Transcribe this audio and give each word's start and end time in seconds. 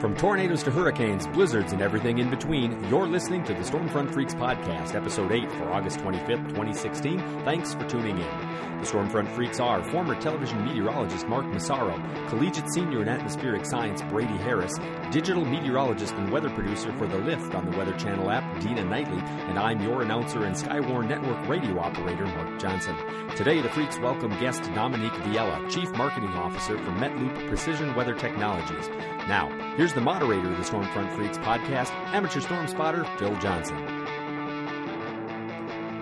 From 0.00 0.16
tornadoes 0.16 0.62
to 0.62 0.70
hurricanes, 0.70 1.26
blizzards, 1.26 1.74
and 1.74 1.82
everything 1.82 2.20
in 2.20 2.30
between, 2.30 2.82
you're 2.88 3.06
listening 3.06 3.44
to 3.44 3.52
the 3.52 3.60
Stormfront 3.60 4.14
Freaks 4.14 4.34
Podcast, 4.34 4.94
Episode 4.94 5.30
8 5.30 5.52
for 5.52 5.70
August 5.70 5.98
25th, 5.98 6.48
2016. 6.48 7.18
Thanks 7.44 7.74
for 7.74 7.86
tuning 7.86 8.16
in. 8.16 8.80
The 8.80 8.86
Stormfront 8.86 9.28
Freaks 9.34 9.60
are 9.60 9.84
former 9.84 10.18
television 10.18 10.64
meteorologist 10.64 11.28
Mark 11.28 11.44
Massaro, 11.44 12.02
collegiate 12.30 12.72
senior 12.72 13.02
in 13.02 13.10
atmospheric 13.10 13.66
science 13.66 14.00
Brady 14.04 14.38
Harris, 14.38 14.72
digital 15.10 15.44
meteorologist 15.44 16.14
and 16.14 16.32
weather 16.32 16.48
producer 16.48 16.94
for 16.94 17.06
The 17.06 17.18
Lift 17.18 17.54
on 17.54 17.70
the 17.70 17.76
Weather 17.76 17.92
Channel 17.98 18.30
app 18.30 18.49
Dina 18.60 18.84
Knightley, 18.84 19.20
and 19.48 19.58
I'm 19.58 19.80
your 19.80 20.02
announcer 20.02 20.44
and 20.44 20.54
Skywarn 20.54 21.08
Network 21.08 21.48
radio 21.48 21.80
operator 21.80 22.26
Mark 22.26 22.60
Johnson. 22.60 22.94
Today, 23.34 23.62
the 23.62 23.70
Freaks 23.70 23.98
welcome 23.98 24.30
guest 24.38 24.62
Dominique 24.74 25.12
Viella, 25.12 25.68
Chief 25.70 25.90
Marketing 25.92 26.28
Officer 26.30 26.76
for 26.76 26.90
Metloop 26.92 27.48
Precision 27.48 27.94
Weather 27.94 28.14
Technologies. 28.14 28.88
Now, 29.26 29.48
here's 29.76 29.94
the 29.94 30.02
moderator 30.02 30.50
of 30.50 30.58
the 30.58 30.62
Stormfront 30.62 31.16
Freaks 31.16 31.38
podcast, 31.38 31.90
amateur 32.12 32.40
storm 32.40 32.68
spotter 32.68 33.04
Phil 33.18 33.34
Johnson. 33.38 33.78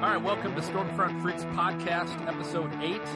All 0.02 0.11
right, 0.11 0.22
welcome 0.22 0.55
to 0.56 0.61
Stormfront 0.61 1.22
Freaks 1.22 1.45
podcast, 1.45 2.27
episode 2.27 2.72
eight, 2.83 3.06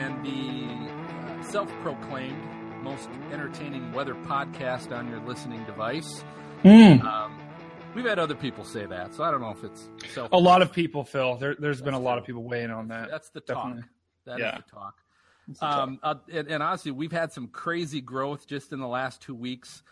and 0.00 0.24
the 0.24 0.90
uh, 1.30 1.42
self-proclaimed 1.42 2.42
most 2.82 3.10
entertaining 3.32 3.92
weather 3.92 4.14
podcast 4.14 4.96
on 4.96 5.08
your 5.08 5.20
listening 5.20 5.62
device. 5.64 6.24
Mm. 6.64 7.04
Um, 7.04 7.38
we've 7.94 8.04
had 8.04 8.18
other 8.18 8.34
people 8.34 8.64
say 8.64 8.86
that, 8.86 9.14
so 9.14 9.22
I 9.24 9.30
don't 9.30 9.40
know 9.40 9.50
if 9.50 9.64
it's 9.64 9.88
self. 10.12 10.30
A 10.32 10.38
lot 10.38 10.62
of 10.62 10.72
people, 10.72 11.04
Phil. 11.04 11.36
There, 11.36 11.54
has 11.60 11.82
been 11.82 11.94
a 11.94 12.00
lot 12.00 12.18
of 12.18 12.24
people 12.24 12.42
weighing 12.42 12.70
on 12.70 12.88
that. 12.88 13.10
That's 13.10 13.30
the 13.30 13.40
talk. 13.40 13.56
Definitely. 13.56 13.82
That 14.24 14.34
is 14.34 14.40
Yeah. 14.40 14.56
the 14.58 14.70
talk. 14.70 14.94
Um, 15.60 15.98
uh, 16.02 16.14
and, 16.32 16.48
and 16.48 16.62
honestly, 16.62 16.92
we've 16.92 17.12
had 17.12 17.32
some 17.32 17.48
crazy 17.48 18.00
growth 18.00 18.46
just 18.46 18.72
in 18.72 18.80
the 18.80 18.86
last 18.86 19.20
two 19.20 19.34
weeks. 19.34 19.82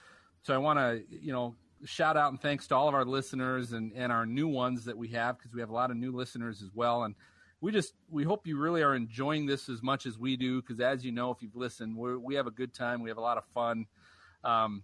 So 0.42 0.55
I 0.55 0.58
want 0.58 0.78
to, 0.78 1.02
you 1.10 1.33
know, 1.33 1.56
shout 1.84 2.16
out 2.16 2.30
and 2.30 2.41
thanks 2.41 2.66
to 2.69 2.77
all 2.77 2.88
of 2.88 2.94
our 2.94 3.05
listeners 3.05 3.72
and, 3.72 3.92
and 3.94 4.12
our 4.12 4.27
new 4.27 4.48
ones 4.48 4.84
that 4.84 4.97
we 4.97 5.08
have 5.08 5.38
because 5.38 5.53
we 5.53 5.60
have 5.60 5.70
a 5.70 5.75
lot 5.75 5.91
of 5.91 5.97
new 5.97 6.12
listeners 6.12 6.62
as 6.62 6.70
well. 6.75 7.03
And 7.03 7.14
we 7.60 7.72
just 7.72 7.94
we 8.08 8.22
hope 8.25 8.47
you 8.47 8.58
really 8.58 8.82
are 8.82 8.94
enjoying 8.94 9.44
this 9.47 9.69
as 9.69 9.82
much 9.82 10.06
as 10.06 10.19
we 10.19 10.36
do 10.36 10.62
because 10.62 10.80
as 10.80 11.05
you 11.05 11.12
know, 11.12 11.30
if 11.30 11.42
you've 11.42 11.56
listened, 11.56 11.97
we 11.97 12.16
we 12.16 12.34
have 12.36 12.47
a 12.47 12.50
good 12.53 12.72
time. 12.72 13.03
We 13.03 13.10
have 13.10 13.19
a 13.19 13.22
lot 13.22 13.36
of 13.36 13.44
fun. 13.53 13.86
Um, 14.44 14.82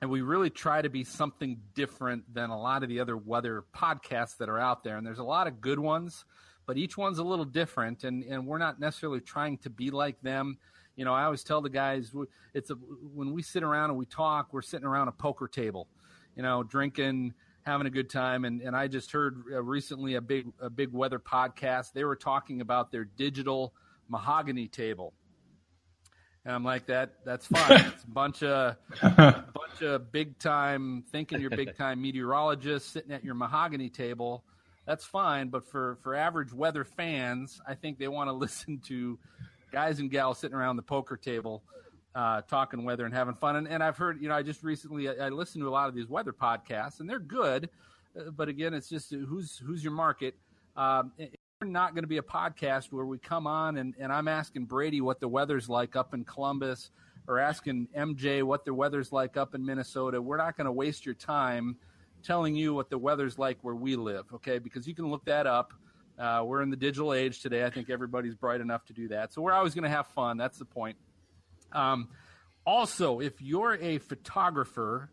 and 0.00 0.10
we 0.10 0.22
really 0.22 0.50
try 0.50 0.82
to 0.82 0.88
be 0.88 1.04
something 1.04 1.58
different 1.74 2.32
than 2.32 2.50
a 2.50 2.60
lot 2.60 2.82
of 2.82 2.88
the 2.88 3.00
other 3.00 3.16
weather 3.16 3.64
podcasts 3.74 4.36
that 4.38 4.48
are 4.48 4.58
out 4.58 4.84
there. 4.84 4.96
And 4.96 5.06
there's 5.06 5.18
a 5.18 5.24
lot 5.24 5.46
of 5.46 5.60
good 5.60 5.78
ones, 5.78 6.24
but 6.66 6.76
each 6.76 6.96
one's 6.96 7.18
a 7.18 7.24
little 7.24 7.44
different. 7.44 8.04
And, 8.04 8.24
and 8.24 8.46
we're 8.46 8.58
not 8.58 8.80
necessarily 8.80 9.20
trying 9.20 9.58
to 9.58 9.70
be 9.70 9.90
like 9.90 10.20
them. 10.20 10.58
You 10.96 11.04
know, 11.04 11.14
I 11.14 11.24
always 11.24 11.42
tell 11.42 11.60
the 11.60 11.70
guys 11.70 12.12
it's 12.54 12.70
a, 12.70 12.74
when 12.74 13.32
we 13.32 13.42
sit 13.42 13.62
around 13.62 13.90
and 13.90 13.98
we 13.98 14.06
talk, 14.06 14.52
we're 14.52 14.62
sitting 14.62 14.86
around 14.86 15.08
a 15.08 15.12
poker 15.12 15.48
table, 15.48 15.88
you 16.36 16.42
know, 16.42 16.62
drinking, 16.62 17.34
having 17.62 17.86
a 17.86 17.90
good 17.90 18.10
time. 18.10 18.44
And, 18.44 18.60
and 18.60 18.76
I 18.76 18.88
just 18.88 19.10
heard 19.10 19.42
uh, 19.52 19.62
recently 19.62 20.14
a 20.14 20.20
big, 20.20 20.46
a 20.60 20.70
big 20.70 20.92
weather 20.92 21.18
podcast. 21.18 21.92
They 21.92 22.04
were 22.04 22.16
talking 22.16 22.60
about 22.60 22.92
their 22.92 23.04
digital 23.04 23.74
mahogany 24.08 24.68
table. 24.68 25.14
And 26.44 26.54
I'm 26.54 26.64
like, 26.64 26.86
that, 26.86 27.14
that's 27.24 27.46
fine. 27.46 27.86
It's 27.86 28.04
a 28.04 28.10
bunch 28.10 28.42
of, 28.42 28.76
a 29.02 29.44
bunch 29.54 29.82
of 29.82 30.12
big 30.12 30.38
time 30.38 31.04
thinking 31.10 31.40
you're 31.40 31.50
big 31.50 31.76
time 31.76 32.02
meteorologists 32.02 32.90
sitting 32.90 33.12
at 33.12 33.24
your 33.24 33.34
mahogany 33.34 33.88
table. 33.88 34.44
That's 34.86 35.04
fine 35.04 35.48
but 35.48 35.66
for 35.66 35.96
for 36.02 36.14
average 36.14 36.52
weather 36.52 36.84
fans 36.84 37.58
i 37.66 37.74
think 37.74 37.98
they 37.98 38.06
want 38.06 38.28
to 38.28 38.32
listen 38.44 38.80
to 38.86 39.18
guys 39.72 39.98
and 39.98 40.10
gals 40.10 40.38
sitting 40.38 40.54
around 40.54 40.76
the 40.76 40.82
poker 40.82 41.16
table 41.16 41.62
uh, 42.14 42.42
talking 42.42 42.84
weather 42.84 43.04
and 43.06 43.14
having 43.14 43.34
fun. 43.34 43.56
And, 43.56 43.66
and 43.66 43.82
i've 43.82 43.96
heard 43.96 44.20
you 44.20 44.28
know 44.28 44.34
i 44.34 44.42
just 44.42 44.62
recently 44.62 45.08
I, 45.08 45.26
I 45.26 45.28
listened 45.30 45.62
to 45.62 45.68
a 45.68 45.70
lot 45.70 45.88
of 45.88 45.94
these 45.94 46.06
weather 46.06 46.34
podcasts 46.34 47.00
and 47.00 47.08
they're 47.08 47.18
good 47.18 47.70
uh, 48.18 48.30
but 48.30 48.48
again 48.48 48.74
it's 48.74 48.88
just 48.88 49.12
who's 49.12 49.58
who's 49.58 49.82
your 49.82 49.92
market? 49.92 50.34
Um, 50.76 51.12
not 51.64 51.94
going 51.94 52.04
to 52.04 52.08
be 52.08 52.18
a 52.18 52.22
podcast 52.22 52.92
where 52.92 53.04
we 53.04 53.18
come 53.18 53.46
on 53.46 53.76
and, 53.76 53.94
and 53.98 54.12
i'm 54.12 54.28
asking 54.28 54.64
brady 54.64 55.00
what 55.00 55.20
the 55.20 55.28
weather's 55.28 55.68
like 55.68 55.96
up 55.96 56.14
in 56.14 56.24
columbus 56.24 56.90
or 57.26 57.38
asking 57.38 57.88
MJ 57.96 58.42
what 58.42 58.64
the 58.64 58.74
weather's 58.74 59.12
like 59.12 59.36
up 59.36 59.54
in 59.54 59.64
Minnesota. 59.64 60.20
We're 60.20 60.36
not 60.36 60.56
going 60.56 60.66
to 60.66 60.72
waste 60.72 61.06
your 61.06 61.14
time 61.14 61.76
telling 62.22 62.54
you 62.54 62.74
what 62.74 62.90
the 62.90 62.98
weather's 62.98 63.38
like 63.38 63.58
where 63.62 63.74
we 63.74 63.96
live, 63.96 64.26
okay? 64.34 64.58
Because 64.58 64.86
you 64.86 64.94
can 64.94 65.10
look 65.10 65.24
that 65.26 65.46
up. 65.46 65.72
Uh, 66.18 66.42
we're 66.44 66.62
in 66.62 66.70
the 66.70 66.76
digital 66.76 67.12
age 67.12 67.40
today. 67.40 67.64
I 67.64 67.70
think 67.70 67.90
everybody's 67.90 68.34
bright 68.34 68.60
enough 68.60 68.84
to 68.86 68.92
do 68.92 69.08
that. 69.08 69.32
So 69.32 69.42
we're 69.42 69.52
always 69.52 69.74
going 69.74 69.84
to 69.84 69.90
have 69.90 70.06
fun. 70.08 70.36
That's 70.36 70.58
the 70.58 70.64
point. 70.64 70.96
Um, 71.72 72.08
also, 72.66 73.20
if 73.20 73.42
you're 73.42 73.76
a 73.80 73.98
photographer 73.98 75.10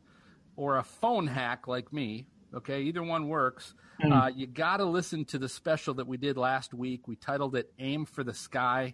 or 0.55 0.77
a 0.77 0.83
phone 0.83 1.27
hack 1.27 1.67
like 1.67 1.91
me, 1.91 2.27
okay, 2.55 2.81
either 2.83 3.03
one 3.03 3.27
works. 3.27 3.73
Uh, 4.03 4.31
you 4.35 4.47
got 4.47 4.77
to 4.77 4.85
listen 4.85 5.25
to 5.25 5.37
the 5.37 5.49
special 5.49 5.93
that 5.95 6.07
we 6.07 6.17
did 6.17 6.37
last 6.37 6.73
week. 6.73 7.07
We 7.07 7.15
titled 7.15 7.55
it 7.55 7.71
"Aim 7.79 8.05
for 8.05 8.23
the 8.23 8.33
Sky." 8.33 8.93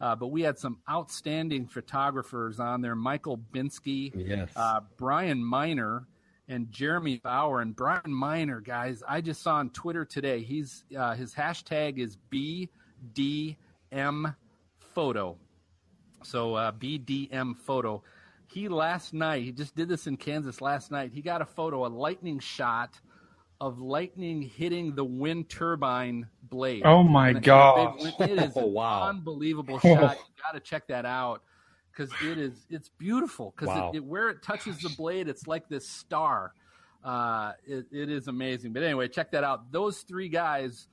Uh, 0.00 0.14
but 0.14 0.26
we 0.28 0.42
had 0.42 0.58
some 0.58 0.78
outstanding 0.90 1.66
photographers 1.66 2.60
on 2.60 2.82
there 2.82 2.94
Michael 2.94 3.38
Binsky, 3.38 4.12
Yes. 4.14 4.50
uh, 4.54 4.80
Brian 4.98 5.42
Miner, 5.42 6.06
and 6.48 6.70
Jeremy 6.70 7.18
Bauer. 7.24 7.62
And 7.62 7.74
Brian 7.74 8.12
Miner, 8.12 8.60
guys, 8.60 9.02
I 9.08 9.22
just 9.22 9.42
saw 9.42 9.54
on 9.56 9.70
Twitter 9.70 10.04
today. 10.04 10.42
He's 10.42 10.84
uh, 10.96 11.14
his 11.14 11.34
hashtag 11.34 11.98
is 11.98 12.16
BDM 12.30 13.56
photo. 14.94 15.36
So 16.22 16.54
uh, 16.54 16.72
BDM 16.72 17.56
photo. 17.56 18.02
He 18.48 18.68
last 18.68 19.12
night, 19.12 19.42
he 19.44 19.52
just 19.52 19.74
did 19.76 19.88
this 19.88 20.06
in 20.06 20.16
Kansas 20.16 20.60
last 20.60 20.90
night. 20.90 21.10
He 21.12 21.20
got 21.22 21.42
a 21.42 21.46
photo, 21.46 21.86
a 21.86 21.88
lightning 21.88 22.38
shot 22.38 23.00
of 23.60 23.80
lightning 23.80 24.42
hitting 24.42 24.94
the 24.94 25.04
wind 25.04 25.48
turbine 25.48 26.26
blade. 26.42 26.82
Oh 26.84 27.02
my 27.02 27.28
And 27.28 27.36
a- 27.36 27.40
a 27.40 27.42
gosh. 27.42 28.02
big 28.02 28.14
wind- 28.18 28.30
It 28.32 28.44
is 28.44 28.52
Oh, 28.56 28.66
an 28.66 28.72
wow. 28.72 29.08
unbelievable 29.08 29.78
shot. 29.80 29.84
You 30.18 30.42
got 30.42 30.52
to 30.54 30.60
check 30.60 30.86
that 30.88 31.04
out 31.06 31.42
because 31.90 32.10
it 32.22 32.38
is 32.38 32.66
it's 32.70 32.88
beautiful 32.90 33.54
because 33.56 33.68
Wow. 33.74 33.90
it, 33.92 33.96
it, 33.98 34.04
where 34.04 34.28
it 34.28 34.42
touches 34.42 34.78
the 34.80 34.90
blade, 34.90 35.28
it's 35.28 35.46
like 35.46 35.68
this 35.68 35.88
star. 35.88 36.52
Uh, 37.02 37.52
it, 37.66 37.86
it 37.92 38.10
is 38.10 38.28
amazing. 38.28 38.72
But 38.72 38.82
anyway, 38.82 39.08
check 39.08 39.30
that 39.32 39.44
out. 39.44 39.70
Those 39.72 39.98
three 40.00 40.28
guys 40.28 40.88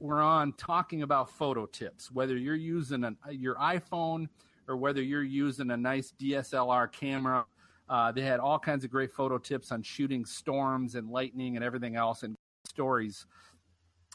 were 0.00 0.20
on 0.20 0.52
talking 0.54 1.02
about 1.02 1.30
photo 1.30 1.66
tips. 1.66 2.10
Whether 2.10 2.36
you're 2.36 2.54
using 2.56 3.04
an, 3.04 3.16
your 3.30 3.54
iPhone 3.54 4.26
or 4.68 4.76
whether 4.76 5.02
you're 5.02 5.22
using 5.22 5.70
a 5.70 5.76
nice 5.76 6.12
DSLR 6.20 6.90
camera, 6.92 7.44
uh, 7.88 8.12
they 8.12 8.22
had 8.22 8.40
all 8.40 8.58
kinds 8.58 8.84
of 8.84 8.90
great 8.90 9.12
photo 9.12 9.38
tips 9.38 9.72
on 9.72 9.82
shooting 9.82 10.24
storms 10.24 10.94
and 10.94 11.10
lightning 11.10 11.56
and 11.56 11.64
everything 11.64 11.96
else 11.96 12.22
and 12.22 12.36
stories. 12.66 13.26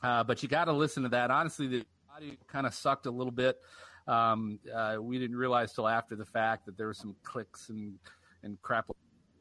Uh, 0.03 0.23
but 0.23 0.41
you 0.41 0.49
got 0.49 0.65
to 0.65 0.73
listen 0.73 1.03
to 1.03 1.09
that. 1.09 1.31
Honestly, 1.31 1.67
the 1.67 1.85
audio 2.15 2.33
kind 2.47 2.65
of 2.65 2.73
sucked 2.73 3.05
a 3.05 3.11
little 3.11 3.31
bit. 3.31 3.59
Um, 4.07 4.59
uh, 4.73 4.97
we 4.99 5.19
didn't 5.19 5.35
realize 5.35 5.73
till 5.73 5.87
after 5.87 6.15
the 6.15 6.25
fact 6.25 6.65
that 6.65 6.77
there 6.77 6.87
were 6.87 6.93
some 6.93 7.15
clicks 7.23 7.69
and 7.69 7.95
and 8.43 8.61
crap. 8.61 8.87
But 8.87 8.95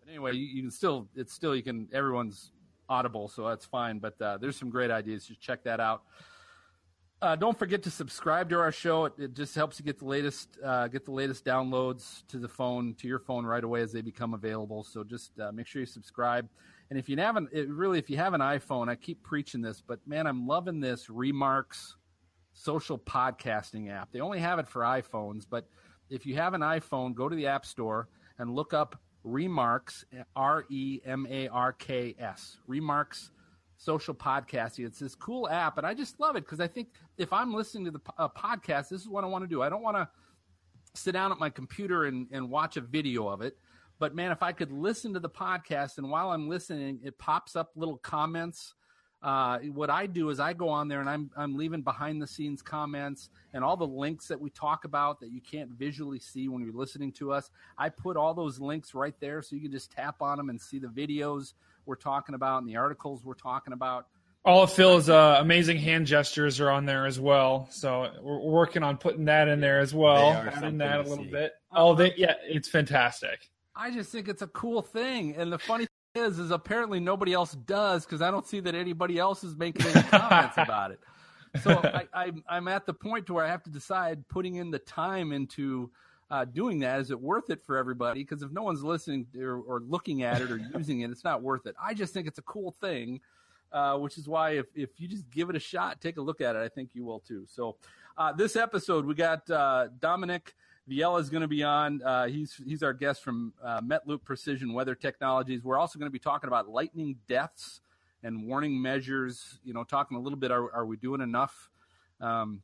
anyway, 0.08 0.34
you, 0.34 0.46
you 0.46 0.62
can 0.62 0.70
still 0.70 1.08
it's 1.14 1.32
still 1.32 1.54
you 1.54 1.62
can 1.62 1.88
everyone's 1.92 2.52
audible, 2.88 3.28
so 3.28 3.48
that's 3.48 3.64
fine. 3.64 3.98
But 3.98 4.20
uh, 4.20 4.38
there's 4.38 4.56
some 4.56 4.70
great 4.70 4.90
ideas. 4.90 5.26
Just 5.26 5.40
check 5.40 5.62
that 5.64 5.78
out. 5.78 6.02
Uh, 7.22 7.34
don't 7.34 7.58
forget 7.58 7.82
to 7.82 7.90
subscribe 7.90 8.50
to 8.50 8.58
our 8.58 8.70
show. 8.70 9.06
It, 9.06 9.14
it 9.18 9.34
just 9.34 9.54
helps 9.54 9.78
you 9.78 9.84
get 9.84 9.98
the 9.98 10.04
latest 10.04 10.58
uh, 10.62 10.86
get 10.88 11.06
the 11.06 11.12
latest 11.12 11.44
downloads 11.46 12.26
to 12.28 12.38
the 12.38 12.48
phone 12.48 12.94
to 12.98 13.08
your 13.08 13.18
phone 13.18 13.46
right 13.46 13.64
away 13.64 13.80
as 13.80 13.90
they 13.90 14.02
become 14.02 14.34
available. 14.34 14.84
So 14.84 15.02
just 15.02 15.38
uh, 15.40 15.50
make 15.50 15.66
sure 15.66 15.80
you 15.80 15.86
subscribe. 15.86 16.46
And 16.90 16.98
if 16.98 17.08
you 17.08 17.16
haven't, 17.16 17.50
really, 17.52 17.98
if 17.98 18.10
you 18.10 18.16
have 18.18 18.34
an 18.34 18.40
iPhone, 18.40 18.88
I 18.88 18.94
keep 18.94 19.22
preaching 19.22 19.60
this, 19.60 19.82
but 19.84 19.98
man, 20.06 20.26
I'm 20.26 20.46
loving 20.46 20.78
this 20.78 21.10
Remarks 21.10 21.96
social 22.52 22.98
podcasting 22.98 23.90
app. 23.90 24.12
They 24.12 24.20
only 24.20 24.38
have 24.38 24.58
it 24.58 24.68
for 24.68 24.82
iPhones, 24.82 25.46
but 25.48 25.66
if 26.10 26.26
you 26.26 26.36
have 26.36 26.54
an 26.54 26.60
iPhone, 26.60 27.14
go 27.14 27.28
to 27.28 27.34
the 27.34 27.48
App 27.48 27.66
Store 27.66 28.08
and 28.38 28.54
look 28.54 28.72
up 28.72 29.00
Remarks, 29.24 30.04
R 30.36 30.64
E 30.70 31.00
M 31.04 31.26
A 31.28 31.48
R 31.48 31.72
K 31.72 32.14
S. 32.18 32.58
Remarks 32.68 33.32
social 33.76 34.14
podcasting. 34.14 34.86
It's 34.86 34.98
this 34.98 35.14
cool 35.14 35.48
app, 35.48 35.78
and 35.78 35.86
I 35.86 35.94
just 35.94 36.18
love 36.20 36.36
it 36.36 36.44
because 36.44 36.60
I 36.60 36.66
think 36.66 36.88
if 37.18 37.32
I'm 37.32 37.52
listening 37.54 37.84
to 37.86 37.90
the 37.92 38.00
uh, 38.18 38.28
podcast, 38.28 38.88
this 38.88 39.00
is 39.00 39.08
what 39.08 39.24
I 39.24 39.26
want 39.26 39.44
to 39.44 39.48
do. 39.48 39.62
I 39.62 39.68
don't 39.68 39.82
want 39.82 39.96
to 39.96 40.08
sit 40.94 41.12
down 41.12 41.32
at 41.32 41.38
my 41.38 41.50
computer 41.50 42.04
and, 42.04 42.26
and 42.32 42.50
watch 42.50 42.76
a 42.76 42.80
video 42.80 43.28
of 43.28 43.42
it. 43.42 43.56
But 43.98 44.14
man, 44.14 44.30
if 44.30 44.42
I 44.42 44.52
could 44.52 44.72
listen 44.72 45.14
to 45.14 45.20
the 45.20 45.28
podcast 45.28 45.98
and 45.98 46.10
while 46.10 46.30
I'm 46.30 46.48
listening, 46.48 47.00
it 47.02 47.16
pops 47.18 47.56
up 47.56 47.70
little 47.76 47.96
comments. 47.98 48.74
Uh, 49.22 49.58
what 49.72 49.88
I 49.88 50.06
do 50.06 50.28
is 50.28 50.38
I 50.38 50.52
go 50.52 50.68
on 50.68 50.88
there 50.88 51.00
and 51.00 51.08
I'm 51.08 51.30
I'm 51.36 51.56
leaving 51.56 51.80
behind 51.80 52.20
the 52.20 52.26
scenes 52.26 52.60
comments 52.60 53.30
and 53.54 53.64
all 53.64 53.76
the 53.76 53.86
links 53.86 54.28
that 54.28 54.38
we 54.38 54.50
talk 54.50 54.84
about 54.84 55.18
that 55.20 55.30
you 55.30 55.40
can't 55.40 55.70
visually 55.70 56.18
see 56.18 56.48
when 56.48 56.62
you're 56.62 56.74
listening 56.74 57.12
to 57.12 57.32
us. 57.32 57.50
I 57.78 57.88
put 57.88 58.16
all 58.18 58.34
those 58.34 58.60
links 58.60 58.94
right 58.94 59.14
there 59.18 59.40
so 59.40 59.56
you 59.56 59.62
can 59.62 59.72
just 59.72 59.90
tap 59.90 60.20
on 60.20 60.36
them 60.36 60.50
and 60.50 60.60
see 60.60 60.78
the 60.78 60.88
videos 60.88 61.54
we're 61.86 61.96
talking 61.96 62.34
about 62.34 62.62
and 62.62 62.68
the 62.68 62.76
articles 62.76 63.24
we're 63.24 63.34
talking 63.34 63.72
about. 63.72 64.06
All 64.44 64.62
of 64.62 64.72
Phil's 64.72 65.08
uh, 65.08 65.38
amazing 65.40 65.78
hand 65.78 66.06
gestures 66.06 66.60
are 66.60 66.70
on 66.70 66.86
there 66.86 67.06
as 67.06 67.18
well. 67.18 67.66
So 67.70 68.10
we're 68.22 68.38
we're 68.38 68.52
working 68.52 68.84
on 68.84 68.96
putting 68.96 69.24
that 69.24 69.48
in 69.48 69.60
there 69.60 69.80
as 69.80 69.92
well. 69.92 70.32
They 70.32 70.50
Adding 70.50 70.78
that 70.78 71.00
a 71.00 71.02
little 71.02 71.24
bit. 71.24 71.52
Oh, 71.72 71.94
they, 71.94 72.14
yeah, 72.16 72.34
it's 72.44 72.68
fantastic. 72.68 73.50
I 73.74 73.90
just 73.90 74.10
think 74.10 74.28
it's 74.28 74.42
a 74.42 74.46
cool 74.48 74.82
thing. 74.82 75.34
And 75.36 75.52
the 75.52 75.58
funny 75.58 75.86
thing 76.14 76.24
is, 76.24 76.38
is 76.38 76.50
apparently 76.50 77.00
nobody 77.00 77.32
else 77.32 77.52
does 77.52 78.06
because 78.06 78.22
I 78.22 78.30
don't 78.30 78.46
see 78.46 78.60
that 78.60 78.74
anybody 78.74 79.18
else 79.18 79.44
is 79.44 79.56
making 79.56 79.86
any 79.86 80.02
comments 80.04 80.56
about 80.56 80.92
it. 80.92 81.00
So 81.62 81.70
I, 82.14 82.32
I, 82.48 82.56
am 82.56 82.68
at 82.68 82.86
the 82.86 82.94
point 82.94 83.26
to 83.26 83.34
where 83.34 83.44
I 83.44 83.48
have 83.48 83.62
to 83.64 83.70
decide 83.70 84.26
putting 84.28 84.56
in 84.56 84.70
the 84.70 84.78
time 84.78 85.32
into 85.32 85.90
uh, 86.30 86.44
doing 86.44 86.80
that. 86.80 87.00
Is 87.00 87.10
it 87.10 87.20
worth 87.20 87.50
it 87.50 87.62
for 87.64 87.76
everybody? 87.76 88.22
Because 88.22 88.42
if 88.42 88.50
no 88.50 88.62
one's 88.62 88.82
listening 88.82 89.26
or, 89.38 89.60
or, 89.60 89.80
looking 89.80 90.22
at 90.22 90.40
it 90.40 90.50
or 90.50 90.58
using 90.76 91.00
it, 91.00 91.10
it's 91.10 91.24
not 91.24 91.42
worth 91.42 91.66
it. 91.66 91.74
I 91.82 91.94
just 91.94 92.12
think 92.12 92.26
it's 92.26 92.38
a 92.38 92.42
cool 92.42 92.72
thing, 92.80 93.20
uh, 93.72 93.96
which 93.98 94.18
is 94.18 94.28
why 94.28 94.50
if, 94.52 94.66
if 94.74 94.90
you 94.98 95.08
just 95.08 95.30
give 95.30 95.50
it 95.50 95.56
a 95.56 95.60
shot, 95.60 96.00
take 96.00 96.16
a 96.16 96.20
look 96.20 96.40
at 96.40 96.56
it, 96.56 96.60
I 96.60 96.68
think 96.68 96.90
you 96.94 97.04
will 97.04 97.20
too. 97.20 97.44
So 97.48 97.76
uh, 98.18 98.32
this 98.32 98.56
episode, 98.56 99.04
we 99.04 99.14
got 99.14 99.48
uh, 99.50 99.88
Dominic 100.00 100.54
Viella 100.88 101.20
is 101.20 101.30
going 101.30 101.42
to 101.42 101.48
be 101.48 101.62
on. 101.62 102.00
Uh, 102.02 102.26
he's 102.26 102.60
he's 102.64 102.82
our 102.82 102.92
guest 102.92 103.22
from 103.22 103.52
uh, 103.62 103.80
Metloop 103.80 104.22
Precision 104.24 104.72
Weather 104.72 104.94
Technologies. 104.94 105.64
We're 105.64 105.78
also 105.78 105.98
going 105.98 106.08
to 106.08 106.12
be 106.12 106.18
talking 106.20 106.48
about 106.48 106.68
lightning 106.68 107.16
deaths 107.28 107.80
and 108.22 108.46
warning 108.46 108.80
measures. 108.80 109.58
You 109.64 109.74
know, 109.74 109.82
talking 109.82 110.16
a 110.16 110.20
little 110.20 110.38
bit. 110.38 110.52
Are, 110.52 110.72
are 110.72 110.86
we 110.86 110.96
doing 110.96 111.20
enough 111.20 111.70
um, 112.20 112.62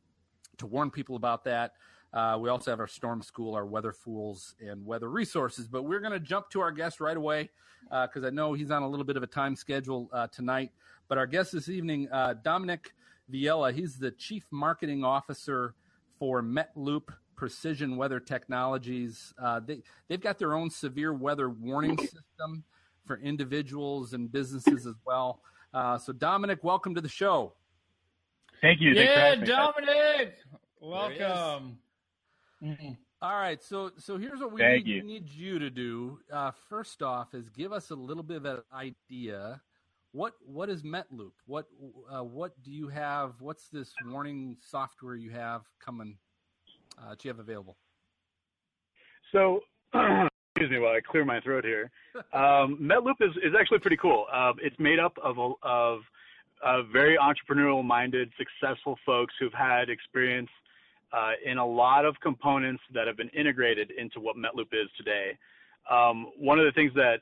to 0.57 0.65
warn 0.65 0.89
people 0.89 1.17
about 1.17 1.43
that? 1.43 1.73
Uh, 2.13 2.37
we 2.39 2.49
also 2.49 2.71
have 2.71 2.79
our 2.79 2.87
storm 2.87 3.21
school, 3.21 3.55
our 3.55 3.65
weather 3.65 3.91
fools, 3.91 4.55
and 4.59 4.85
weather 4.85 5.09
resources. 5.09 5.67
But 5.67 5.83
we're 5.83 5.99
going 5.99 6.13
to 6.13 6.19
jump 6.19 6.49
to 6.51 6.61
our 6.61 6.71
guest 6.71 6.99
right 6.99 7.17
away 7.17 7.49
because 7.89 8.23
uh, 8.23 8.27
I 8.27 8.29
know 8.29 8.53
he's 8.53 8.71
on 8.71 8.83
a 8.83 8.87
little 8.87 9.05
bit 9.05 9.17
of 9.17 9.23
a 9.23 9.27
time 9.27 9.55
schedule 9.55 10.09
uh, 10.13 10.27
tonight. 10.27 10.71
But 11.07 11.17
our 11.17 11.25
guest 11.25 11.51
this 11.51 11.69
evening, 11.69 12.07
uh, 12.11 12.35
Dominic 12.43 12.93
Viella, 13.31 13.73
he's 13.73 13.97
the 13.97 14.11
chief 14.11 14.45
marketing 14.51 15.03
officer 15.03 15.75
for 16.19 16.41
Metloop 16.41 17.09
Precision 17.35 17.97
Weather 17.97 18.19
Technologies. 18.19 19.33
Uh, 19.41 19.59
they 19.59 19.81
they've 20.07 20.21
got 20.21 20.37
their 20.37 20.53
own 20.53 20.69
severe 20.69 21.13
weather 21.13 21.49
warning 21.49 21.97
system 21.97 22.63
for 23.05 23.17
individuals 23.17 24.13
and 24.13 24.31
businesses 24.31 24.85
as 24.85 24.95
well. 25.05 25.41
Uh, 25.73 25.97
so, 25.97 26.13
Dominic, 26.13 26.63
welcome 26.63 26.93
to 26.95 27.01
the 27.01 27.09
show. 27.09 27.53
Thank 28.61 28.79
you. 28.79 28.93
Yeah, 28.93 29.35
Dominic, 29.35 30.37
welcome. 30.79 31.79
Mm-hmm. 32.63 32.93
All 33.21 33.35
right, 33.35 33.61
so 33.61 33.91
so 33.97 34.17
here's 34.17 34.39
what 34.39 34.51
we 34.51 34.61
need 34.61 34.87
you. 34.87 35.03
need 35.03 35.29
you. 35.29 35.59
to 35.59 35.69
do. 35.69 36.19
Uh, 36.31 36.51
first 36.69 37.01
off, 37.01 37.33
is 37.33 37.49
give 37.49 37.71
us 37.71 37.89
a 37.89 37.95
little 37.95 38.23
bit 38.23 38.37
of 38.37 38.45
an 38.45 38.57
idea. 38.73 39.61
What 40.11 40.33
what 40.45 40.69
is 40.69 40.83
Metloop? 40.83 41.31
What 41.45 41.67
uh, 42.13 42.23
what 42.23 42.61
do 42.63 42.71
you 42.71 42.89
have? 42.89 43.35
What's 43.39 43.69
this 43.69 43.93
warning 44.05 44.57
software 44.61 45.15
you 45.15 45.31
have 45.31 45.61
coming 45.83 46.17
uh, 46.97 47.11
that 47.11 47.23
you 47.23 47.29
have 47.29 47.39
available? 47.39 47.77
So, 49.31 49.61
excuse 49.93 50.69
me 50.69 50.79
while 50.79 50.93
I 50.93 50.99
clear 50.99 51.25
my 51.25 51.39
throat 51.41 51.65
here. 51.65 51.91
Um, 52.33 52.77
Metloop 52.79 53.15
is, 53.21 53.31
is 53.43 53.53
actually 53.59 53.79
pretty 53.79 53.97
cool. 53.97 54.25
Uh, 54.31 54.53
it's 54.61 54.77
made 54.79 54.99
up 54.99 55.13
of 55.23 55.37
of 55.63 56.01
very 56.91 57.17
entrepreneurial 57.17 57.83
minded, 57.83 58.31
successful 58.37 58.97
folks 59.05 59.33
who've 59.39 59.53
had 59.53 59.89
experience 59.89 60.49
uh, 61.13 61.31
in 61.45 61.57
a 61.57 61.65
lot 61.65 62.05
of 62.05 62.19
components 62.21 62.81
that 62.93 63.07
have 63.07 63.15
been 63.15 63.29
integrated 63.29 63.91
into 63.91 64.19
what 64.19 64.35
Metloop 64.35 64.73
is 64.73 64.89
today. 64.97 65.37
Um, 65.89 66.27
one 66.37 66.59
of 66.59 66.65
the 66.65 66.71
things 66.71 66.91
that 66.95 67.17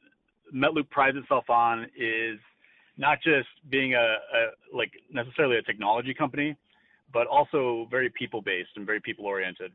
Metloop 0.54 0.90
prides 0.90 1.18
itself 1.18 1.50
on 1.50 1.88
is 1.98 2.40
not 2.98 3.22
just 3.22 3.48
being 3.70 3.96
a, 3.96 3.98
a 3.98 4.76
like 4.76 4.92
necessarily 5.12 5.58
a 5.58 5.62
technology 5.62 6.14
company, 6.14 6.56
but 7.14 7.28
also 7.28 7.88
very 7.90 8.10
people 8.10 8.42
based 8.42 8.70
and 8.76 8.86
very 8.86 9.02
people 9.02 9.26
oriented. 9.26 9.72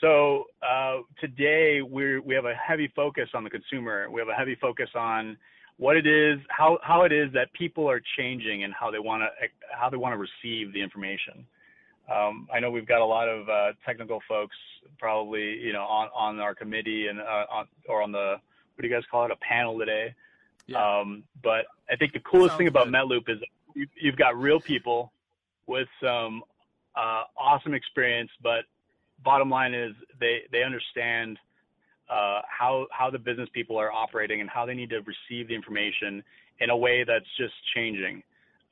So 0.00 0.44
uh, 0.62 0.98
today 1.20 1.82
we 1.82 2.18
we 2.20 2.34
have 2.34 2.44
a 2.44 2.54
heavy 2.54 2.90
focus 2.94 3.28
on 3.34 3.44
the 3.44 3.50
consumer. 3.50 4.10
We 4.10 4.20
have 4.20 4.28
a 4.28 4.34
heavy 4.34 4.56
focus 4.60 4.90
on 4.94 5.36
what 5.78 5.96
it 5.96 6.06
is, 6.06 6.38
how 6.48 6.78
how 6.82 7.02
it 7.02 7.12
is 7.12 7.32
that 7.32 7.52
people 7.52 7.88
are 7.88 8.00
changing 8.16 8.64
and 8.64 8.72
how 8.74 8.90
they 8.90 8.98
want 8.98 9.22
to 9.22 9.28
how 9.72 9.88
they 9.88 9.96
want 9.96 10.14
to 10.14 10.18
receive 10.18 10.72
the 10.72 10.82
information. 10.82 11.46
Um, 12.12 12.48
I 12.52 12.60
know 12.60 12.70
we've 12.70 12.86
got 12.86 13.00
a 13.00 13.04
lot 13.04 13.28
of 13.28 13.48
uh, 13.48 13.72
technical 13.84 14.20
folks 14.28 14.56
probably 14.98 15.58
you 15.58 15.72
know 15.72 15.82
on 15.82 16.08
on 16.14 16.40
our 16.40 16.54
committee 16.54 17.08
and 17.08 17.20
uh, 17.20 17.44
on 17.50 17.66
or 17.88 18.02
on 18.02 18.12
the 18.12 18.36
what 18.74 18.82
do 18.82 18.88
you 18.88 18.94
guys 18.94 19.02
call 19.10 19.24
it 19.24 19.30
a 19.30 19.36
panel 19.36 19.78
today. 19.78 20.14
Yeah. 20.66 21.00
Um, 21.00 21.24
but 21.42 21.66
I 21.90 21.96
think 21.96 22.12
the 22.12 22.20
coolest 22.20 22.52
Sounds 22.52 22.58
thing 22.58 22.68
about 22.68 22.86
good. 22.86 22.94
Metloop 22.94 23.28
is 23.28 23.38
you've 24.00 24.16
got 24.16 24.36
real 24.36 24.60
people 24.60 25.12
with 25.66 25.88
some 26.02 26.42
uh, 26.94 27.24
awesome 27.36 27.74
experience, 27.74 28.30
but 28.42 28.64
bottom 29.24 29.50
line 29.50 29.74
is 29.74 29.92
they 30.20 30.42
they 30.52 30.62
understand 30.62 31.38
uh, 32.08 32.40
how 32.48 32.86
how 32.90 33.10
the 33.10 33.18
business 33.18 33.48
people 33.52 33.76
are 33.76 33.92
operating 33.92 34.40
and 34.40 34.50
how 34.50 34.66
they 34.66 34.74
need 34.74 34.90
to 34.90 35.00
receive 35.00 35.48
the 35.48 35.54
information 35.54 36.22
in 36.60 36.70
a 36.70 36.76
way 36.76 37.04
that's 37.04 37.26
just 37.36 37.54
changing. 37.74 38.22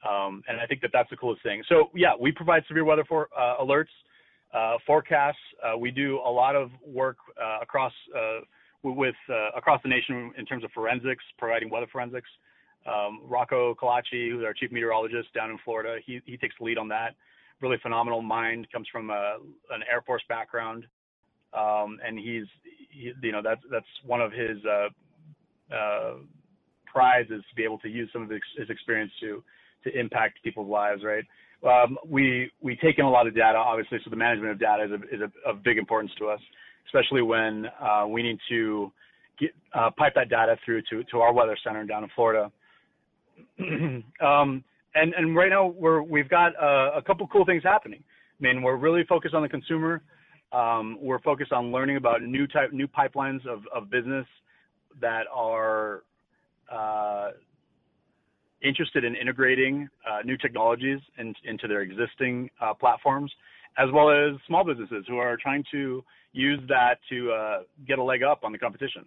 Um, 0.08 0.42
and 0.48 0.60
I 0.60 0.66
think 0.66 0.80
that 0.82 0.90
that's 0.92 1.10
the 1.10 1.16
coolest 1.16 1.42
thing. 1.42 1.62
So 1.68 1.90
yeah, 1.94 2.12
we 2.18 2.32
provide 2.32 2.62
severe 2.68 2.84
weather 2.84 3.04
for 3.08 3.28
uh, 3.36 3.62
alerts, 3.62 3.94
uh, 4.52 4.76
forecasts. 4.86 5.38
Uh, 5.62 5.78
we 5.78 5.90
do 5.90 6.20
a 6.24 6.30
lot 6.30 6.54
of 6.54 6.70
work 6.86 7.16
uh, 7.42 7.58
across 7.62 7.92
uh, 8.16 8.40
with 8.82 9.14
across 9.56 9.80
the 9.82 9.88
nation 9.88 10.30
in 10.36 10.44
terms 10.44 10.62
of 10.62 10.70
forensics, 10.72 11.24
providing 11.38 11.70
weather 11.70 11.86
forensics. 11.90 12.28
Um, 12.86 13.22
Rocco 13.24 13.74
Colaci, 13.74 14.30
who's 14.30 14.44
our 14.44 14.52
chief 14.52 14.70
meteorologist 14.70 15.32
down 15.32 15.50
in 15.50 15.58
Florida, 15.64 15.96
he 16.04 16.20
he 16.26 16.36
takes 16.36 16.54
the 16.58 16.64
lead 16.66 16.76
on 16.76 16.88
that 16.88 17.14
really 17.60 17.78
phenomenal 17.82 18.22
mind, 18.22 18.66
comes 18.70 18.86
from 18.90 19.10
a, 19.10 19.38
an 19.70 19.82
Air 19.90 20.02
Force 20.02 20.22
background, 20.28 20.86
um, 21.52 21.98
and 22.06 22.18
he's, 22.18 22.44
he, 22.90 23.12
you 23.22 23.32
know, 23.32 23.40
that's 23.42 23.60
that's 23.70 23.86
one 24.04 24.20
of 24.20 24.32
his 24.32 24.58
uh, 24.64 25.74
uh, 25.74 26.14
prizes 26.86 27.42
to 27.48 27.54
be 27.56 27.64
able 27.64 27.78
to 27.78 27.88
use 27.88 28.08
some 28.12 28.22
of 28.22 28.30
his, 28.30 28.40
his 28.58 28.70
experience 28.70 29.12
to 29.20 29.42
to 29.84 29.98
impact 29.98 30.42
people's 30.42 30.68
lives, 30.68 31.02
right? 31.04 31.24
Um, 31.64 31.96
we 32.06 32.50
we 32.60 32.76
take 32.76 32.98
in 32.98 33.04
a 33.04 33.10
lot 33.10 33.26
of 33.26 33.34
data, 33.34 33.56
obviously, 33.56 33.98
so 34.04 34.10
the 34.10 34.16
management 34.16 34.52
of 34.52 34.60
data 34.60 34.84
is, 34.84 34.90
a, 34.90 35.14
is 35.14 35.20
a, 35.22 35.48
of 35.48 35.62
big 35.62 35.78
importance 35.78 36.12
to 36.18 36.28
us, 36.28 36.40
especially 36.86 37.22
when 37.22 37.66
uh, 37.80 38.06
we 38.06 38.22
need 38.22 38.38
to 38.50 38.92
get, 39.40 39.50
uh, 39.72 39.90
pipe 39.96 40.12
that 40.14 40.28
data 40.28 40.56
through 40.64 40.82
to, 40.90 41.02
to 41.04 41.20
our 41.20 41.32
weather 41.32 41.56
center 41.64 41.84
down 41.84 42.04
in 42.04 42.10
Florida. 42.14 42.52
um, 44.20 44.62
and 44.94 45.14
and 45.14 45.34
right 45.34 45.48
now 45.48 45.66
we're 45.66 46.02
we've 46.02 46.28
got 46.28 46.52
a 46.60 47.02
couple 47.06 47.26
cool 47.28 47.44
things 47.44 47.62
happening. 47.62 48.02
I 48.38 48.42
mean, 48.42 48.62
we're 48.62 48.76
really 48.76 49.04
focused 49.08 49.34
on 49.34 49.42
the 49.42 49.48
consumer. 49.48 50.02
Um, 50.52 50.98
we're 51.00 51.20
focused 51.20 51.52
on 51.52 51.72
learning 51.72 51.96
about 51.96 52.22
new 52.22 52.46
type 52.46 52.72
new 52.72 52.86
pipelines 52.86 53.44
of 53.46 53.62
of 53.74 53.90
business 53.90 54.26
that 55.00 55.24
are 55.32 56.02
uh, 56.70 57.30
interested 58.64 59.04
in 59.04 59.14
integrating 59.14 59.88
uh, 60.08 60.20
new 60.24 60.36
technologies 60.36 61.00
in, 61.18 61.34
into 61.44 61.68
their 61.68 61.82
existing 61.82 62.50
uh, 62.60 62.74
platforms, 62.74 63.32
as 63.78 63.88
well 63.92 64.10
as 64.10 64.40
small 64.46 64.64
businesses 64.64 65.04
who 65.08 65.18
are 65.18 65.36
trying 65.36 65.64
to 65.70 66.02
use 66.32 66.60
that 66.68 66.98
to 67.10 67.32
uh, 67.32 67.58
get 67.86 67.98
a 67.98 68.02
leg 68.02 68.22
up 68.22 68.40
on 68.44 68.52
the 68.52 68.58
competition. 68.58 69.04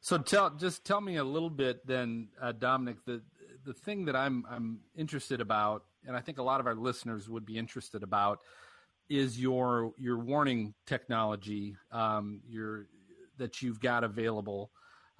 So 0.00 0.18
tell 0.18 0.50
just 0.50 0.84
tell 0.84 1.00
me 1.00 1.16
a 1.16 1.24
little 1.24 1.50
bit 1.50 1.86
then, 1.86 2.28
uh, 2.40 2.52
Dominic, 2.52 3.04
the 3.04 3.22
the 3.64 3.72
thing 3.72 4.04
that 4.06 4.16
I'm 4.16 4.44
I'm 4.50 4.80
interested 4.96 5.40
about, 5.40 5.84
and 6.06 6.16
I 6.16 6.20
think 6.20 6.38
a 6.38 6.42
lot 6.42 6.58
of 6.60 6.66
our 6.66 6.74
listeners 6.74 7.28
would 7.28 7.46
be 7.46 7.56
interested 7.56 8.02
about, 8.02 8.40
is 9.08 9.40
your 9.40 9.92
your 9.98 10.18
warning 10.18 10.74
technology, 10.86 11.76
um, 11.92 12.40
your 12.48 12.86
that 13.38 13.62
you've 13.62 13.80
got 13.80 14.02
available. 14.04 14.70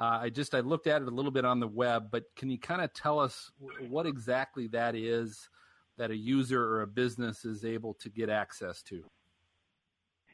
Uh, 0.03 0.19
I 0.23 0.31
just 0.31 0.53
I 0.53 0.61
looked 0.61 0.89
at 0.89 1.01
it 1.01 1.07
a 1.07 1.13
little 1.13 1.31
bit 1.31 1.45
on 1.45 1.61
the 1.61 1.69
web, 1.69 2.09
but 2.11 2.25
can 2.35 2.51
you 2.51 2.59
kind 2.59 2.83
of 2.83 2.93
tell 2.93 3.21
us 3.21 3.53
what 3.89 4.05
exactly 4.05 4.67
that 4.69 4.97
is 4.97 5.49
that 5.97 6.11
a 6.11 6.17
user 6.17 6.61
or 6.61 6.83
a 6.83 6.89
business 6.89 7.45
is 7.45 7.65
able 7.65 7.95
to 7.95 8.11
get 8.11 8.29
access 8.29 8.83
to? 8.85 9.05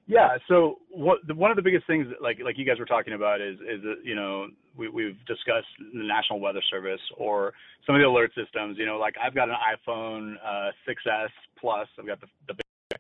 Yeah. 0.07 0.39
So 0.49 0.77
what 0.89 1.19
the, 1.27 1.35
one 1.35 1.51
of 1.51 1.57
the 1.59 1.63
biggest 1.63 1.87
things, 1.87 2.07
like 2.19 2.39
like 2.43 2.57
you 2.57 2.65
guys 2.65 2.79
were 2.79 2.87
talking 2.87 3.13
about, 3.13 3.43
is 3.43 3.57
is 3.57 3.83
that, 3.83 3.97
you 4.03 4.15
know 4.15 4.47
we, 4.75 4.89
we've 4.89 5.19
discussed 5.27 5.69
the 5.79 6.03
National 6.03 6.41
Weather 6.41 6.63
Service 6.71 7.03
or 7.19 7.53
some 7.87 7.95
of 7.95 8.01
the 8.01 8.07
alert 8.07 8.31
systems. 8.35 8.79
You 8.79 8.87
know, 8.87 8.97
like 8.97 9.17
I've 9.23 9.35
got 9.35 9.51
an 9.51 9.57
iPhone 9.77 10.37
uh, 10.43 10.71
6s 10.89 11.29
Plus. 11.61 11.89
I've 11.99 12.07
got 12.07 12.23
the 12.23 12.29
the 12.47 12.97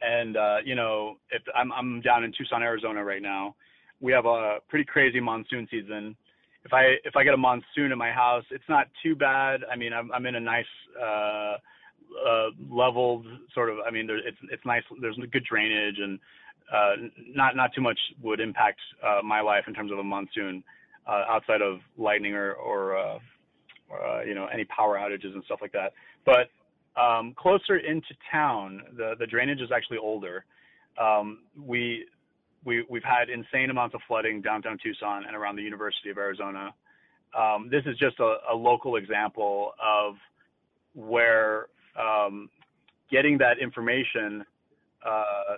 and 0.00 0.36
uh, 0.36 0.58
you 0.64 0.76
know 0.76 1.16
if 1.32 1.42
I'm 1.52 1.72
I'm 1.72 2.00
down 2.00 2.22
in 2.22 2.32
Tucson, 2.38 2.62
Arizona 2.62 3.02
right 3.02 3.22
now. 3.22 3.56
We 4.02 4.12
have 4.12 4.26
a 4.26 4.58
pretty 4.68 4.84
crazy 4.84 5.20
monsoon 5.20 5.66
season. 5.70 6.14
If 6.64 6.72
I 6.74 6.96
if 7.04 7.16
I 7.16 7.24
get 7.24 7.32
a 7.32 7.38
monsoon 7.38 7.92
in 7.92 7.98
my 7.98 8.12
house, 8.12 8.44
it's 8.50 8.68
not 8.68 8.88
too 9.02 9.16
bad. 9.16 9.60
I 9.72 9.76
mean, 9.76 9.92
I'm 9.92 10.12
I'm 10.12 10.26
in 10.26 10.34
a 10.34 10.40
nice. 10.40 10.66
Uh, 11.00 11.56
uh, 12.12 12.50
leveled 12.70 13.24
sort 13.54 13.70
of. 13.70 13.78
I 13.86 13.90
mean, 13.90 14.06
there, 14.06 14.18
it's 14.18 14.36
it's 14.50 14.64
nice. 14.66 14.82
There's 15.00 15.18
good 15.30 15.44
drainage 15.48 15.96
and 15.98 16.18
uh, 16.72 17.08
not 17.34 17.56
not 17.56 17.72
too 17.74 17.80
much 17.80 17.98
would 18.22 18.40
impact 18.40 18.80
uh, 19.02 19.20
my 19.22 19.40
life 19.40 19.64
in 19.66 19.74
terms 19.74 19.92
of 19.92 19.98
a 19.98 20.04
monsoon, 20.04 20.62
uh, 21.06 21.24
outside 21.28 21.62
of 21.62 21.78
lightning 21.98 22.34
or 22.34 22.52
or, 22.54 22.96
uh, 22.96 23.18
or 23.88 24.04
uh, 24.04 24.22
you 24.24 24.34
know 24.34 24.46
any 24.52 24.64
power 24.64 24.96
outages 24.96 25.34
and 25.34 25.42
stuff 25.44 25.58
like 25.60 25.72
that. 25.72 25.92
But 26.24 26.50
um, 27.00 27.34
closer 27.36 27.76
into 27.76 28.14
town, 28.30 28.82
the 28.96 29.14
the 29.18 29.26
drainage 29.26 29.60
is 29.60 29.70
actually 29.74 29.98
older. 29.98 30.44
Um, 31.00 31.40
we 31.60 32.06
we 32.64 32.84
we've 32.88 33.04
had 33.04 33.28
insane 33.28 33.70
amounts 33.70 33.94
of 33.94 34.00
flooding 34.06 34.40
downtown 34.40 34.78
Tucson 34.82 35.24
and 35.26 35.36
around 35.36 35.56
the 35.56 35.62
University 35.62 36.10
of 36.10 36.18
Arizona. 36.18 36.74
Um, 37.38 37.68
this 37.70 37.82
is 37.86 37.96
just 37.96 38.20
a, 38.20 38.36
a, 38.52 38.54
local 38.54 38.96
example 38.96 39.72
of 39.82 40.16
where 40.94 41.68
um, 41.98 42.50
getting 43.10 43.38
that 43.38 43.58
information. 43.58 44.44
Uh, 45.04 45.56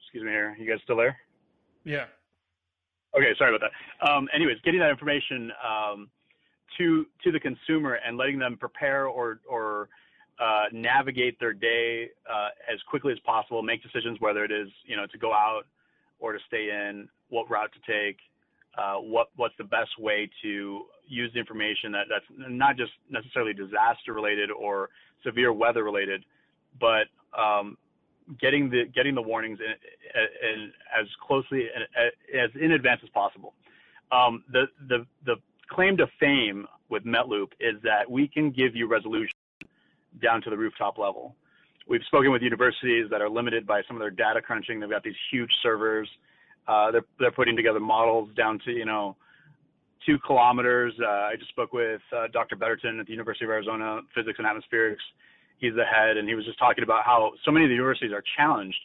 excuse 0.00 0.24
me 0.24 0.30
here. 0.30 0.56
You 0.58 0.68
guys 0.68 0.80
still 0.82 0.96
there? 0.96 1.16
Yeah. 1.84 2.06
Okay, 3.16 3.32
sorry 3.38 3.54
about 3.54 3.68
that. 3.70 4.08
Um, 4.08 4.28
anyways, 4.34 4.56
getting 4.64 4.80
that 4.80 4.90
information 4.90 5.52
um, 5.64 6.08
to 6.78 7.06
to 7.24 7.32
the 7.32 7.40
consumer 7.40 7.98
and 8.06 8.16
letting 8.16 8.38
them 8.38 8.56
prepare 8.58 9.06
or 9.06 9.40
or 9.48 9.88
uh, 10.38 10.64
navigate 10.72 11.38
their 11.38 11.52
day 11.52 12.10
uh, 12.30 12.48
as 12.72 12.80
quickly 12.88 13.12
as 13.12 13.18
possible, 13.20 13.62
make 13.62 13.82
decisions 13.82 14.20
whether 14.20 14.44
it 14.44 14.50
is 14.50 14.68
you 14.84 14.96
know 14.96 15.06
to 15.06 15.18
go 15.18 15.32
out 15.32 15.62
or 16.18 16.32
to 16.32 16.38
stay 16.46 16.70
in, 16.70 17.08
what 17.30 17.50
route 17.50 17.70
to 17.72 17.92
take, 17.92 18.18
uh, 18.78 18.94
what 18.94 19.28
what's 19.36 19.54
the 19.58 19.64
best 19.64 19.90
way 19.98 20.30
to 20.42 20.82
use 21.06 21.30
the 21.34 21.38
information 21.38 21.92
that 21.92 22.06
that's 22.08 22.24
not 22.48 22.76
just 22.76 22.92
necessarily 23.10 23.52
disaster 23.52 24.12
related 24.12 24.50
or 24.50 24.88
severe 25.24 25.52
weather 25.52 25.84
related, 25.84 26.24
but 26.80 27.06
um, 27.38 27.76
getting 28.40 28.70
the 28.70 28.84
getting 28.94 29.14
the 29.14 29.22
warnings 29.22 29.58
in, 29.60 29.66
in, 29.66 30.62
in 30.62 30.72
as 30.98 31.06
closely 31.26 31.66
and 31.74 31.84
as 32.34 32.50
in 32.60 32.72
advance 32.72 33.00
as 33.02 33.10
possible. 33.10 33.54
Um, 34.10 34.44
the 34.50 34.66
the 34.88 35.06
the 35.26 35.36
claim 35.68 35.96
to 35.96 36.06
fame 36.20 36.66
with 36.88 37.04
Metloop 37.04 37.52
is 37.60 37.80
that 37.82 38.10
we 38.10 38.28
can 38.28 38.50
give 38.50 38.76
you 38.76 38.86
resolution 38.86 39.32
down 40.20 40.42
to 40.42 40.50
the 40.50 40.56
rooftop 40.56 40.98
level. 40.98 41.34
We've 41.88 42.02
spoken 42.06 42.30
with 42.30 42.42
universities 42.42 43.06
that 43.10 43.20
are 43.20 43.28
limited 43.28 43.66
by 43.66 43.82
some 43.86 43.96
of 43.96 44.00
their 44.00 44.10
data 44.10 44.40
crunching. 44.40 44.80
They've 44.80 44.90
got 44.90 45.02
these 45.02 45.18
huge 45.30 45.50
servers. 45.62 46.08
Uh, 46.68 46.90
they're 46.92 47.04
they're 47.18 47.32
putting 47.32 47.56
together 47.56 47.80
models 47.80 48.28
down 48.36 48.60
to 48.64 48.70
you 48.70 48.84
know 48.84 49.16
two 50.06 50.18
kilometers. 50.26 50.92
Uh, 51.02 51.06
I 51.08 51.34
just 51.36 51.50
spoke 51.50 51.72
with 51.72 52.00
uh, 52.16 52.26
Dr. 52.32 52.56
Betterton 52.56 53.00
at 53.00 53.06
the 53.06 53.12
University 53.12 53.44
of 53.44 53.50
Arizona 53.50 54.00
Physics 54.14 54.38
and 54.38 54.46
Atmospherics. 54.46 55.02
He's 55.58 55.74
the 55.74 55.84
head, 55.84 56.16
and 56.16 56.28
he 56.28 56.34
was 56.34 56.44
just 56.44 56.58
talking 56.58 56.82
about 56.84 57.04
how 57.04 57.32
so 57.44 57.50
many 57.50 57.64
of 57.64 57.68
the 57.68 57.74
universities 57.74 58.12
are 58.12 58.22
challenged 58.36 58.78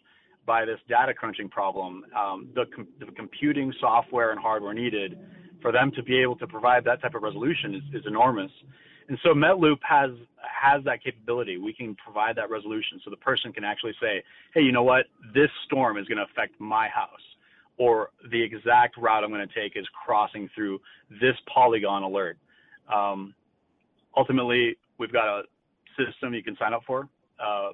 by 0.46 0.64
this 0.64 0.80
data 0.88 1.14
crunching 1.14 1.50
problem. 1.50 2.06
Um, 2.18 2.50
the, 2.56 2.66
com- 2.74 2.88
the 3.00 3.08
computing 3.08 3.74
software 3.80 4.32
and 4.32 4.40
hardware 4.40 4.74
needed 4.74 5.18
for 5.62 5.72
them 5.72 5.92
to 5.96 6.04
be 6.04 6.22
able 6.22 6.36
to 6.38 6.48
provide 6.48 6.86
that 6.86 7.02
type 7.02 7.16
of 7.16 7.24
resolution 7.24 7.76
is, 7.76 8.02
is 8.02 8.04
enormous. 8.08 8.52
And 9.10 9.18
so 9.24 9.30
Metloop 9.30 9.78
has 9.88 10.12
has 10.42 10.84
that 10.84 11.04
capability. 11.04 11.58
We 11.58 11.74
can 11.74 11.96
provide 11.96 12.36
that 12.38 12.50
resolution 12.50 13.00
so 13.04 13.10
the 13.10 13.18
person 13.18 13.54
can 13.54 13.64
actually 13.64 13.94
say, 14.02 14.24
hey, 14.54 14.62
you 14.62 14.72
know 14.72 14.84
what? 14.84 15.06
This 15.34 15.50
storm 15.66 15.98
is 15.98 16.06
going 16.08 16.18
to 16.18 16.26
affect 16.26 16.60
my 16.60 16.90
house, 16.90 17.10
or 17.78 18.10
the 18.32 18.42
exact 18.42 18.98
route 18.98 19.24
I'm 19.24 19.30
going 19.30 19.48
to 19.48 19.54
take 19.54 19.78
is 19.78 19.86
crossing 20.06 20.50
through 20.54 20.80
this 21.22 21.36
polygon 21.54 22.04
alert. 22.04 22.38
Um, 22.94 23.34
ultimately, 24.16 24.78
we've 24.98 25.14
got 25.14 25.28
a 25.28 25.44
system 25.98 26.34
you 26.34 26.44
can 26.44 26.58
sign 26.58 26.74
up 26.74 26.82
for. 26.86 27.08
Uh, 27.40 27.70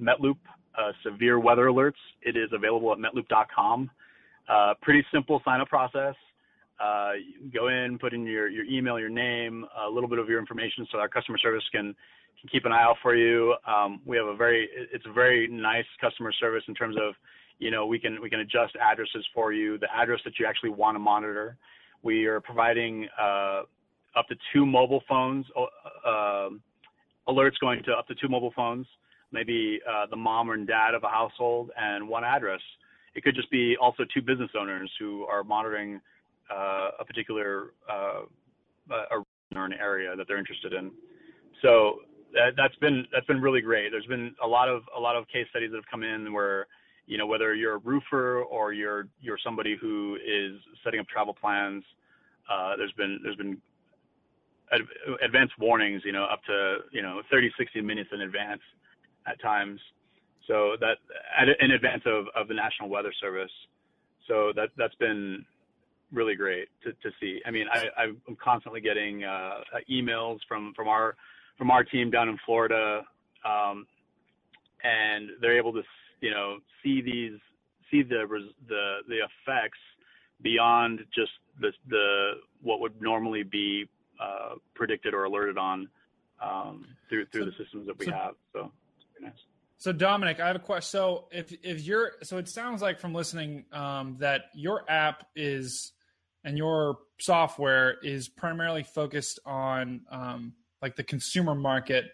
Metloop 0.00 0.36
uh, 0.78 0.92
severe 1.02 1.40
weather 1.40 1.66
alerts. 1.66 1.98
It 2.22 2.36
is 2.36 2.50
available 2.52 2.92
at 2.92 2.98
metloop.com. 2.98 3.90
Uh, 4.48 4.74
pretty 4.80 5.04
simple 5.12 5.42
sign 5.44 5.60
up 5.60 5.68
process. 5.68 6.14
Uh, 6.80 7.12
go 7.52 7.68
in, 7.68 7.98
put 7.98 8.12
in 8.12 8.24
your, 8.24 8.48
your 8.48 8.64
email, 8.64 8.98
your 8.98 9.08
name, 9.08 9.64
a 9.86 9.90
little 9.90 10.08
bit 10.08 10.18
of 10.18 10.28
your 10.28 10.38
information 10.38 10.86
so 10.92 10.98
our 10.98 11.08
customer 11.08 11.38
service 11.38 11.64
can, 11.72 11.94
can 12.40 12.48
keep 12.50 12.64
an 12.64 12.72
eye 12.72 12.82
out 12.82 12.96
for 13.02 13.16
you. 13.16 13.54
Um, 13.66 14.00
we 14.06 14.16
have 14.16 14.26
a 14.26 14.36
very, 14.36 14.68
it's 14.92 15.06
a 15.06 15.12
very 15.12 15.48
nice 15.48 15.86
customer 16.00 16.32
service 16.32 16.62
in 16.68 16.74
terms 16.74 16.96
of, 16.96 17.14
you 17.58 17.72
know, 17.72 17.86
we 17.86 17.98
can, 17.98 18.20
we 18.22 18.30
can 18.30 18.40
adjust 18.40 18.76
addresses 18.80 19.26
for 19.34 19.52
you, 19.52 19.78
the 19.78 19.88
address 19.92 20.20
that 20.24 20.38
you 20.38 20.46
actually 20.46 20.70
want 20.70 20.94
to 20.94 21.00
monitor. 21.00 21.56
We 22.02 22.26
are 22.26 22.40
providing 22.40 23.08
uh, 23.20 23.62
up 24.16 24.28
to 24.28 24.36
two 24.52 24.64
mobile 24.64 25.02
phones, 25.08 25.46
uh, 25.56 26.08
um, 26.08 26.60
alerts 27.28 27.58
going 27.60 27.82
to 27.84 27.92
up 27.92 28.06
to 28.06 28.14
two 28.14 28.28
mobile 28.28 28.52
phones, 28.54 28.86
maybe 29.32 29.80
uh, 29.88 30.06
the 30.06 30.16
mom 30.16 30.50
and 30.50 30.66
dad 30.66 30.94
of 30.94 31.02
a 31.02 31.08
household 31.08 31.70
and 31.76 32.08
one 32.08 32.22
address. 32.22 32.60
It 33.14 33.24
could 33.24 33.34
just 33.34 33.50
be 33.50 33.76
also 33.80 34.04
two 34.14 34.22
business 34.22 34.50
owners 34.58 34.90
who 35.00 35.24
are 35.24 35.42
monitoring 35.42 36.00
a 36.50 37.04
particular 37.04 37.72
uh, 37.90 38.22
or 39.10 39.24
an 39.52 39.72
area 39.72 40.14
that 40.16 40.26
they're 40.28 40.38
interested 40.38 40.72
in. 40.72 40.90
So 41.62 42.00
that, 42.34 42.54
that's 42.56 42.76
been 42.76 43.06
that's 43.12 43.26
been 43.26 43.40
really 43.40 43.60
great. 43.60 43.90
There's 43.90 44.06
been 44.06 44.34
a 44.42 44.46
lot 44.46 44.68
of 44.68 44.82
a 44.96 45.00
lot 45.00 45.16
of 45.16 45.26
case 45.28 45.46
studies 45.50 45.70
that 45.70 45.76
have 45.76 45.90
come 45.90 46.02
in 46.02 46.32
where 46.32 46.66
you 47.06 47.18
know 47.18 47.26
whether 47.26 47.54
you're 47.54 47.74
a 47.74 47.78
roofer 47.78 48.42
or 48.42 48.72
you're 48.72 49.08
you're 49.20 49.38
somebody 49.42 49.76
who 49.80 50.16
is 50.16 50.60
setting 50.84 51.00
up 51.00 51.06
travel 51.08 51.34
plans. 51.34 51.84
Uh, 52.50 52.76
there's 52.76 52.92
been 52.92 53.18
there's 53.22 53.36
been 53.36 53.58
ad- 54.72 54.80
advanced 55.22 55.54
warnings, 55.58 56.02
you 56.04 56.12
know, 56.12 56.24
up 56.24 56.42
to 56.44 56.78
you 56.92 57.02
know 57.02 57.22
30, 57.30 57.50
60 57.58 57.80
minutes 57.80 58.10
in 58.12 58.22
advance 58.22 58.62
at 59.26 59.40
times. 59.40 59.80
So 60.46 60.76
that 60.80 60.98
in 61.60 61.72
advance 61.72 62.02
of, 62.06 62.26
of 62.34 62.48
the 62.48 62.54
National 62.54 62.88
Weather 62.88 63.12
Service. 63.20 63.50
So 64.26 64.52
that 64.56 64.70
that's 64.76 64.94
been 64.96 65.44
really 66.12 66.34
great 66.34 66.68
to, 66.84 66.92
to 66.92 67.14
see. 67.20 67.40
I 67.46 67.50
mean, 67.50 67.66
I, 67.72 67.88
I'm 67.98 68.36
constantly 68.42 68.80
getting 68.80 69.24
uh, 69.24 69.60
emails 69.90 70.38
from 70.48 70.72
from 70.74 70.88
our 70.88 71.16
from 71.56 71.70
our 71.70 71.84
team 71.84 72.10
down 72.10 72.28
in 72.28 72.38
Florida, 72.46 73.02
um, 73.44 73.86
and 74.84 75.30
they're 75.40 75.58
able 75.58 75.72
to 75.72 75.82
you 76.20 76.30
know 76.30 76.58
see 76.82 77.00
these 77.00 77.38
see 77.90 78.02
the 78.02 78.26
the 78.68 78.98
the 79.08 79.16
effects 79.16 79.78
beyond 80.42 81.00
just 81.14 81.32
the 81.60 81.72
the 81.88 82.32
what 82.62 82.80
would 82.80 83.00
normally 83.00 83.42
be 83.42 83.88
uh, 84.20 84.54
predicted 84.74 85.14
or 85.14 85.24
alerted 85.24 85.58
on 85.58 85.88
um, 86.40 86.86
through 87.08 87.26
through 87.26 87.42
so, 87.42 87.46
the 87.46 87.64
systems 87.64 87.86
that 87.86 87.98
we 87.98 88.06
so, 88.06 88.12
have. 88.12 88.34
So, 88.52 88.70
nice. 89.20 89.32
So 89.78 89.92
Dominic, 89.92 90.40
I 90.40 90.48
have 90.48 90.56
a 90.56 90.60
question. 90.60 90.98
So 90.98 91.24
if 91.30 91.52
if 91.62 91.82
you're 91.82 92.12
so 92.22 92.38
it 92.38 92.48
sounds 92.48 92.82
like 92.82 92.98
from 92.98 93.14
listening 93.14 93.64
um, 93.72 94.16
that 94.18 94.46
your 94.54 94.84
app 94.90 95.26
is 95.36 95.92
and 96.48 96.56
your 96.56 96.98
software 97.20 97.96
is 98.02 98.26
primarily 98.26 98.82
focused 98.82 99.38
on 99.44 100.00
um, 100.10 100.54
like 100.80 100.96
the 100.96 101.02
consumer 101.02 101.54
market. 101.54 102.06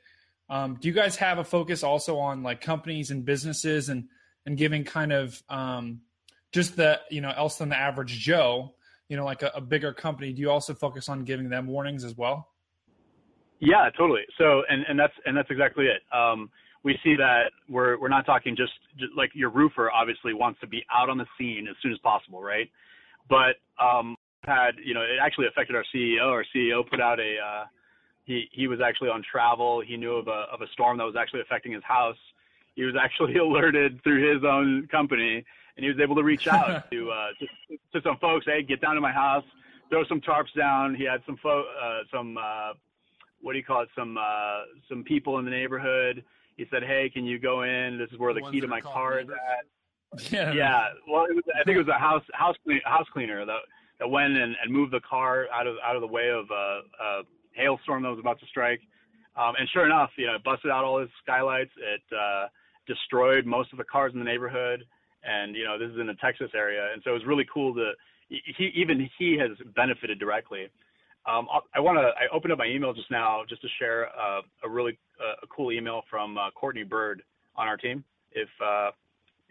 Um, 0.51 0.77
do 0.81 0.89
you 0.89 0.95
guys 0.95 1.15
have 1.17 1.39
a 1.39 1.45
focus 1.45 1.85
also 1.85 2.19
on 2.19 2.43
like 2.43 2.61
companies 2.61 3.13
and 3.13 3.25
businesses 3.25 3.89
and 3.89 4.09
and 4.45 4.59
giving 4.59 4.83
kind 4.83 5.13
of 5.13 5.41
um, 5.49 6.01
just 6.51 6.75
the 6.75 7.01
you 7.11 7.21
know 7.21 7.33
else 7.35 7.59
than 7.59 7.69
the 7.69 7.79
average 7.79 8.19
Joe, 8.19 8.75
you 9.09 9.17
know, 9.17 9.25
like 9.25 9.43
a, 9.43 9.53
a 9.55 9.61
bigger 9.61 9.93
company? 9.93 10.33
Do 10.33 10.43
you 10.43 10.51
also 10.51 10.75
focus 10.75 11.09
on 11.09 11.23
giving 11.23 11.49
them 11.49 11.69
warnings 11.69 12.03
as 12.03 12.17
well? 12.17 12.49
Yeah, 13.61 13.89
totally. 13.97 14.25
So 14.37 14.63
and 14.69 14.85
and 14.89 14.99
that's 14.99 15.15
and 15.25 15.37
that's 15.37 15.51
exactly 15.51 15.87
it. 15.87 16.03
Um, 16.13 16.51
we 16.83 16.99
see 17.05 17.15
that 17.15 17.53
we're 17.69 18.01
we're 18.01 18.09
not 18.09 18.27
talking 18.27 18.57
just, 18.57 18.73
just 18.99 19.13
like 19.17 19.31
your 19.33 19.51
roofer 19.51 19.93
obviously 19.93 20.35
wants 20.35 20.59
to 20.61 20.67
be 20.67 20.85
out 20.93 21.09
on 21.09 21.19
the 21.19 21.27
scene 21.39 21.69
as 21.71 21.77
soon 21.81 21.93
as 21.93 21.99
possible, 22.01 22.43
right? 22.43 22.69
But 23.31 23.57
um, 23.83 24.17
had 24.47 24.73
you 24.83 24.95
know 24.95 25.03
it 25.03 25.19
actually 25.21 25.47
affected 25.47 25.77
our 25.77 25.85
CEO. 25.95 26.31
Our 26.31 26.45
CEO 26.55 26.89
put 26.89 27.01
out 27.01 27.21
a 27.21 27.37
uh, 27.39 27.65
he 28.25 28.49
he 28.53 28.67
was 28.67 28.81
actually 28.81 29.11
on 29.11 29.23
travel. 29.23 29.83
He 29.87 29.97
knew 29.97 30.15
of 30.15 30.29
a 30.29 30.47
of 30.53 30.61
a 30.61 30.67
storm 30.73 30.99
that 30.99 31.05
was 31.05 31.17
actually 31.19 31.41
affecting 31.41 31.73
his 31.73 31.83
house. 31.85 32.17
He 32.75 32.85
was 32.85 32.95
actually 33.01 33.37
alerted 33.47 34.03
through 34.03 34.35
his 34.35 34.45
own 34.45 34.89
company, 34.91 35.45
and 35.77 35.85
he 35.85 35.89
was 35.89 36.01
able 36.01 36.17
to 36.17 36.23
reach 36.23 36.49
out 36.49 36.91
to, 36.91 37.11
uh, 37.11 37.29
to 37.41 37.77
to 37.93 38.03
some 38.03 38.19
folks. 38.19 38.47
Hey, 38.47 38.63
get 38.63 38.81
down 38.81 38.95
to 38.95 39.01
my 39.01 39.13
house, 39.13 39.45
throw 39.91 40.05
some 40.05 40.21
tarps 40.21 40.55
down. 40.57 40.95
He 40.95 41.05
had 41.05 41.23
some 41.27 41.37
fo- 41.43 41.67
uh, 41.83 42.01
some 42.13 42.37
uh, 42.37 42.73
what 43.41 43.53
do 43.53 43.59
you 43.59 43.65
call 43.65 43.83
it? 43.83 43.89
Some 43.97 44.17
uh, 44.19 44.63
some 44.89 45.05
people 45.05 45.39
in 45.39 45.45
the 45.45 45.51
neighborhood. 45.51 46.25
He 46.57 46.67
said, 46.71 46.83
"Hey, 46.83 47.11
can 47.13 47.25
you 47.25 47.39
go 47.39 47.63
in? 47.63 47.99
This 47.99 48.11
is 48.13 48.19
where 48.19 48.33
the, 48.33 48.41
the 48.41 48.51
key 48.51 48.61
to 48.61 48.69
my 48.69 48.81
car 48.81 49.17
neighbors. 49.17 49.35
is 49.35 49.41
at." 49.59 49.67
Yeah. 50.31 50.53
yeah. 50.53 50.89
Well, 51.11 51.25
it 51.25 51.35
was, 51.35 51.43
I 51.61 51.65
think 51.65 51.75
it 51.75 51.79
was 51.79 51.89
a 51.89 51.99
house 51.99 52.23
house 52.35 52.55
clean, 52.65 52.81
house 52.85 53.07
cleaner 53.13 53.45
that 53.45 53.59
that 53.99 54.09
went 54.09 54.37
and, 54.37 54.57
and 54.63 54.73
moved 54.73 54.93
the 54.93 55.01
car 55.01 55.47
out 55.53 55.67
of 55.67 55.77
out 55.85 55.97
of 55.97 56.03
the 56.03 56.09
way 56.09 56.29
of 56.31 56.47
a, 56.51 56.81
a 57.03 57.23
hailstorm 57.53 58.03
that 58.03 58.11
was 58.11 58.19
about 58.19 58.41
to 58.41 58.47
strike. 58.47 58.81
Um, 59.37 59.55
and 59.59 59.69
sure 59.73 59.85
enough, 59.85 60.11
you 60.17 60.27
know, 60.27 60.35
it 60.35 60.45
busted 60.45 60.71
out 60.71 60.85
all 60.85 61.01
his 61.01 61.11
skylights. 61.23 61.71
It 61.77 62.03
uh, 62.15 62.47
destroyed 62.87 63.47
most 63.47 63.73
of 63.73 63.79
the 63.79 63.85
cars 63.85 64.13
in 64.13 64.19
the 64.19 64.25
neighborhood. 64.25 64.85
And 65.25 65.57
you 65.57 65.65
know, 65.65 65.79
this 65.79 65.91
is 65.91 65.99
in 65.99 66.07
the 66.07 66.15
Texas 66.15 66.51
area, 66.55 66.89
and 66.93 67.01
so 67.05 67.11
it 67.11 67.15
was 67.15 67.25
really 67.27 67.47
cool 67.53 67.75
to. 67.75 67.93
He 68.29 68.73
even 68.75 69.09
he 69.19 69.39
has 69.39 69.51
benefited 69.75 70.19
directly. 70.19 70.69
Um, 71.27 71.47
I 71.75 71.81
want 71.81 71.97
to. 71.97 72.09
I 72.09 72.29
opened 72.35 72.53
up 72.53 72.59
my 72.59 72.67
email 72.67 72.93
just 72.93 73.11
now 73.11 73.43
just 73.49 73.63
to 73.63 73.69
share 73.79 74.09
uh, 74.09 74.43
a 74.63 74.69
really 74.69 74.99
uh, 75.19 75.37
a 75.43 75.47
cool 75.47 75.73
email 75.73 76.03
from 76.11 76.37
uh, 76.37 76.51
Courtney 76.51 76.85
Bird 76.85 77.23
on 77.57 77.69
our 77.69 77.79
team. 77.79 78.05
If 78.33 78.49
uh, 78.63 78.91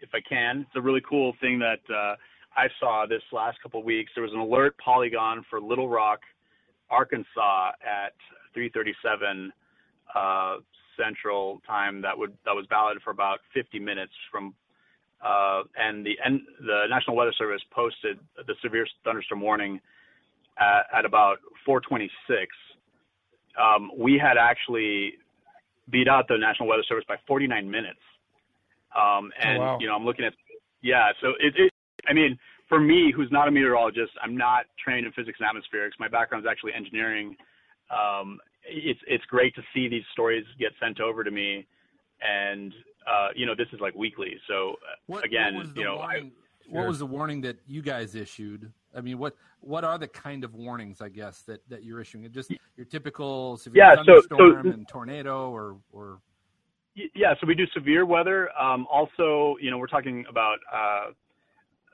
if 0.04 0.10
I 0.14 0.20
can. 0.28 0.60
It's 0.60 0.76
a 0.76 0.80
really 0.80 1.02
cool 1.08 1.34
thing 1.40 1.58
that 1.58 1.80
uh, 1.92 2.14
I 2.56 2.68
saw 2.80 3.06
this 3.08 3.22
last 3.32 3.60
couple 3.62 3.80
of 3.80 3.86
weeks. 3.86 4.12
There 4.14 4.22
was 4.22 4.32
an 4.32 4.38
alert 4.38 4.76
polygon 4.78 5.44
for 5.50 5.60
Little 5.60 5.88
Rock, 5.88 6.20
Arkansas 6.90 7.72
at 7.82 8.14
3:37 8.56 9.50
uh, 10.14 10.56
Central 10.96 11.60
Time 11.66 12.00
that 12.02 12.16
would 12.16 12.32
that 12.44 12.52
was 12.52 12.66
valid 12.68 12.98
for 13.02 13.10
about 13.10 13.40
50 13.52 13.78
minutes 13.80 14.12
from 14.30 14.54
uh, 15.24 15.62
and 15.76 16.04
the 16.04 16.12
and 16.24 16.40
the 16.60 16.84
National 16.88 17.16
Weather 17.16 17.32
Service 17.36 17.62
posted 17.70 18.18
the 18.46 18.54
severe 18.62 18.86
thunderstorm 19.04 19.40
warning 19.40 19.80
at, 20.58 20.86
at 20.98 21.04
about 21.04 21.38
4:26. 21.66 22.08
Um, 23.60 23.90
we 23.96 24.18
had 24.18 24.36
actually 24.36 25.14
beat 25.90 26.08
out 26.08 26.28
the 26.28 26.36
National 26.36 26.68
Weather 26.68 26.82
Service 26.88 27.04
by 27.06 27.16
49 27.26 27.70
minutes. 27.70 28.00
Um, 28.96 29.30
and 29.40 29.58
oh, 29.58 29.60
wow. 29.60 29.78
you 29.80 29.86
know, 29.86 29.94
I'm 29.94 30.04
looking 30.04 30.24
at 30.24 30.34
yeah. 30.82 31.10
So 31.20 31.30
it, 31.40 31.54
it, 31.56 31.72
I 32.08 32.12
mean, 32.12 32.38
for 32.68 32.80
me, 32.80 33.12
who's 33.14 33.30
not 33.30 33.48
a 33.48 33.50
meteorologist, 33.50 34.12
I'm 34.22 34.36
not 34.36 34.66
trained 34.82 35.06
in 35.06 35.12
physics 35.12 35.38
and 35.40 35.48
atmospherics. 35.48 35.92
My 35.98 36.08
background 36.08 36.44
is 36.44 36.48
actually 36.50 36.72
engineering. 36.74 37.36
Um, 37.90 38.38
it's 38.66 39.00
it's 39.06 39.24
great 39.26 39.54
to 39.56 39.62
see 39.74 39.88
these 39.88 40.04
stories 40.12 40.44
get 40.58 40.72
sent 40.80 41.00
over 41.00 41.22
to 41.22 41.30
me, 41.30 41.66
and 42.22 42.72
uh, 43.06 43.28
you 43.34 43.46
know, 43.46 43.54
this 43.54 43.68
is 43.72 43.80
like 43.80 43.94
weekly. 43.94 44.34
So 44.48 44.76
what, 45.06 45.24
again, 45.24 45.54
what 45.54 45.76
you 45.76 45.84
know, 45.84 45.96
warning, 45.96 46.32
I, 46.70 46.70
what 46.70 46.86
was 46.86 46.98
the 46.98 47.06
warning 47.06 47.42
that 47.42 47.58
you 47.66 47.82
guys 47.82 48.14
issued? 48.14 48.72
I 48.96 49.00
mean, 49.00 49.18
what 49.18 49.36
what 49.60 49.84
are 49.84 49.98
the 49.98 50.08
kind 50.08 50.44
of 50.44 50.54
warnings, 50.54 51.00
I 51.00 51.08
guess, 51.08 51.42
that, 51.42 51.66
that 51.68 51.84
you're 51.84 52.00
issuing? 52.00 52.30
Just 52.32 52.50
your 52.76 52.86
typical 52.86 53.56
severe 53.56 53.84
yeah, 53.84 53.94
thunderstorm 53.96 54.38
so, 54.38 54.62
so, 54.62 54.74
and 54.74 54.88
tornado, 54.88 55.50
or 55.50 55.76
or 55.92 56.20
yeah, 56.94 57.34
so 57.40 57.46
we 57.46 57.54
do 57.54 57.66
severe 57.74 58.06
weather. 58.06 58.50
Um, 58.58 58.86
also, 58.90 59.56
you 59.60 59.70
know, 59.70 59.78
we're 59.78 59.88
talking 59.88 60.24
about 60.28 60.58
uh, 60.72 61.10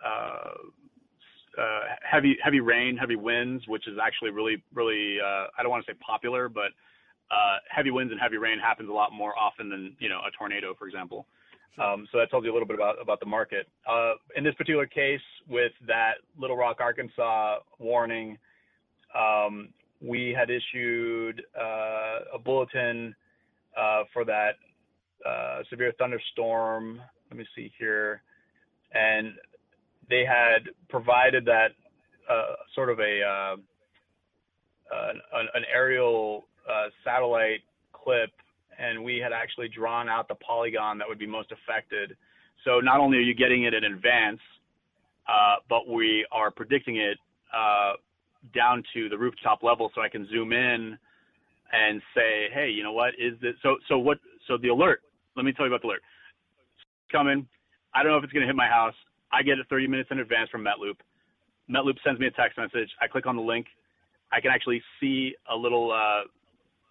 uh, 0.05 1.61
uh, 1.61 1.81
heavy 2.09 2.37
heavy 2.43 2.61
rain, 2.61 2.97
heavy 2.97 3.17
winds, 3.17 3.67
which 3.69 3.87
is 3.89 3.99
actually 4.03 4.31
really 4.31 4.63
really 4.75 5.19
uh, 5.21 5.47
I 5.59 5.63
don't 5.63 5.71
want 5.71 5.85
to 5.85 5.93
say 5.93 5.99
popular, 6.05 6.49
but 6.49 6.73
uh, 7.31 7.59
heavy 7.69 7.91
winds 7.91 8.13
and 8.13 8.21
heavy 8.21 8.37
rain 8.37 8.59
happens 8.59 8.89
a 8.89 8.93
lot 8.93 9.13
more 9.13 9.39
often 9.39 9.69
than 9.69 9.97
you 9.99 10.09
know 10.09 10.21
a 10.27 10.31
tornado, 10.37 10.75
for 10.79 10.87
example. 10.87 11.27
Um, 11.79 12.07
so 12.11 12.19
that 12.19 12.31
tells 12.31 12.45
you 12.45 12.53
a 12.53 12.55
little 12.55 12.67
bit 12.67 12.77
about 12.77 13.01
about 13.01 13.21
the 13.21 13.27
market. 13.27 13.69
Uh, 13.89 14.15
in 14.37 14.45
this 14.45 14.55
particular 14.55 14.87
case, 14.87 15.21
with 15.49 15.73
that 15.87 16.15
Little 16.39 16.57
Rock, 16.57 16.79
Arkansas 16.81 17.59
warning, 17.79 18.37
um, 19.17 19.69
we 20.01 20.35
had 20.37 20.51
issued 20.51 21.43
uh, 21.59 22.35
a 22.35 22.39
bulletin 22.43 23.15
uh, 23.79 24.03
for 24.13 24.25
that 24.25 24.53
uh, 25.27 25.61
severe 25.71 25.93
thunderstorm. 25.99 27.01
Let 27.31 27.39
me 27.39 27.47
see 27.55 27.73
here, 27.79 28.23
and 28.93 29.35
they 30.11 30.25
had 30.27 30.69
provided 30.89 31.45
that 31.47 31.69
uh, 32.29 32.55
sort 32.75 32.91
of 32.91 32.99
a 32.99 33.23
uh, 33.23 33.57
an, 34.93 35.47
an, 35.55 35.63
aerial 35.73 36.45
uh, 36.69 36.89
satellite 37.05 37.61
clip, 37.93 38.31
and 38.79 39.03
we 39.03 39.19
had 39.19 39.33
actually 39.33 39.69
drawn 39.69 40.09
out 40.09 40.27
the 40.29 40.35
polygon 40.35 40.99
that 40.99 41.09
would 41.09 41.19
be 41.19 41.27
most 41.27 41.53
affected. 41.53 42.17
So 42.65 42.81
not 42.81 43.01
only 43.01 43.19
are 43.19 43.23
you 43.23 43.35
getting 43.35 43.65
it 43.65 43.73
in 43.73 43.85
advance, 43.85 44.41
uh, 45.29 45.57
but 45.69 45.89
we 45.89 46.27
are 46.33 46.51
predicting 46.51 46.97
it 46.97 47.19
uh, 47.55 47.93
down 48.55 48.83
to 48.95 49.09
the 49.09 49.17
rooftop 49.17 49.63
level, 49.63 49.91
so 49.95 50.01
I 50.01 50.09
can 50.09 50.29
zoom 50.29 50.53
in 50.53 50.99
and 51.73 52.03
say, 52.15 52.49
hey, 52.53 52.69
you 52.69 52.83
know 52.83 52.93
what 52.93 53.11
is 53.19 53.35
this? 53.41 53.55
So 53.63 53.77
so 53.89 53.99
what? 53.99 54.19
So 54.49 54.57
the 54.57 54.69
alert. 54.69 55.03
Let 55.37 55.45
me 55.45 55.53
tell 55.53 55.67
you 55.67 55.73
about 55.73 55.83
the 55.83 55.89
alert. 55.89 56.03
It's 56.75 57.13
coming. 57.13 57.47
I 57.95 58.03
don't 58.03 58.13
know 58.13 58.19
if 58.19 58.25
it's 58.25 58.33
going 58.33 58.43
to 58.43 58.47
hit 58.47 58.57
my 58.57 58.67
house. 58.67 58.95
I 59.33 59.43
get 59.43 59.59
it 59.59 59.67
30 59.69 59.87
minutes 59.87 60.09
in 60.11 60.19
advance 60.19 60.51
from 60.51 60.65
MetLoop. 60.65 60.97
MetLoop 61.71 61.97
sends 62.05 62.21
me 62.21 62.27
a 62.27 62.31
text 62.33 62.59
message. 62.59 62.91
I 63.01 63.07
click 63.07 63.27
on 63.27 63.37
the 63.37 63.43
link. 63.43 63.67
I 64.33 64.41
can 64.41 64.51
actually 64.51 64.83
see 65.01 65.35
a 65.51 65.57
little 65.57 65.93
uh, 65.93 66.23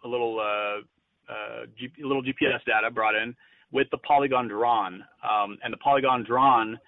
a 0.05 0.07
little 0.07 0.39
uh, 0.39 1.31
uh, 1.31 1.65
G- 1.77 1.91
little 2.01 2.23
GPS 2.23 2.63
data 2.65 2.89
brought 2.91 3.15
in 3.15 3.35
with 3.71 3.87
the 3.91 3.97
polygon 3.99 4.47
drawn. 4.47 5.03
Um, 5.23 5.57
and 5.63 5.71
the 5.71 5.77
polygon 5.77 6.23
drawn 6.23 6.79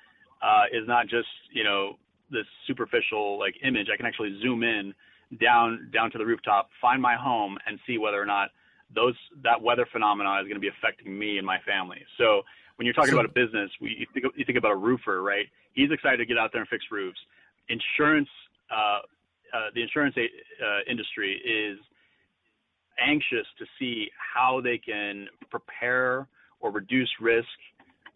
uh, 0.42 0.64
is 0.72 0.88
not 0.88 1.08
just 1.08 1.28
you 1.52 1.64
know 1.64 1.98
this 2.32 2.46
superficial 2.68 3.40
like 3.40 3.56
image. 3.64 3.88
I 3.94 3.98
can 3.98 4.06
actually 4.06 4.40
zoom 4.42 4.64
in 4.64 4.94
down 5.40 5.90
down 5.94 6.12
to 6.12 6.18
the 6.18 6.26
rooftop, 6.26 6.70
find 6.82 7.02
my 7.02 7.16
home, 7.16 7.58
and 7.68 7.80
see 7.88 7.98
whether 7.98 8.22
or 8.22 8.26
not 8.26 8.50
those 8.94 9.16
that 9.44 9.62
weather 9.62 9.88
phenomena 9.92 10.40
is 10.40 10.44
going 10.44 10.56
to 10.56 10.60
be 10.60 10.70
affecting 10.70 11.18
me 11.18 11.38
and 11.38 11.46
my 11.46 11.60
family. 11.66 12.00
So 12.18 12.42
when 12.82 12.88
you're 12.88 12.96
talking 12.96 13.12
so, 13.12 13.20
about 13.20 13.30
a 13.30 13.34
business, 13.34 13.70
we, 13.80 13.96
you, 14.00 14.08
think, 14.12 14.26
you 14.36 14.44
think 14.44 14.58
about 14.58 14.72
a 14.72 14.76
roofer, 14.76 15.22
right? 15.22 15.46
He's 15.74 15.92
excited 15.92 16.18
to 16.18 16.26
get 16.26 16.40
out 16.40 16.50
there 16.52 16.62
and 16.62 16.68
fix 16.68 16.84
roofs. 16.90 17.20
Insurance, 17.70 18.28
uh, 18.72 19.02
uh, 19.56 19.70
the 19.76 19.84
insurance 19.84 20.16
uh, 20.18 20.90
industry 20.90 21.40
is 21.46 21.78
anxious 23.00 23.46
to 23.60 23.66
see 23.78 24.10
how 24.18 24.62
they 24.62 24.80
can 24.80 25.28
prepare 25.52 26.28
or 26.60 26.72
reduce 26.72 27.08
risk 27.22 27.46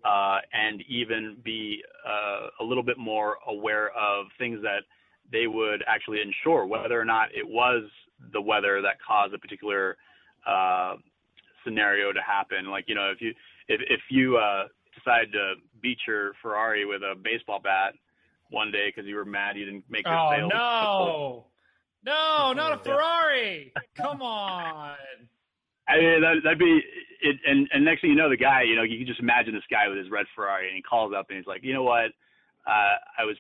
uh, 0.03 0.39
and 0.51 0.81
even 0.89 1.37
be 1.45 1.83
uh, 2.03 2.47
a 2.59 2.63
little 2.63 2.81
bit 2.81 2.97
more 2.97 3.37
aware 3.47 3.89
of 3.89 4.25
things 4.39 4.63
that 4.63 4.81
they 5.31 5.45
would 5.45 5.83
actually 5.87 6.21
insure, 6.23 6.65
whether 6.65 6.99
or 6.99 7.05
not 7.05 7.29
it 7.35 7.47
was 7.47 7.83
the 8.33 8.41
weather 8.41 8.81
that 8.81 8.95
caused 9.07 9.31
a 9.35 9.37
particular 9.37 9.95
uh, 10.47 10.95
scenario 11.63 12.11
to 12.11 12.19
happen. 12.25 12.71
Like, 12.71 12.85
you 12.87 12.95
know, 12.95 13.11
if 13.11 13.21
you 13.21 13.35
if 13.67 13.81
if 13.89 14.01
you 14.09 14.37
uh, 14.37 14.65
decide 14.93 15.31
to 15.33 15.55
beat 15.81 15.97
your 16.07 16.33
Ferrari 16.41 16.85
with 16.85 17.01
a 17.01 17.15
baseball 17.15 17.59
bat 17.63 17.93
one 18.49 18.71
day 18.71 18.87
because 18.87 19.07
you 19.07 19.15
were 19.15 19.25
mad 19.25 19.57
you 19.57 19.65
didn't 19.65 19.83
make 19.89 20.05
your 20.05 20.17
oh, 20.17 20.31
sales. 20.35 20.51
no, 20.53 21.45
no, 22.05 22.53
not 22.53 22.79
a 22.79 22.83
Ferrari! 22.83 23.73
Come 23.97 24.21
on. 24.21 24.95
I 25.87 25.97
mean, 25.97 26.21
that, 26.21 26.35
that'd 26.43 26.59
be 26.59 26.81
it. 27.21 27.37
And, 27.45 27.67
and 27.73 27.85
next 27.85 28.01
thing 28.01 28.09
you 28.09 28.15
know, 28.15 28.29
the 28.29 28.37
guy, 28.37 28.63
you 28.63 28.75
know, 28.75 28.83
you 28.83 28.97
can 28.97 29.07
just 29.07 29.19
imagine 29.19 29.53
this 29.53 29.63
guy 29.69 29.87
with 29.87 29.97
his 29.97 30.09
red 30.09 30.25
Ferrari, 30.35 30.67
and 30.67 30.75
he 30.75 30.81
calls 30.81 31.13
up 31.15 31.27
and 31.29 31.37
he's 31.37 31.47
like, 31.47 31.63
you 31.63 31.73
know 31.73 31.83
what? 31.83 32.09
Uh, 32.65 32.97
I 33.19 33.23
was, 33.23 33.37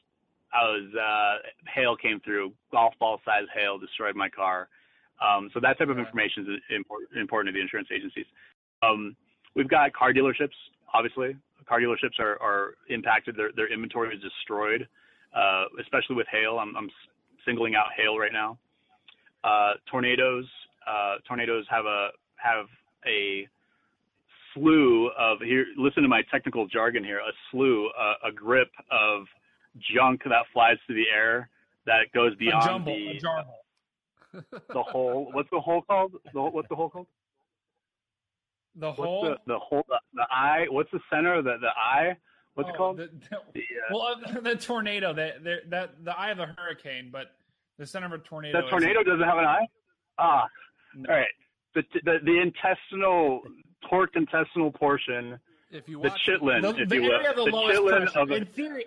I 0.53 0.61
was, 0.61 0.85
uh, 0.93 1.69
hail 1.73 1.95
came 1.95 2.19
through, 2.19 2.53
golf 2.71 2.93
ball 2.99 3.19
size 3.25 3.49
hail 3.53 3.79
destroyed 3.79 4.15
my 4.15 4.29
car. 4.29 4.69
Um, 5.17 5.49
so 5.53 5.59
that 5.61 5.77
type 5.77 5.89
of 5.89 5.97
information 5.97 6.43
is 6.43 6.75
important, 6.75 7.17
important 7.17 7.53
to 7.53 7.57
the 7.57 7.61
insurance 7.61 7.89
agencies. 7.91 8.25
Um, 8.83 9.15
we've 9.55 9.69
got 9.69 9.93
car 9.93 10.13
dealerships, 10.13 10.55
obviously. 10.93 11.35
Car 11.67 11.79
dealerships 11.79 12.19
are, 12.19 12.41
are 12.41 12.75
impacted. 12.89 13.35
Their, 13.35 13.49
their 13.55 13.71
inventory 13.71 14.15
is 14.15 14.21
destroyed, 14.21 14.87
uh, 15.35 15.65
especially 15.81 16.15
with 16.15 16.27
hail. 16.31 16.59
I'm, 16.59 16.75
I'm 16.77 16.89
singling 17.45 17.75
out 17.75 17.87
hail 17.97 18.17
right 18.17 18.33
now. 18.33 18.57
Uh, 19.43 19.73
tornadoes. 19.89 20.45
Uh, 20.87 21.15
tornadoes 21.27 21.65
have 21.69 21.85
a 21.85 22.09
have 22.35 22.65
a 23.07 23.47
slew 24.53 25.09
of 25.17 25.39
here. 25.41 25.65
Listen 25.77 26.03
to 26.03 26.09
my 26.09 26.21
technical 26.31 26.67
jargon 26.67 27.03
here. 27.03 27.17
A 27.17 27.31
slew, 27.49 27.89
uh, 27.99 28.27
a 28.29 28.31
grip 28.31 28.69
of 28.91 29.25
junk 29.95 30.21
that 30.25 30.45
flies 30.53 30.77
through 30.85 30.95
the 30.95 31.09
air 31.13 31.49
that 31.87 32.11
goes 32.13 32.35
beyond 32.35 32.63
a 32.63 32.67
jumble, 32.67 32.95
the 32.95 33.09
a 33.09 33.19
jumble 33.19 33.55
the 34.69 34.83
hole. 34.83 35.29
What's 35.31 35.49
the 35.51 35.59
hole 35.59 35.81
called? 35.81 36.13
The, 36.33 36.41
what's 36.41 36.67
the 36.69 36.75
hole 36.75 36.89
called? 36.89 37.07
The 38.75 38.87
what's 38.87 38.99
hole. 38.99 39.23
The, 39.23 39.37
the 39.47 39.59
hole. 39.59 39.85
The, 39.87 39.99
the, 40.13 40.27
eye. 40.29 40.65
What's 40.69 40.91
the 40.91 40.99
center? 41.11 41.41
The 41.41 41.57
the 41.59 41.69
eye. 41.69 42.17
What's 42.55 42.69
oh, 42.69 42.73
it 42.73 42.77
called? 42.77 42.97
The, 42.97 43.09
the, 43.53 43.59
uh, 43.59 43.61
well, 43.91 44.15
uh, 44.25 44.39
the 44.41 44.55
tornado. 44.55 45.13
That 45.13 45.43
that 45.69 46.03
the 46.03 46.17
eye 46.17 46.31
of 46.31 46.37
the 46.37 46.47
hurricane, 46.57 47.09
but 47.11 47.27
the 47.77 47.85
center 47.85 48.07
of 48.07 48.13
a 48.13 48.17
tornado. 48.19 48.61
The 48.61 48.69
tornado 48.69 49.03
doesn't 49.03 49.23
have 49.23 49.37
an 49.37 49.45
eye. 49.45 49.67
Ah, 50.17 50.47
no. 50.95 51.09
all 51.09 51.15
right. 51.15 51.27
The, 51.73 51.83
the 52.03 52.19
the 52.23 52.41
intestinal 52.41 53.41
torqued 53.91 54.15
intestinal 54.15 54.71
portion. 54.71 55.39
If 55.71 55.89
you 55.89 56.01
the 56.01 56.09
chitlin, 56.09 56.61
the, 56.61 56.81
if 56.81 56.93
you 56.93 57.01
will, 57.01 57.29
of 57.29 57.35
the, 57.35 57.43
lowest 57.43 58.13
pressure. 58.13 58.19
Of 58.19 58.31
in 58.31 58.45
theory, 58.45 58.85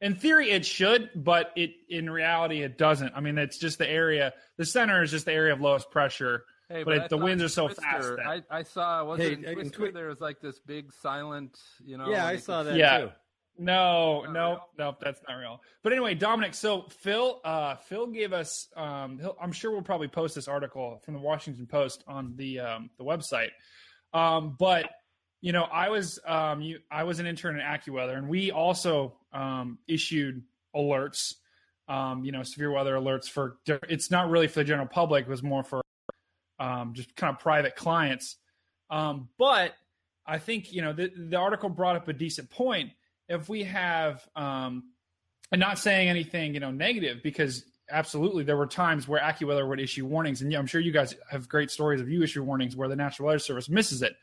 in 0.00 0.14
theory, 0.14 0.50
it 0.50 0.64
should, 0.64 1.10
but 1.14 1.52
it 1.56 1.72
in 1.88 2.08
reality 2.08 2.62
it 2.62 2.78
doesn't. 2.78 3.12
I 3.16 3.20
mean, 3.20 3.38
it's 3.38 3.58
just 3.58 3.78
the 3.78 3.88
area. 3.88 4.32
The 4.56 4.64
center 4.64 5.02
is 5.02 5.10
just 5.10 5.24
the 5.24 5.32
area 5.32 5.52
of 5.52 5.60
lowest 5.60 5.90
pressure. 5.90 6.44
Hey, 6.68 6.84
but, 6.84 6.96
but 6.96 7.04
it, 7.04 7.08
the 7.08 7.16
winds 7.16 7.42
are 7.42 7.48
so 7.48 7.66
Twister, 7.66 7.82
fast. 7.82 8.16
That... 8.16 8.44
I, 8.50 8.58
I 8.58 8.62
saw. 8.62 9.04
Was 9.04 9.20
hey, 9.20 9.32
it 9.32 9.44
in 9.44 9.54
Twister? 9.54 9.76
Twi- 9.78 9.90
there 9.90 10.08
was 10.08 10.20
like 10.20 10.40
this 10.40 10.58
big 10.58 10.92
silent. 10.92 11.58
You 11.84 11.96
know. 11.96 12.10
Yeah, 12.10 12.26
I 12.26 12.36
saw 12.36 12.62
that 12.62 12.76
yeah. 12.76 12.98
too. 12.98 13.10
No, 13.60 14.22
no, 14.30 14.60
no, 14.78 14.96
that's 15.00 15.20
not 15.26 15.34
real. 15.34 15.60
But 15.82 15.92
anyway, 15.92 16.14
Dominic. 16.14 16.54
So 16.54 16.82
Phil, 16.90 17.40
uh, 17.44 17.74
Phil 17.74 18.06
gave 18.06 18.32
us. 18.32 18.68
Um, 18.76 19.20
I'm 19.40 19.50
sure 19.50 19.72
we'll 19.72 19.82
probably 19.82 20.06
post 20.06 20.36
this 20.36 20.46
article 20.46 21.00
from 21.04 21.14
the 21.14 21.20
Washington 21.20 21.66
Post 21.66 22.04
on 22.06 22.34
the 22.36 22.60
um, 22.60 22.90
the 22.98 23.04
website. 23.04 23.50
Um, 24.12 24.54
but 24.58 24.88
you 25.40 25.52
know, 25.52 25.64
I 25.64 25.88
was 25.88 26.20
um, 26.24 26.60
you, 26.60 26.78
I 26.90 27.02
was 27.04 27.18
an 27.18 27.26
intern 27.26 27.58
at 27.58 27.82
AccuWeather, 27.82 28.16
and 28.16 28.28
we 28.28 28.52
also 28.52 29.16
um, 29.32 29.78
issued 29.88 30.42
alerts. 30.76 31.34
Um, 31.88 32.24
you 32.24 32.32
know, 32.32 32.42
severe 32.42 32.70
weather 32.70 32.94
alerts 32.94 33.28
for. 33.28 33.56
It's 33.66 34.10
not 34.10 34.30
really 34.30 34.46
for 34.46 34.60
the 34.60 34.64
general 34.64 34.86
public. 34.86 35.24
It 35.24 35.30
was 35.30 35.42
more 35.42 35.64
for 35.64 35.80
um, 36.58 36.92
just 36.94 37.14
kind 37.16 37.34
of 37.34 37.40
private 37.40 37.76
clients. 37.76 38.36
Um, 38.90 39.28
but 39.38 39.74
I 40.26 40.38
think 40.38 40.72
you 40.72 40.82
know 40.82 40.92
the, 40.92 41.10
the 41.16 41.36
article 41.36 41.68
brought 41.68 41.96
up 41.96 42.08
a 42.08 42.12
decent 42.12 42.50
point. 42.50 42.90
If 43.28 43.48
we 43.48 43.64
have, 43.64 44.26
um, 44.36 44.84
and 45.52 45.60
not 45.60 45.78
saying 45.78 46.08
anything 46.08 46.54
you 46.54 46.60
know 46.60 46.70
negative, 46.70 47.22
because 47.22 47.64
absolutely 47.90 48.44
there 48.44 48.56
were 48.56 48.66
times 48.66 49.08
where 49.08 49.20
AccuWeather 49.20 49.68
would 49.68 49.80
issue 49.80 50.06
warnings, 50.06 50.42
and 50.42 50.50
yeah, 50.50 50.58
I'm 50.58 50.66
sure 50.66 50.80
you 50.80 50.92
guys 50.92 51.14
have 51.30 51.48
great 51.48 51.70
stories 51.70 52.00
of 52.00 52.08
you 52.08 52.22
issue 52.22 52.42
warnings 52.42 52.76
where 52.76 52.88
the 52.88 52.96
National 52.96 53.26
Weather 53.26 53.38
Service 53.38 53.68
misses 53.68 54.02
it. 54.02 54.16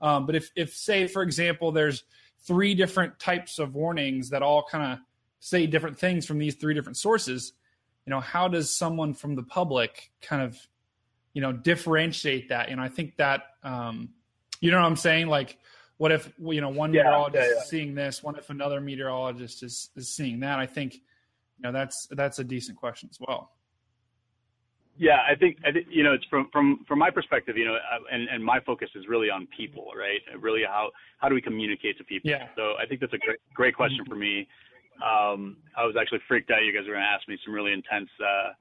Um, 0.00 0.26
but 0.26 0.34
if 0.34 0.50
if 0.56 0.74
say 0.74 1.06
for 1.06 1.22
example 1.22 1.72
there's 1.72 2.04
three 2.46 2.74
different 2.74 3.18
types 3.18 3.58
of 3.58 3.74
warnings 3.74 4.30
that 4.30 4.42
all 4.42 4.64
kind 4.70 4.92
of 4.94 4.98
say 5.40 5.66
different 5.66 5.98
things 5.98 6.26
from 6.26 6.38
these 6.38 6.54
three 6.54 6.74
different 6.74 6.96
sources 6.96 7.52
you 8.06 8.10
know 8.10 8.20
how 8.20 8.48
does 8.48 8.76
someone 8.76 9.14
from 9.14 9.34
the 9.34 9.42
public 9.42 10.10
kind 10.20 10.42
of 10.42 10.58
you 11.32 11.40
know 11.42 11.52
differentiate 11.52 12.48
that 12.48 12.68
and 12.68 12.80
i 12.80 12.88
think 12.88 13.16
that 13.16 13.42
um 13.62 14.08
you 14.60 14.70
know 14.70 14.78
what 14.80 14.86
i'm 14.86 14.96
saying 14.96 15.28
like 15.28 15.58
what 15.98 16.12
if 16.12 16.32
you 16.38 16.60
know 16.60 16.68
one 16.70 16.92
Yeah, 16.92 17.02
meteorologist 17.02 17.48
yeah, 17.48 17.54
yeah. 17.54 17.60
is 17.62 17.68
seeing 17.68 17.94
this 17.94 18.22
what 18.22 18.36
if 18.38 18.50
another 18.50 18.80
meteorologist 18.80 19.62
is 19.62 19.90
is 19.96 20.08
seeing 20.14 20.40
that 20.40 20.58
i 20.58 20.66
think 20.66 20.94
you 20.94 21.00
know 21.62 21.72
that's 21.72 22.06
that's 22.12 22.38
a 22.38 22.44
decent 22.44 22.76
question 22.76 23.08
as 23.10 23.18
well 23.20 23.52
Yeah, 24.98 25.18
I 25.26 25.34
think 25.34 25.56
I 25.64 25.72
think 25.72 25.86
you 25.88 26.02
know 26.04 26.12
it's 26.12 26.24
from 26.26 26.48
from 26.52 26.84
from 26.86 26.98
my 26.98 27.10
perspective, 27.10 27.56
you 27.56 27.64
know, 27.64 27.74
uh, 27.74 27.98
and 28.12 28.28
and 28.28 28.44
my 28.44 28.60
focus 28.60 28.90
is 28.94 29.08
really 29.08 29.30
on 29.30 29.46
people, 29.56 29.86
right? 29.96 30.20
Really, 30.38 30.62
how 30.66 30.90
how 31.18 31.28
do 31.28 31.34
we 31.34 31.40
communicate 31.40 31.96
to 31.98 32.04
people? 32.04 32.28
Yeah. 32.30 32.48
So 32.54 32.74
I 32.78 32.84
think 32.86 33.00
that's 33.00 33.14
a 33.14 33.18
great 33.18 33.38
great 33.54 33.74
question 33.74 34.04
for 34.06 34.14
me. 34.16 34.46
Um, 35.02 35.56
I 35.78 35.86
was 35.86 35.96
actually 35.98 36.20
freaked 36.28 36.50
out. 36.50 36.64
You 36.64 36.72
guys 36.74 36.86
were 36.86 36.92
going 36.92 37.04
to 37.04 37.08
ask 37.16 37.26
me 37.28 37.38
some 37.44 37.54
really 37.54 37.72
intense 37.72 38.10
uh, 38.20 38.52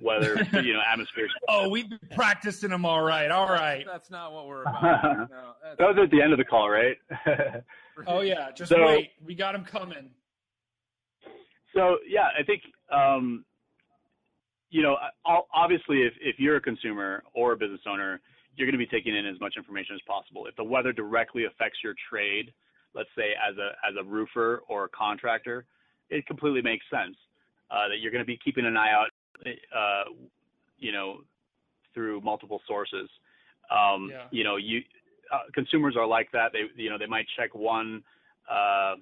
weather, 0.00 0.36
you 0.62 0.72
know, 0.72 0.80
atmosphere. 0.90 1.28
oh 1.48 1.68
we've 1.68 1.88
been 1.88 1.98
practicing 2.14 2.70
them 2.70 2.84
all 2.84 3.02
right 3.02 3.30
all 3.30 3.48
right 3.48 3.84
That's 3.86 4.10
not 4.10 4.32
what 4.32 4.46
we're 4.46 4.62
about. 4.68 5.30
No, 5.30 5.52
That 5.78 5.88
was 5.88 5.96
at 6.02 6.10
the 6.10 6.22
end 6.22 6.32
of 6.32 6.38
the 6.38 6.44
call, 6.44 6.68
right? 6.70 6.96
oh 8.06 8.20
yeah 8.20 8.50
just 8.52 8.70
So- 8.70 8.84
wait 8.86 9.10
we 9.24 9.34
got 9.34 9.52
them 9.52 9.64
coming 9.64 10.10
So 11.74 11.98
yeah, 12.08 12.28
I 12.38 12.42
think 12.44 12.62
um, 12.90 13.44
you 14.70 14.82
know, 14.82 14.96
obviously, 15.54 16.02
if 16.02 16.12
if 16.20 16.36
you're 16.38 16.56
a 16.56 16.60
consumer 16.60 17.22
or 17.34 17.52
a 17.52 17.56
business 17.56 17.80
owner, 17.88 18.20
you're 18.56 18.66
going 18.66 18.78
to 18.78 18.84
be 18.86 18.86
taking 18.86 19.14
in 19.16 19.26
as 19.26 19.38
much 19.40 19.54
information 19.56 19.94
as 19.94 20.00
possible. 20.06 20.46
If 20.46 20.56
the 20.56 20.64
weather 20.64 20.92
directly 20.92 21.44
affects 21.44 21.78
your 21.82 21.94
trade, 22.10 22.52
let's 22.94 23.08
say 23.16 23.30
as 23.48 23.56
a 23.56 23.68
as 23.88 23.94
a 23.98 24.04
roofer 24.04 24.62
or 24.68 24.84
a 24.84 24.88
contractor, 24.90 25.64
it 26.10 26.26
completely 26.26 26.62
makes 26.62 26.84
sense 26.90 27.16
uh, 27.70 27.88
that 27.88 27.98
you're 28.00 28.12
going 28.12 28.22
to 28.24 28.26
be 28.26 28.38
keeping 28.44 28.66
an 28.66 28.76
eye 28.76 28.90
out, 28.92 29.08
uh, 29.46 30.04
you 30.78 30.92
know, 30.92 31.20
through 31.94 32.20
multiple 32.20 32.60
sources. 32.66 33.08
Um, 33.70 34.10
Yeah. 34.10 34.26
You 34.30 34.44
know, 34.44 34.56
you 34.56 34.82
uh, 35.32 35.40
consumers 35.52 35.94
are 35.96 36.06
like 36.06 36.30
that. 36.32 36.52
They 36.52 36.62
you 36.82 36.90
know 36.90 36.98
they 36.98 37.06
might 37.06 37.26
check 37.36 37.54
one. 37.54 38.02
Uh, 38.50 38.94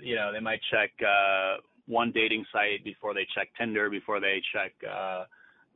you 0.00 0.14
know, 0.14 0.32
they 0.32 0.40
might 0.40 0.60
check 0.70 0.90
uh, 1.06 1.56
one 1.86 2.12
dating 2.12 2.44
site 2.52 2.82
before 2.84 3.12
they 3.12 3.26
check 3.34 3.48
Tinder, 3.58 3.90
before 3.90 4.20
they 4.20 4.40
check, 4.52 4.72
uh, 4.88 5.24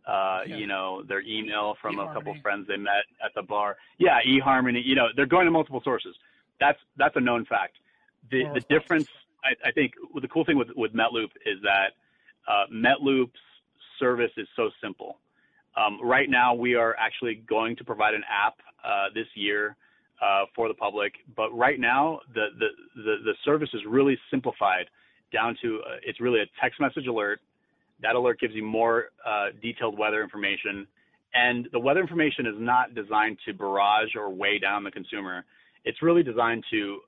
uh, 0.08 0.42
Yeah. 0.46 0.56
you 0.56 0.66
know, 0.66 1.02
their 1.02 1.20
email 1.22 1.74
from 1.82 1.98
a 1.98 2.06
couple 2.14 2.32
eHarmony. 2.34 2.42
friends 2.42 2.68
they 2.68 2.76
met 2.76 3.04
at 3.22 3.34
the 3.34 3.42
bar. 3.42 3.76
Yeah, 3.98 4.20
eHarmony. 4.22 4.82
You 4.84 4.94
know, 4.94 5.08
they're 5.16 5.26
going 5.26 5.44
to 5.46 5.50
multiple 5.50 5.82
sources. 5.82 6.14
That's 6.60 6.78
that's 6.96 7.16
a 7.16 7.20
known 7.20 7.44
fact. 7.44 7.76
The 8.30 8.44
More 8.44 8.54
the 8.54 8.60
difference, 8.60 9.08
I, 9.44 9.68
I 9.68 9.72
think, 9.72 9.92
the 10.20 10.28
cool 10.28 10.44
thing 10.44 10.56
with 10.56 10.68
with 10.76 10.92
MetLoop 10.94 11.30
is 11.44 11.60
that 11.62 11.88
uh, 12.48 12.64
MetLoop's 12.72 13.32
service 13.98 14.30
is 14.36 14.48
so 14.56 14.70
simple. 14.82 15.18
Um, 15.76 15.98
right 16.02 16.30
now, 16.30 16.54
we 16.54 16.74
are 16.74 16.94
actually 16.98 17.42
going 17.48 17.76
to 17.76 17.84
provide 17.84 18.14
an 18.14 18.22
app 18.30 18.54
uh, 18.84 19.06
this 19.14 19.26
year 19.34 19.76
uh, 20.22 20.44
for 20.54 20.68
the 20.68 20.74
public. 20.74 21.12
But 21.36 21.56
right 21.56 21.80
now, 21.80 22.20
the, 22.34 22.46
the, 22.58 22.68
the, 23.02 23.16
the 23.24 23.34
service 23.44 23.70
is 23.74 23.82
really 23.88 24.16
simplified 24.30 24.86
down 25.32 25.56
to 25.62 25.80
uh, 25.80 25.96
it's 26.04 26.20
really 26.20 26.40
a 26.40 26.46
text 26.62 26.80
message 26.80 27.06
alert. 27.06 27.40
That 28.02 28.14
alert 28.14 28.40
gives 28.40 28.54
you 28.54 28.64
more 28.64 29.06
uh, 29.26 29.46
detailed 29.60 29.98
weather 29.98 30.22
information. 30.22 30.86
And 31.34 31.68
the 31.72 31.80
weather 31.80 32.00
information 32.00 32.46
is 32.46 32.54
not 32.58 32.94
designed 32.94 33.38
to 33.46 33.52
barrage 33.52 34.14
or 34.14 34.30
weigh 34.30 34.58
down 34.58 34.84
the 34.84 34.90
consumer. 34.90 35.44
It's 35.84 36.00
really 36.00 36.22
designed 36.22 36.64
to, 36.70 37.00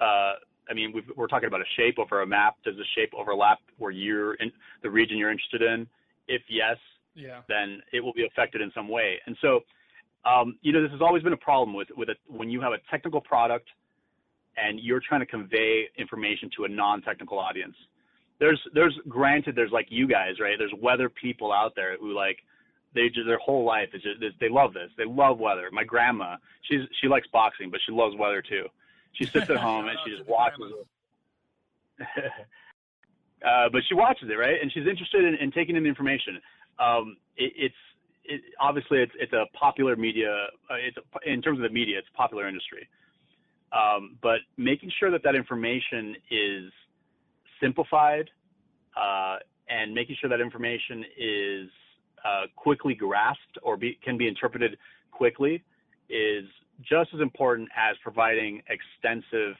uh, 0.00 0.32
I 0.70 0.74
mean, 0.74 0.92
we've, 0.92 1.04
we're 1.16 1.28
talking 1.28 1.48
about 1.48 1.60
a 1.60 1.70
shape 1.76 1.98
over 1.98 2.22
a 2.22 2.26
map. 2.26 2.56
Does 2.64 2.76
the 2.76 2.84
shape 2.96 3.12
overlap 3.16 3.58
where 3.78 3.90
you're 3.90 4.34
in 4.34 4.50
the 4.82 4.90
region 4.90 5.16
you're 5.16 5.30
interested 5.30 5.62
in? 5.62 5.86
If 6.28 6.42
yes, 6.48 6.76
yeah 7.14 7.40
then 7.48 7.80
it 7.92 8.00
will 8.00 8.12
be 8.12 8.26
affected 8.26 8.60
in 8.60 8.70
some 8.74 8.88
way. 8.88 9.16
And 9.26 9.36
so, 9.40 9.60
um, 10.24 10.58
you 10.62 10.72
know, 10.72 10.82
this 10.82 10.92
has 10.92 11.00
always 11.00 11.22
been 11.22 11.32
a 11.32 11.38
problem 11.38 11.74
with 11.74 11.88
with 11.96 12.08
a, 12.10 12.14
when 12.26 12.50
you 12.50 12.60
have 12.60 12.72
a 12.72 12.78
technical 12.90 13.20
product 13.20 13.68
and 14.56 14.80
you're 14.80 15.00
trying 15.06 15.20
to 15.20 15.26
convey 15.26 15.84
information 15.96 16.50
to 16.56 16.64
a 16.64 16.68
non-technical 16.68 17.38
audience. 17.38 17.74
There's 18.40 18.60
there's 18.74 18.96
granted 19.08 19.56
there's 19.56 19.72
like 19.72 19.86
you 19.88 20.06
guys 20.06 20.34
right. 20.40 20.56
There's 20.58 20.74
weather 20.80 21.08
people 21.08 21.52
out 21.52 21.72
there 21.74 21.96
who 21.98 22.14
like 22.14 22.38
they 22.94 23.08
just 23.08 23.26
their 23.26 23.38
whole 23.38 23.64
life 23.64 23.88
is 23.94 24.02
just 24.02 24.20
they 24.40 24.48
love 24.48 24.72
this. 24.74 24.90
They 24.96 25.04
love 25.06 25.38
weather. 25.38 25.68
My 25.72 25.84
grandma, 25.84 26.36
she's 26.62 26.80
she 27.00 27.08
likes 27.08 27.26
boxing, 27.32 27.70
but 27.70 27.80
she 27.86 27.92
loves 27.92 28.16
weather 28.16 28.42
too. 28.42 28.66
She 29.12 29.24
sits 29.26 29.50
at 29.50 29.56
home 29.68 29.88
and 29.88 29.98
she 30.04 30.16
just 30.16 30.28
watches 30.28 30.58
it. 30.60 30.86
uh, 33.46 33.68
but 33.72 33.82
she 33.88 33.94
watches 33.94 34.28
it, 34.30 34.34
right? 34.34 34.60
And 34.60 34.72
she's 34.72 34.86
interested 34.86 35.24
in, 35.24 35.34
in 35.34 35.50
taking 35.50 35.76
in 35.76 35.82
the 35.82 35.88
information. 35.88 36.40
Um, 36.78 37.16
it, 37.36 37.52
it's 37.56 37.74
it, 38.24 38.42
obviously 38.60 38.98
it's 38.98 39.12
it's 39.18 39.32
a 39.32 39.46
popular 39.58 39.96
media. 39.96 40.46
Uh, 40.70 40.74
it's 40.74 40.96
a, 40.96 41.30
in 41.30 41.42
terms 41.42 41.58
of 41.58 41.62
the 41.62 41.70
media, 41.70 41.98
it's 41.98 42.08
a 42.12 42.16
popular 42.16 42.48
industry. 42.48 42.88
Um, 43.72 44.16
but 44.22 44.38
making 44.56 44.90
sure 44.98 45.10
that 45.10 45.22
that 45.24 45.34
information 45.34 46.16
is 46.30 46.72
simplified 47.60 48.30
uh, 48.96 49.36
and 49.68 49.92
making 49.92 50.16
sure 50.20 50.30
that 50.30 50.40
information 50.40 51.04
is 51.18 51.68
uh, 52.24 52.46
quickly 52.56 52.94
grasped 52.94 53.58
or 53.62 53.76
be, 53.76 53.98
can 54.02 54.16
be 54.16 54.26
interpreted 54.26 54.78
quickly 55.10 55.62
is 56.08 56.44
just 56.82 57.10
as 57.14 57.20
important 57.20 57.68
as 57.76 57.96
providing 58.02 58.62
extensive 58.68 59.56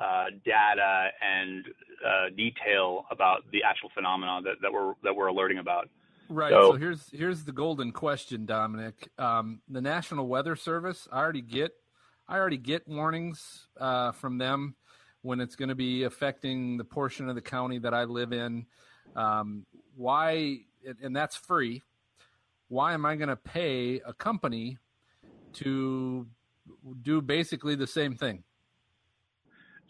uh, 0.00 0.26
data 0.44 1.08
and 1.22 1.64
uh, 2.04 2.30
detail 2.36 3.04
about 3.10 3.42
the 3.52 3.62
actual 3.62 3.90
phenomena 3.94 4.40
that, 4.42 4.54
that 4.62 4.72
we're 4.72 4.94
that 5.04 5.14
we're 5.14 5.28
alerting 5.28 5.58
about. 5.58 5.88
Right. 6.28 6.50
So- 6.50 6.72
So, 6.72 6.76
here's 6.78 7.10
here's 7.10 7.44
the 7.44 7.52
golden 7.52 7.92
question, 7.92 8.46
Dominic. 8.46 9.08
Um, 9.18 9.60
the 9.68 9.80
National 9.80 10.26
Weather 10.26 10.56
Service, 10.56 11.06
I 11.12 11.18
already 11.20 11.42
get, 11.42 11.72
I 12.28 12.38
already 12.38 12.56
get 12.56 12.88
warnings 12.88 13.68
uh, 13.78 14.12
from 14.12 14.38
them 14.38 14.74
when 15.20 15.40
it's 15.40 15.54
going 15.56 15.68
to 15.68 15.74
be 15.74 16.02
affecting 16.04 16.78
the 16.78 16.84
portion 16.84 17.28
of 17.28 17.34
the 17.34 17.42
county 17.42 17.78
that 17.78 17.94
I 17.94 18.04
live 18.04 18.32
in. 18.32 18.66
Um, 19.14 19.66
why? 19.94 20.58
And 20.86 20.96
and 21.02 21.14
that's 21.14 21.36
free. 21.36 21.82
Why 22.68 22.94
am 22.94 23.04
I 23.06 23.14
going 23.16 23.28
to 23.28 23.36
pay 23.36 24.00
a 24.04 24.14
company 24.14 24.78
to 25.54 26.26
do 27.02 27.20
basically 27.20 27.74
the 27.74 27.86
same 27.86 28.14
thing? 28.14 28.44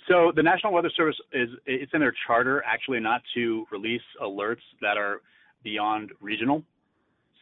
So 0.09 0.33
the 0.35 0.43
National 0.43 0.73
Weather 0.73 0.91
Service 0.97 1.17
is 1.33 1.49
it's 1.65 1.93
in 1.95 2.01
their 2.01 2.15
charter 2.27 2.63
actually 2.67 3.01
not 3.01 3.23
to 3.35 3.65
release 3.71 4.03
alerts 4.21 4.63
that 4.81 4.97
are 4.97 5.21
beyond 5.63 6.11
regional. 6.21 6.63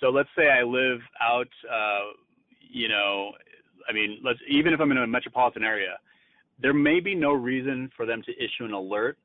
So 0.01 0.09
let's 0.09 0.29
say 0.37 0.49
I 0.49 0.63
live 0.63 1.01
out, 1.21 1.49
uh, 1.71 2.13
you 2.61 2.89
know, 2.89 3.33
I 3.89 3.93
mean, 3.93 4.21
let's 4.23 4.39
even 4.49 4.73
if 4.73 4.81
I'm 4.81 4.91
in 4.91 4.99
a 4.99 5.07
metropolitan 5.07 5.65
area, 5.65 5.99
there 6.61 6.75
may 6.75 7.01
be 7.01 7.15
no 7.15 7.33
reason 7.33 7.91
for 7.97 8.05
them 8.05 8.23
to 8.27 8.33
issue 8.33 8.65
an 8.65 8.73
alert 8.73 9.17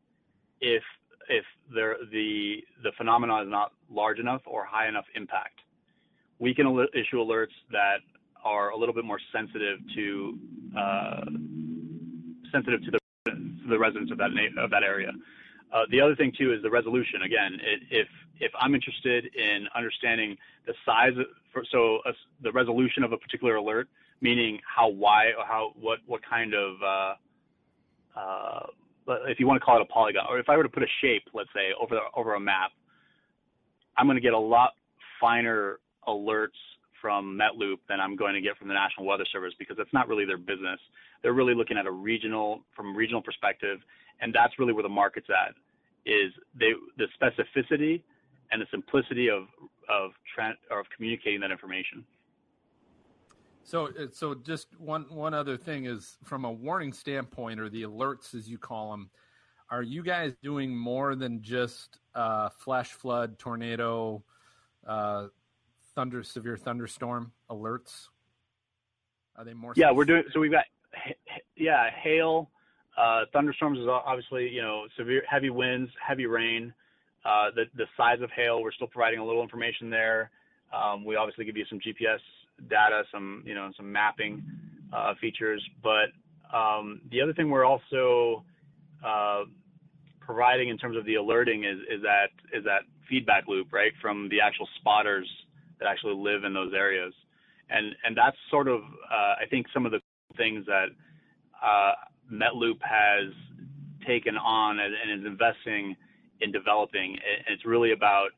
if 0.61 0.83
if 1.27 1.43
the 1.71 2.57
the 2.83 2.91
phenomena 2.97 3.41
is 3.41 3.49
not 3.49 3.73
large 3.89 4.19
enough 4.19 4.41
or 4.45 4.65
high 4.65 4.87
enough 4.87 5.05
impact. 5.15 5.59
We 6.39 6.53
can 6.53 6.67
al- 6.67 6.87
issue 6.93 7.17
alerts 7.17 7.55
that 7.71 7.97
are 8.45 8.69
a 8.69 8.77
little 8.77 8.93
bit 8.93 9.03
more 9.03 9.19
sensitive 9.33 9.79
to 9.95 10.39
uh, 10.77 11.25
sensitive 12.51 12.81
to 12.85 12.91
the 12.91 12.99
to 13.25 13.69
the 13.69 13.77
residents 13.77 14.11
of 14.11 14.17
that 14.19 14.29
na- 14.31 14.63
of 14.63 14.69
that 14.69 14.83
area. 14.83 15.11
Uh, 15.73 15.81
the 15.89 15.99
other 15.99 16.15
thing 16.15 16.31
too 16.37 16.53
is 16.53 16.61
the 16.61 16.69
resolution. 16.69 17.23
Again, 17.23 17.55
it, 17.55 17.81
if 17.89 18.07
if 18.39 18.51
I'm 18.59 18.75
interested 18.75 19.25
in 19.35 19.67
understanding 19.75 20.37
the 20.67 20.73
size, 20.85 21.13
of, 21.17 21.25
for, 21.51 21.63
so 21.71 21.99
uh, 22.05 22.11
the 22.41 22.51
resolution 22.51 23.03
of 23.03 23.11
a 23.11 23.17
particular 23.17 23.55
alert, 23.55 23.87
meaning 24.21 24.59
how 24.63 24.87
wide, 24.89 25.33
or 25.37 25.45
how 25.45 25.73
what 25.79 25.99
what 26.05 26.21
kind 26.27 26.53
of 26.53 26.75
uh, 26.83 27.13
uh, 28.19 28.67
if 29.27 29.39
you 29.39 29.47
want 29.47 29.59
to 29.59 29.65
call 29.65 29.77
it 29.77 29.81
a 29.81 29.85
polygon, 29.85 30.25
or 30.29 30.39
if 30.39 30.49
I 30.49 30.55
were 30.55 30.63
to 30.63 30.69
put 30.69 30.83
a 30.83 30.91
shape, 31.01 31.23
let's 31.33 31.49
say 31.53 31.73
over 31.81 31.99
over 32.15 32.35
a 32.35 32.39
map, 32.39 32.71
I'm 33.97 34.05
going 34.05 34.17
to 34.17 34.21
get 34.21 34.33
a 34.33 34.39
lot 34.39 34.73
finer 35.19 35.79
alerts 36.07 36.49
from 37.05 37.39
MetLoop 37.39 37.77
than 37.87 37.99
I'm 37.99 38.15
going 38.15 38.33
to 38.33 38.41
get 38.41 38.57
from 38.57 38.67
the 38.67 38.73
National 38.73 39.05
Weather 39.05 39.25
Service 39.31 39.53
because 39.59 39.77
that's 39.77 39.93
not 39.93 40.07
really 40.07 40.25
their 40.25 40.39
business. 40.39 40.79
They're 41.21 41.33
really 41.33 41.53
looking 41.53 41.77
at 41.77 41.85
a 41.85 41.91
regional 41.91 42.61
from 42.75 42.95
regional 42.97 43.21
perspective, 43.21 43.77
and 44.21 44.33
that's 44.33 44.57
really 44.57 44.73
where 44.73 44.81
the 44.81 44.89
market's 44.89 45.27
at. 45.29 45.53
Is 46.07 46.31
they 46.59 46.71
the 46.97 47.05
specificity 47.15 48.01
and 48.51 48.59
the 48.59 48.65
simplicity 48.71 49.29
of 49.29 49.43
of 49.87 50.13
of 50.71 50.85
communicating 50.95 51.41
that 51.41 51.51
information. 51.51 52.03
So, 53.63 53.89
so 54.11 54.33
just 54.33 54.67
one 54.79 55.05
one 55.09 55.35
other 55.35 55.57
thing 55.57 55.85
is 55.85 56.17
from 56.23 56.43
a 56.43 56.51
warning 56.51 56.91
standpoint, 56.91 57.59
or 57.59 57.69
the 57.69 57.83
alerts 57.83 58.33
as 58.33 58.49
you 58.49 58.57
call 58.57 58.89
them, 58.89 59.11
are 59.69 59.83
you 59.83 60.01
guys 60.01 60.33
doing 60.41 60.75
more 60.75 61.13
than 61.13 61.43
just 61.43 61.99
uh, 62.15 62.49
flash 62.49 62.93
flood, 62.93 63.37
tornado, 63.37 64.23
uh, 64.87 65.27
thunder, 65.95 66.23
severe 66.23 66.57
thunderstorm 66.57 67.31
alerts? 67.49 68.09
Are 69.37 69.43
they 69.43 69.53
more? 69.53 69.73
Yeah, 69.75 69.91
we're 69.91 70.05
doing 70.05 70.23
so. 70.33 70.39
We've 70.39 70.51
got 70.51 70.65
yeah 71.55 71.89
hail, 72.03 72.49
Uh, 72.97 73.25
thunderstorms 73.33 73.79
is 73.79 73.87
obviously, 73.87 74.49
you 74.49 74.61
know, 74.61 74.85
severe, 74.97 75.23
heavy 75.29 75.49
winds, 75.49 75.91
heavy 76.05 76.25
rain. 76.25 76.73
Uh, 77.25 77.49
the 77.55 77.65
the 77.75 77.85
size 77.97 78.21
of 78.21 78.29
hail, 78.31 78.61
we're 78.61 78.71
still 78.71 78.87
providing 78.87 79.19
a 79.19 79.25
little 79.25 79.41
information 79.41 79.89
there. 79.89 80.29
Um, 80.73 81.03
we 81.03 81.15
obviously 81.15 81.45
give 81.45 81.57
you 81.57 81.65
some 81.69 81.79
GPS 81.79 82.19
data, 82.69 83.03
some 83.11 83.43
you 83.45 83.55
know 83.55 83.71
some 83.75 83.91
mapping 83.91 84.43
uh, 84.93 85.13
features, 85.19 85.61
but 85.83 86.09
um, 86.55 87.01
the 87.11 87.21
other 87.21 87.33
thing 87.33 87.49
we're 87.49 87.65
also 87.65 88.43
uh, 89.05 89.43
providing 90.21 90.69
in 90.69 90.77
terms 90.77 90.95
of 90.95 91.05
the 91.05 91.15
alerting 91.15 91.63
is 91.65 91.79
is 91.89 92.01
that 92.03 92.29
is 92.57 92.63
that 92.63 92.81
feedback 93.09 93.47
loop, 93.47 93.73
right, 93.73 93.91
from 94.01 94.29
the 94.29 94.39
actual 94.39 94.67
spotters 94.79 95.27
that 95.79 95.87
actually 95.87 96.15
live 96.15 96.43
in 96.43 96.53
those 96.53 96.73
areas, 96.73 97.13
and 97.69 97.95
and 98.03 98.15
that's 98.15 98.37
sort 98.49 98.67
of 98.67 98.81
uh, 98.81 99.35
I 99.41 99.45
think 99.49 99.67
some 99.73 99.85
of 99.85 99.91
the 99.91 99.99
things 100.37 100.65
that 100.65 100.87
uh, 101.63 101.93
MetLoop 102.31 102.81
has 102.81 103.33
taken 104.05 104.37
on 104.37 104.79
and, 104.79 104.93
and 104.93 105.21
is 105.21 105.25
investing 105.25 105.95
in 106.41 106.51
developing. 106.51 107.11
And 107.13 107.53
it's 107.55 107.65
really 107.65 107.91
about 107.91 108.29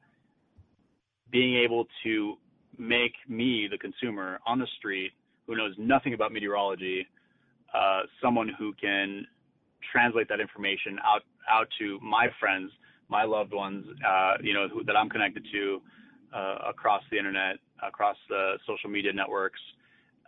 being 1.31 1.57
able 1.57 1.85
to 2.03 2.35
make 2.77 3.13
me, 3.27 3.67
the 3.69 3.77
consumer 3.77 4.39
on 4.45 4.59
the 4.59 4.67
street 4.77 5.11
who 5.45 5.55
knows 5.55 5.73
nothing 5.77 6.13
about 6.13 6.31
meteorology, 6.31 7.07
uh, 7.73 8.01
someone 8.21 8.51
who 8.57 8.73
can 8.79 9.25
translate 9.91 10.27
that 10.29 10.39
information 10.39 10.97
out 11.03 11.21
out 11.49 11.67
to 11.79 11.97
my 12.01 12.27
friends, 12.39 12.69
my 13.09 13.23
loved 13.23 13.53
ones, 13.53 13.85
uh, 14.05 14.33
you 14.41 14.53
know, 14.53 14.67
who, 14.67 14.83
that 14.83 14.97
I'm 14.97 15.09
connected 15.09 15.45
to 15.53 15.81
across 16.33 17.01
the 17.11 17.17
internet, 17.17 17.57
across 17.81 18.17
the 18.29 18.53
social 18.65 18.89
media 18.89 19.13
networks, 19.13 19.59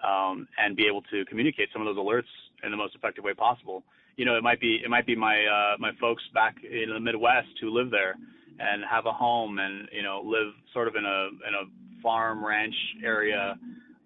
um, 0.05 0.47
and 0.57 0.75
be 0.75 0.87
able 0.87 1.01
to 1.03 1.25
communicate 1.25 1.69
some 1.73 1.85
of 1.85 1.93
those 1.93 1.97
alerts 2.03 2.31
in 2.63 2.71
the 2.71 2.77
most 2.77 2.95
effective 2.95 3.23
way 3.23 3.33
possible. 3.33 3.83
You 4.15 4.25
know, 4.25 4.35
it 4.35 4.43
might 4.43 4.59
be 4.59 4.81
it 4.83 4.89
might 4.89 5.05
be 5.05 5.15
my 5.15 5.45
uh, 5.45 5.77
my 5.79 5.91
folks 5.99 6.23
back 6.33 6.55
in 6.63 6.89
the 6.89 6.99
Midwest 6.99 7.47
who 7.61 7.69
live 7.69 7.91
there 7.91 8.15
and 8.59 8.83
have 8.89 9.05
a 9.05 9.13
home 9.13 9.59
and 9.59 9.87
you 9.91 10.03
know 10.03 10.21
live 10.25 10.53
sort 10.73 10.87
of 10.87 10.95
in 10.95 11.05
a 11.05 11.27
in 11.47 11.53
a 11.55 12.01
farm 12.01 12.45
ranch 12.45 12.75
area 13.03 13.55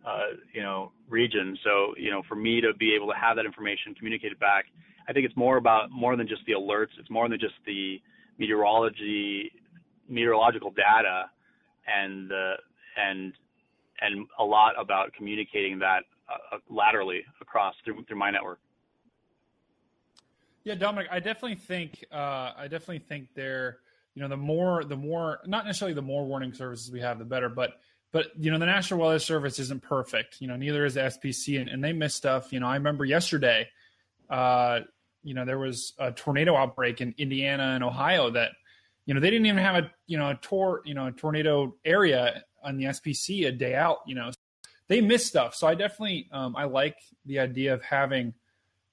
uh, 0.06 0.38
you 0.54 0.62
know 0.62 0.92
region. 1.10 1.58
So 1.64 1.94
you 1.98 2.12
know, 2.12 2.22
for 2.28 2.36
me 2.36 2.62
to 2.62 2.74
be 2.74 2.94
able 2.96 3.08
to 3.08 3.18
have 3.20 3.36
that 3.38 3.46
information 3.46 3.96
communicated 3.96 4.40
back, 4.40 4.66
I 5.08 5.14
think 5.14 5.26
it's 5.26 5.38
more 5.38 5.58
about 5.58 5.92
more 5.92 6.16
than 6.16 6.28
just 6.28 6.42
the 6.46 6.54
alerts. 6.54 6.94
It's 7.00 7.10
more 7.10 7.28
than 7.28 7.40
just 7.40 7.56
the 7.66 8.02
meteorology 8.38 9.52
meteorological 10.10 10.72
data 10.72 11.30
and 11.88 12.30
the 12.30 12.54
and 12.98 13.34
and 14.02 14.28
a 14.40 14.44
lot 14.44 14.80
about 14.80 15.14
communicating 15.14 15.80
that 15.80 16.04
uh, 16.30 16.58
laterally 16.70 17.24
across 17.42 17.76
through 17.84 18.04
through 18.04 18.18
my 18.18 18.32
network. 18.32 18.60
Yeah, 20.64 20.76
Dominic, 20.76 21.08
I 21.12 21.20
definitely 21.20 21.56
think 21.56 22.06
uh, 22.12 22.52
I 22.58 22.68
definitely 22.70 23.00
think 23.00 23.30
there. 23.36 23.80
You 24.16 24.22
know, 24.22 24.28
the 24.28 24.38
more 24.38 24.84
the 24.84 24.96
more 24.96 25.40
not 25.46 25.66
necessarily 25.66 25.96
the 25.96 26.04
more 26.04 26.24
warning 26.26 26.54
services 26.54 26.92
we 26.92 27.00
have, 27.00 27.18
the 27.18 27.26
better. 27.26 27.50
But 27.50 27.80
but 28.12 28.28
you 28.38 28.52
know, 28.52 28.60
the 28.60 28.68
National 28.68 29.00
Weather 29.00 29.20
Service 29.20 29.58
isn't 29.60 29.82
perfect. 29.82 30.40
You 30.40 30.48
know, 30.48 30.56
neither 30.56 30.86
is 30.86 30.94
the 30.94 31.02
SPC, 31.02 31.60
and, 31.60 31.68
and 31.68 31.84
they 31.84 31.94
miss 31.94 32.14
stuff. 32.14 32.54
You 32.54 32.60
know, 32.60 32.68
I 32.68 32.76
remember 32.76 33.06
yesterday. 33.06 33.68
Uh, 34.30 34.82
you 35.24 35.34
know, 35.34 35.46
there 35.46 35.58
was 35.58 35.94
a 35.98 36.12
tornado 36.12 36.56
outbreak 36.56 37.02
in 37.02 37.16
Indiana 37.18 37.72
and 37.76 37.84
Ohio 37.84 38.30
that, 38.32 38.52
you 39.06 39.14
know, 39.14 39.20
they 39.20 39.30
didn't 39.30 39.46
even 39.46 39.64
have 39.64 39.84
a 39.84 39.92
you 40.08 40.18
know 40.18 40.30
a 40.30 40.36
tor 40.36 40.82
you 40.86 40.94
know 40.94 41.08
a 41.08 41.12
tornado 41.12 41.76
area 41.84 42.44
on 42.64 42.78
the 42.78 42.86
SPC 42.86 43.48
a 43.48 43.52
day 43.52 43.76
out. 43.76 44.00
You 44.06 44.16
know, 44.16 44.32
they 44.88 45.02
miss 45.02 45.26
stuff. 45.26 45.56
So 45.56 45.68
I 45.68 45.76
definitely 45.76 46.30
um, 46.32 46.56
I 46.56 46.66
like 46.66 46.98
the 47.26 47.40
idea 47.40 47.74
of 47.74 47.82
having 47.82 48.34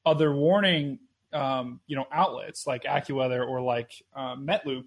other 0.05 0.35
warning 0.35 0.99
um, 1.33 1.81
you 1.87 1.96
know 1.96 2.07
outlets 2.12 2.66
like 2.66 2.85
AccuWeather 2.85 3.46
or 3.46 3.61
like 3.61 3.92
uh, 4.14 4.37
MetLoop 4.37 4.87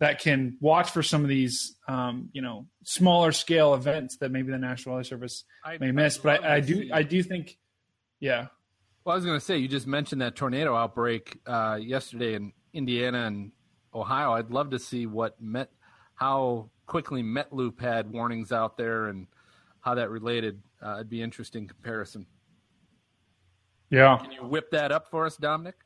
that 0.00 0.20
can 0.20 0.56
watch 0.60 0.90
for 0.90 1.02
some 1.02 1.22
of 1.22 1.28
these 1.28 1.76
um, 1.86 2.28
you 2.32 2.42
know 2.42 2.66
smaller 2.82 3.32
scale 3.32 3.74
events 3.74 4.16
that 4.18 4.30
maybe 4.30 4.50
the 4.50 4.58
National 4.58 4.96
Weather 4.96 5.04
Service 5.04 5.44
I, 5.64 5.78
may 5.78 5.92
miss. 5.92 6.18
But 6.18 6.44
I, 6.44 6.56
I 6.56 6.60
do 6.60 6.90
I 6.92 7.02
do 7.02 7.22
think 7.22 7.58
yeah. 8.20 8.46
Well, 9.04 9.12
I 9.12 9.16
was 9.16 9.26
going 9.26 9.38
to 9.38 9.44
say 9.44 9.58
you 9.58 9.68
just 9.68 9.86
mentioned 9.86 10.22
that 10.22 10.34
tornado 10.34 10.74
outbreak 10.74 11.38
uh, 11.46 11.78
yesterday 11.80 12.34
in 12.34 12.54
Indiana 12.72 13.26
and 13.26 13.52
Ohio. 13.94 14.32
I'd 14.32 14.50
love 14.50 14.70
to 14.70 14.78
see 14.78 15.06
what 15.06 15.40
Met 15.40 15.70
how 16.16 16.70
quickly 16.86 17.22
MetLoop 17.22 17.80
had 17.80 18.10
warnings 18.10 18.52
out 18.52 18.76
there 18.76 19.06
and 19.06 19.26
how 19.80 19.94
that 19.94 20.10
related. 20.10 20.62
Uh, 20.84 20.94
it'd 20.94 21.10
be 21.10 21.22
interesting 21.22 21.66
comparison. 21.66 22.26
Yeah. 23.90 24.18
Can 24.18 24.32
you 24.32 24.44
whip 24.44 24.70
that 24.70 24.92
up 24.92 25.10
for 25.10 25.26
us, 25.26 25.36
Dominic? 25.36 25.76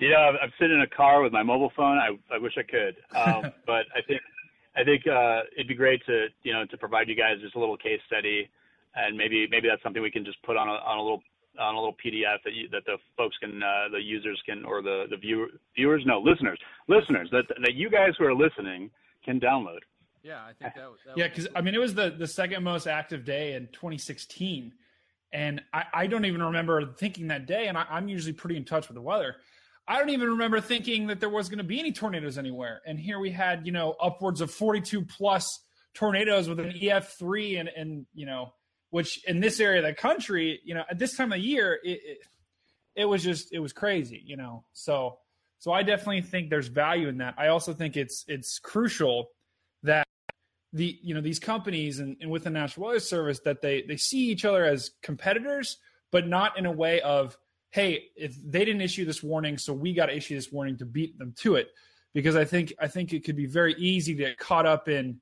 Yeah, 0.00 0.32
I'm 0.42 0.52
sitting 0.58 0.76
in 0.76 0.82
a 0.82 0.88
car 0.88 1.22
with 1.22 1.32
my 1.32 1.42
mobile 1.42 1.72
phone. 1.76 1.98
I, 1.98 2.10
I 2.34 2.38
wish 2.38 2.54
I 2.58 2.62
could, 2.62 2.96
um, 3.16 3.52
but 3.66 3.86
I 3.94 4.02
think 4.06 4.20
I 4.76 4.82
think 4.82 5.06
uh, 5.06 5.42
it'd 5.56 5.68
be 5.68 5.74
great 5.74 6.04
to 6.06 6.26
you 6.42 6.52
know 6.52 6.64
to 6.66 6.76
provide 6.76 7.08
you 7.08 7.14
guys 7.14 7.36
just 7.40 7.54
a 7.54 7.60
little 7.60 7.76
case 7.76 8.00
study, 8.06 8.50
and 8.96 9.16
maybe 9.16 9.46
maybe 9.48 9.68
that's 9.68 9.82
something 9.82 10.02
we 10.02 10.10
can 10.10 10.24
just 10.24 10.42
put 10.42 10.56
on 10.56 10.68
a 10.68 10.72
on 10.72 10.98
a 10.98 11.02
little 11.02 11.22
on 11.58 11.74
a 11.74 11.78
little 11.78 11.94
PDF 12.04 12.38
that 12.44 12.52
you, 12.52 12.68
that 12.70 12.84
the 12.86 12.96
folks 13.16 13.36
can 13.38 13.62
uh, 13.62 13.88
the 13.92 14.00
users 14.00 14.40
can 14.46 14.64
or 14.64 14.82
the 14.82 15.04
the 15.10 15.16
viewer, 15.16 15.46
viewers 15.76 16.02
no 16.06 16.18
listeners 16.18 16.58
listeners 16.88 17.28
that 17.32 17.44
that 17.62 17.74
you 17.74 17.90
guys 17.90 18.12
who 18.18 18.24
are 18.24 18.34
listening 18.34 18.90
can 19.24 19.40
download. 19.40 19.80
Yeah, 20.22 20.40
I 20.42 20.52
think 20.52 20.74
that. 20.74 20.88
that 21.06 21.16
yeah, 21.16 21.28
because 21.28 21.48
I 21.54 21.60
mean, 21.60 21.74
it 21.74 21.80
was 21.80 21.94
the 21.94 22.10
the 22.10 22.26
second 22.26 22.62
most 22.62 22.86
active 22.86 23.24
day 23.24 23.54
in 23.54 23.68
2016, 23.72 24.72
and 25.32 25.62
I, 25.72 25.84
I 25.92 26.06
don't 26.06 26.24
even 26.24 26.42
remember 26.42 26.94
thinking 26.94 27.28
that 27.28 27.46
day. 27.46 27.66
And 27.68 27.76
I, 27.76 27.84
I'm 27.90 28.08
usually 28.08 28.32
pretty 28.32 28.56
in 28.56 28.64
touch 28.64 28.88
with 28.88 28.94
the 28.94 29.02
weather. 29.02 29.36
I 29.86 29.98
don't 29.98 30.10
even 30.10 30.30
remember 30.30 30.60
thinking 30.60 31.08
that 31.08 31.20
there 31.20 31.28
was 31.28 31.48
going 31.48 31.58
to 31.58 31.64
be 31.64 31.78
any 31.78 31.92
tornadoes 31.92 32.38
anywhere. 32.38 32.80
And 32.86 32.98
here 32.98 33.18
we 33.18 33.30
had, 33.30 33.66
you 33.66 33.72
know, 33.72 33.96
upwards 34.00 34.40
of 34.40 34.50
42 34.50 35.04
plus 35.04 35.60
tornadoes 35.92 36.48
with 36.48 36.58
an 36.58 36.72
EF3 36.72 37.60
and, 37.60 37.68
and, 37.68 38.06
you 38.14 38.24
know, 38.24 38.54
which 38.94 39.24
in 39.24 39.40
this 39.40 39.58
area 39.58 39.80
of 39.80 39.84
the 39.84 39.92
country, 39.92 40.60
you 40.62 40.72
know, 40.72 40.84
at 40.88 41.00
this 41.00 41.16
time 41.16 41.32
of 41.32 41.40
year, 41.40 41.80
it, 41.82 42.00
it, 42.04 42.18
it 42.94 43.04
was 43.06 43.24
just, 43.24 43.52
it 43.52 43.58
was 43.58 43.72
crazy, 43.72 44.22
you 44.24 44.36
know? 44.36 44.62
So, 44.72 45.18
so 45.58 45.72
I 45.72 45.82
definitely 45.82 46.22
think 46.22 46.48
there's 46.48 46.68
value 46.68 47.08
in 47.08 47.18
that. 47.18 47.34
I 47.36 47.48
also 47.48 47.74
think 47.74 47.96
it's, 47.96 48.24
it's 48.28 48.60
crucial 48.60 49.30
that 49.82 50.06
the 50.72 50.96
you 51.02 51.12
know 51.12 51.20
these 51.20 51.40
companies 51.40 51.98
and, 51.98 52.16
and 52.20 52.30
with 52.30 52.44
the 52.44 52.50
National 52.50 52.86
Weather 52.86 53.00
Service 53.00 53.40
that 53.40 53.60
they 53.60 53.82
they 53.82 53.96
see 53.96 54.28
each 54.30 54.44
other 54.44 54.64
as 54.64 54.92
competitors, 55.02 55.78
but 56.12 56.28
not 56.28 56.56
in 56.56 56.64
a 56.66 56.72
way 56.72 57.00
of 57.00 57.36
hey, 57.70 58.04
if 58.14 58.36
they 58.44 58.64
didn't 58.64 58.80
issue 58.80 59.04
this 59.04 59.24
warning, 59.24 59.58
so 59.58 59.72
we 59.72 59.92
got 59.92 60.06
to 60.06 60.16
issue 60.16 60.36
this 60.36 60.52
warning 60.52 60.76
to 60.78 60.86
beat 60.86 61.18
them 61.18 61.34
to 61.38 61.56
it. 61.56 61.70
Because 62.12 62.36
I 62.36 62.44
think 62.44 62.72
I 62.80 62.86
think 62.86 63.12
it 63.12 63.24
could 63.24 63.36
be 63.36 63.46
very 63.46 63.74
easy 63.74 64.14
to 64.14 64.18
get 64.18 64.38
caught 64.38 64.66
up 64.66 64.88
in, 64.88 65.20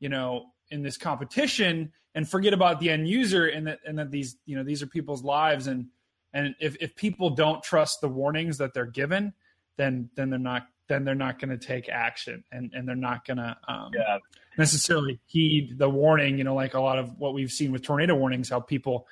you 0.00 0.08
know, 0.08 0.46
in 0.72 0.82
this 0.82 0.96
competition 0.96 1.92
and 2.14 2.28
forget 2.28 2.52
about 2.52 2.80
the 2.80 2.90
end 2.90 3.08
user 3.08 3.46
and 3.46 3.66
that 3.66 3.78
and 3.86 3.98
that 3.98 4.10
these 4.10 4.36
you 4.44 4.56
know 4.56 4.64
these 4.64 4.82
are 4.82 4.86
people's 4.86 5.22
lives 5.22 5.66
and 5.66 5.86
and 6.34 6.54
if, 6.60 6.76
if 6.80 6.96
people 6.96 7.30
don't 7.30 7.62
trust 7.62 8.00
the 8.00 8.08
warnings 8.08 8.58
that 8.58 8.72
they're 8.74 8.86
given, 8.86 9.34
then 9.76 10.10
then 10.16 10.30
they're 10.30 10.38
not 10.38 10.66
then 10.88 11.04
they're 11.04 11.14
not 11.14 11.38
going 11.38 11.50
to 11.50 11.58
take 11.58 11.88
action 11.88 12.42
and 12.52 12.72
and 12.74 12.88
they're 12.88 12.96
not 12.96 13.24
going 13.26 13.36
to 13.36 13.56
um, 13.68 13.90
yeah. 13.94 14.18
necessarily 14.58 15.20
heed 15.26 15.78
the 15.78 15.88
warning. 15.88 16.38
You 16.38 16.44
know, 16.44 16.54
like 16.54 16.74
a 16.74 16.80
lot 16.80 16.98
of 16.98 17.18
what 17.18 17.34
we've 17.34 17.50
seen 17.50 17.72
with 17.72 17.82
tornado 17.82 18.14
warnings, 18.14 18.48
how 18.48 18.60
people 18.60 19.06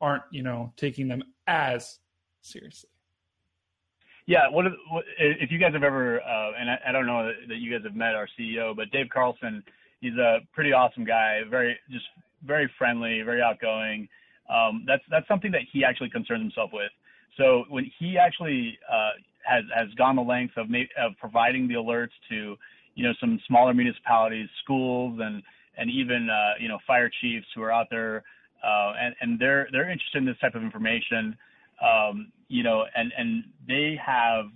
aren't 0.00 0.22
you 0.30 0.42
know 0.42 0.72
taking 0.76 1.08
them 1.08 1.22
as 1.46 1.98
seriously. 2.42 2.90
Yeah, 4.26 4.48
what, 4.48 4.66
if 5.18 5.50
you 5.50 5.58
guys 5.58 5.72
have 5.72 5.82
ever, 5.82 6.20
uh, 6.20 6.52
and 6.56 6.70
I, 6.70 6.78
I, 6.86 6.92
don't 6.92 7.06
know 7.06 7.32
that 7.48 7.56
you 7.56 7.72
guys 7.72 7.82
have 7.82 7.96
met 7.96 8.14
our 8.14 8.28
CEO, 8.38 8.76
but 8.76 8.88
Dave 8.92 9.08
Carlson, 9.12 9.64
he's 10.00 10.14
a 10.14 10.38
pretty 10.52 10.72
awesome 10.72 11.04
guy, 11.04 11.40
very 11.48 11.76
just 11.90 12.04
very 12.44 12.70
friendly, 12.78 13.22
very 13.22 13.42
outgoing. 13.42 14.08
Um, 14.48 14.84
that's 14.86 15.02
that's 15.10 15.26
something 15.28 15.50
that 15.52 15.62
he 15.72 15.84
actually 15.84 16.10
concerns 16.10 16.42
himself 16.42 16.70
with. 16.72 16.90
So 17.36 17.64
when 17.68 17.90
he 17.98 18.18
actually 18.18 18.78
uh, 18.90 19.10
has 19.44 19.64
has 19.74 19.88
gone 19.94 20.16
the 20.16 20.22
length 20.22 20.54
of 20.56 20.66
of 20.98 21.12
providing 21.18 21.68
the 21.68 21.74
alerts 21.74 22.16
to 22.30 22.56
you 22.94 23.04
know 23.04 23.12
some 23.20 23.40
smaller 23.46 23.74
municipalities, 23.74 24.48
schools, 24.62 25.18
and 25.22 25.42
and 25.76 25.90
even 25.90 26.28
uh, 26.28 26.54
you 26.60 26.68
know 26.68 26.78
fire 26.86 27.10
chiefs 27.20 27.46
who 27.54 27.62
are 27.62 27.72
out 27.72 27.86
there, 27.90 28.24
uh, 28.64 28.92
and 29.00 29.14
and 29.20 29.38
they're 29.38 29.68
they're 29.72 29.90
interested 29.90 30.18
in 30.18 30.24
this 30.24 30.38
type 30.40 30.54
of 30.54 30.62
information 30.62 31.36
um, 31.80 32.32
you 32.48 32.62
know, 32.62 32.84
and 32.94 33.12
and 33.16 33.44
they 33.66 33.98
have 34.04 34.46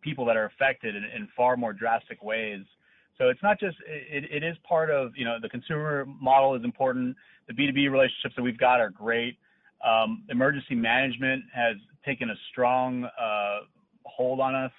people 0.00 0.24
that 0.24 0.36
are 0.36 0.46
affected 0.46 0.96
in, 0.96 1.04
in 1.04 1.28
far 1.36 1.56
more 1.56 1.72
drastic 1.72 2.22
ways. 2.22 2.62
So 3.20 3.28
it's 3.28 3.42
not 3.42 3.60
just 3.60 3.76
it, 3.86 4.24
it 4.30 4.42
is 4.42 4.56
part 4.66 4.90
of 4.90 5.12
you 5.14 5.26
know 5.26 5.36
the 5.40 5.48
consumer 5.48 6.06
model 6.20 6.54
is 6.54 6.64
important. 6.64 7.14
The 7.48 7.52
B2B 7.52 7.90
relationships 7.90 8.34
that 8.34 8.42
we've 8.42 8.58
got 8.58 8.80
are 8.80 8.88
great. 8.88 9.36
Um, 9.86 10.24
emergency 10.30 10.74
management 10.74 11.44
has 11.54 11.76
taken 12.04 12.30
a 12.30 12.34
strong 12.50 13.04
uh, 13.04 13.60
hold 14.04 14.40
on 14.40 14.54
us 14.54 14.72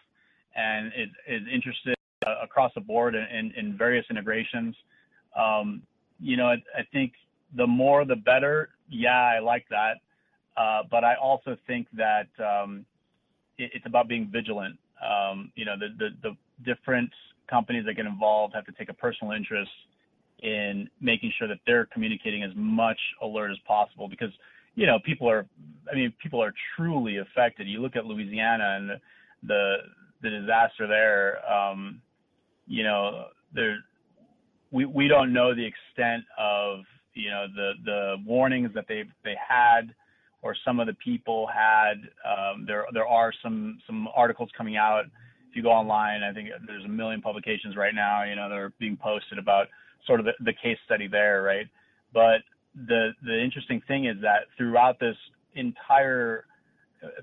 and 0.56 0.88
is, 0.88 1.10
is 1.28 1.42
interested 1.54 1.96
uh, 2.26 2.36
across 2.42 2.72
the 2.74 2.82
board 2.82 3.16
in, 3.16 3.52
in, 3.56 3.78
various 3.78 4.06
integrations. 4.10 4.76
Um, 5.36 5.82
you 6.20 6.38
know, 6.38 6.48
I, 6.48 6.56
I, 6.78 6.84
think 6.92 7.14
the 7.56 7.66
more 7.66 8.06
the 8.06 8.16
better. 8.16 8.70
Yeah, 8.90 9.22
I 9.22 9.40
like 9.40 9.66
that. 9.70 9.98
Uh, 10.58 10.84
but 10.90 11.04
I 11.04 11.16
also 11.16 11.58
think 11.66 11.88
that 11.94 12.28
um, 12.40 12.86
it, 13.58 13.72
it's 13.74 13.86
about 13.86 14.08
being 14.08 14.30
vigilant. 14.32 14.78
Um, 15.04 15.52
you 15.56 15.66
know, 15.66 15.76
the, 15.80 15.90
the 15.98 16.10
the 16.22 16.36
different 16.64 17.12
companies 17.52 17.86
that 17.86 17.96
get 17.96 18.06
involved 18.06 18.56
have 18.56 18.66
to 18.66 18.72
take 18.72 18.90
a 18.90 18.94
personal 18.94 19.34
interest 19.34 19.70
in 20.42 20.90
making 21.00 21.32
sure 21.38 21.48
that 21.48 21.60
they're 21.68 21.86
communicating 21.94 22.42
as 22.42 22.52
much 22.56 22.98
alert 23.22 23.52
as 23.52 23.58
possible 23.68 24.08
because 24.08 24.32
you 24.74 24.88
know 24.88 24.98
people 25.06 25.30
are 25.30 25.46
I 25.92 25.96
mean 25.96 26.14
people 26.24 26.42
are 26.42 26.54
truly 26.76 27.18
affected. 27.18 27.68
You 27.68 27.80
look 27.80 27.96
at 27.96 28.06
Louisiana 28.06 28.78
and 28.80 28.90
the 29.44 29.76
the 30.24 30.30
disaster 30.30 30.88
there. 30.88 31.40
Um, 31.52 32.02
you 32.68 32.84
know, 32.84 33.26
there 33.54 33.78
we 34.72 34.86
we 34.86 35.08
don't 35.08 35.34
know 35.34 35.54
the 35.54 35.66
extent 35.66 36.24
of 36.40 36.80
you 37.14 37.30
know 37.30 37.46
the 37.54 37.74
the 37.86 38.16
warnings 38.26 38.72
that 38.74 38.86
they 38.88 39.04
they 39.24 39.36
had 39.48 39.94
or 40.42 40.56
some 40.66 40.80
of 40.80 40.88
the 40.88 40.96
people 40.96 41.48
had. 41.48 41.96
Um, 42.26 42.66
there 42.66 42.86
there 42.94 43.08
are 43.08 43.32
some 43.44 43.80
some 43.86 44.08
articles 44.16 44.50
coming 44.58 44.78
out. 44.78 45.04
If 45.52 45.58
you 45.58 45.64
go 45.64 45.72
online, 45.72 46.24
I 46.24 46.34
think 46.34 46.50
there's 46.66 46.86
a 46.86 46.90
million 46.90 47.22
publications 47.22 47.76
right 47.76 47.94
now. 47.94 48.24
You 48.24 48.36
know, 48.36 48.50
that 48.50 48.58
are 48.58 48.74
being 48.80 48.98
posted 48.98 49.38
about 49.38 49.68
sort 50.08 50.20
of 50.20 50.26
the, 50.26 50.32
the 50.44 50.54
case 50.54 50.78
study 50.86 51.08
there, 51.08 51.44
right? 51.44 51.68
But 52.14 52.42
the 52.74 53.12
the 53.24 53.38
interesting 53.44 53.82
thing 53.88 54.06
is 54.06 54.16
that 54.22 54.48
throughout 54.58 55.00
this 55.00 55.18
entire 55.56 56.46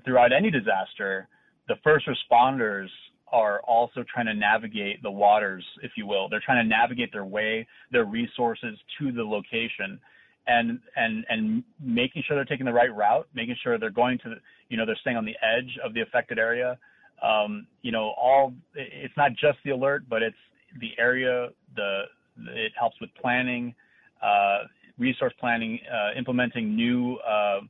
throughout 0.05 0.31
any 0.31 0.51
disaster, 0.51 1.27
the 1.67 1.75
first 1.83 2.07
responders 2.07 2.87
are 3.31 3.61
also 3.61 4.03
trying 4.11 4.25
to 4.25 4.33
navigate 4.33 5.01
the 5.03 5.11
waters, 5.11 5.63
if 5.83 5.91
you 5.95 6.07
will. 6.07 6.29
They're 6.29 6.41
trying 6.43 6.63
to 6.63 6.69
navigate 6.69 7.11
their 7.11 7.25
way, 7.25 7.67
their 7.91 8.05
resources 8.05 8.77
to 8.99 9.11
the 9.11 9.23
location, 9.23 9.99
and 10.47 10.79
and 10.95 11.25
and 11.29 11.63
making 11.79 12.23
sure 12.27 12.35
they're 12.35 12.45
taking 12.45 12.65
the 12.65 12.73
right 12.73 12.93
route, 12.93 13.27
making 13.33 13.55
sure 13.63 13.77
they're 13.77 13.91
going 13.91 14.17
to, 14.19 14.35
you 14.69 14.77
know, 14.77 14.85
they're 14.85 14.97
staying 15.01 15.17
on 15.17 15.25
the 15.25 15.35
edge 15.43 15.77
of 15.83 15.93
the 15.93 16.01
affected 16.01 16.39
area. 16.39 16.77
Um, 17.21 17.67
you 17.81 17.91
know, 17.91 18.13
all 18.17 18.53
it's 18.75 19.15
not 19.17 19.31
just 19.31 19.57
the 19.65 19.71
alert, 19.71 20.03
but 20.09 20.21
it's 20.21 20.37
the 20.79 20.91
area. 20.97 21.49
The 21.75 22.03
it 22.47 22.71
helps 22.79 22.99
with 23.01 23.09
planning, 23.19 23.75
uh, 24.23 24.59
resource 24.97 25.33
planning, 25.39 25.79
uh, 25.91 26.17
implementing 26.17 26.75
new 26.75 27.15
uh, 27.17 27.61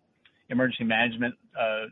emergency 0.49 0.83
management 0.83 1.35
uh, 1.59 1.85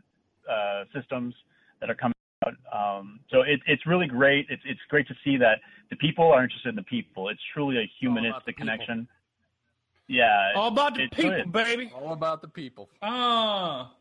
uh, 0.52 0.84
systems 0.94 1.34
that 1.80 1.90
are 1.90 1.96
coming 1.96 2.14
out. 2.46 2.54
um, 2.72 3.20
so 3.32 3.42
it, 3.42 3.60
it's 3.68 3.86
really 3.86 4.08
great. 4.08 4.46
It's, 4.50 4.62
it's 4.66 4.80
great 4.90 5.08
to 5.08 5.16
see 5.24 5.38
that 5.38 5.60
the 5.90 5.96
people 5.96 6.32
are 6.32 6.44
interested 6.44 6.70
in 6.70 6.76
the 6.76 6.84
people. 6.84 7.30
It's 7.30 7.42
truly 7.54 7.78
a 7.78 7.92
humanistic 8.00 8.58
connection. 8.58 9.08
Yeah. 10.08 10.52
All 10.56 10.70
about 10.70 10.96
the 10.96 11.08
people, 11.10 11.32
good. 11.32 11.52
baby. 11.52 11.92
All 11.94 12.14
about 12.14 12.42
the 12.42 12.48
people. 12.48 12.90
Ah. 13.02 13.92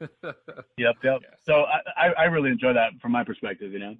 Yep, 0.00 0.96
yep. 1.02 1.20
Yes. 1.22 1.40
So 1.44 1.64
I, 1.96 2.08
I 2.18 2.24
really 2.24 2.50
enjoy 2.50 2.72
that 2.72 2.90
from 3.00 3.12
my 3.12 3.24
perspective, 3.24 3.72
you 3.72 3.78
know. 3.78 3.96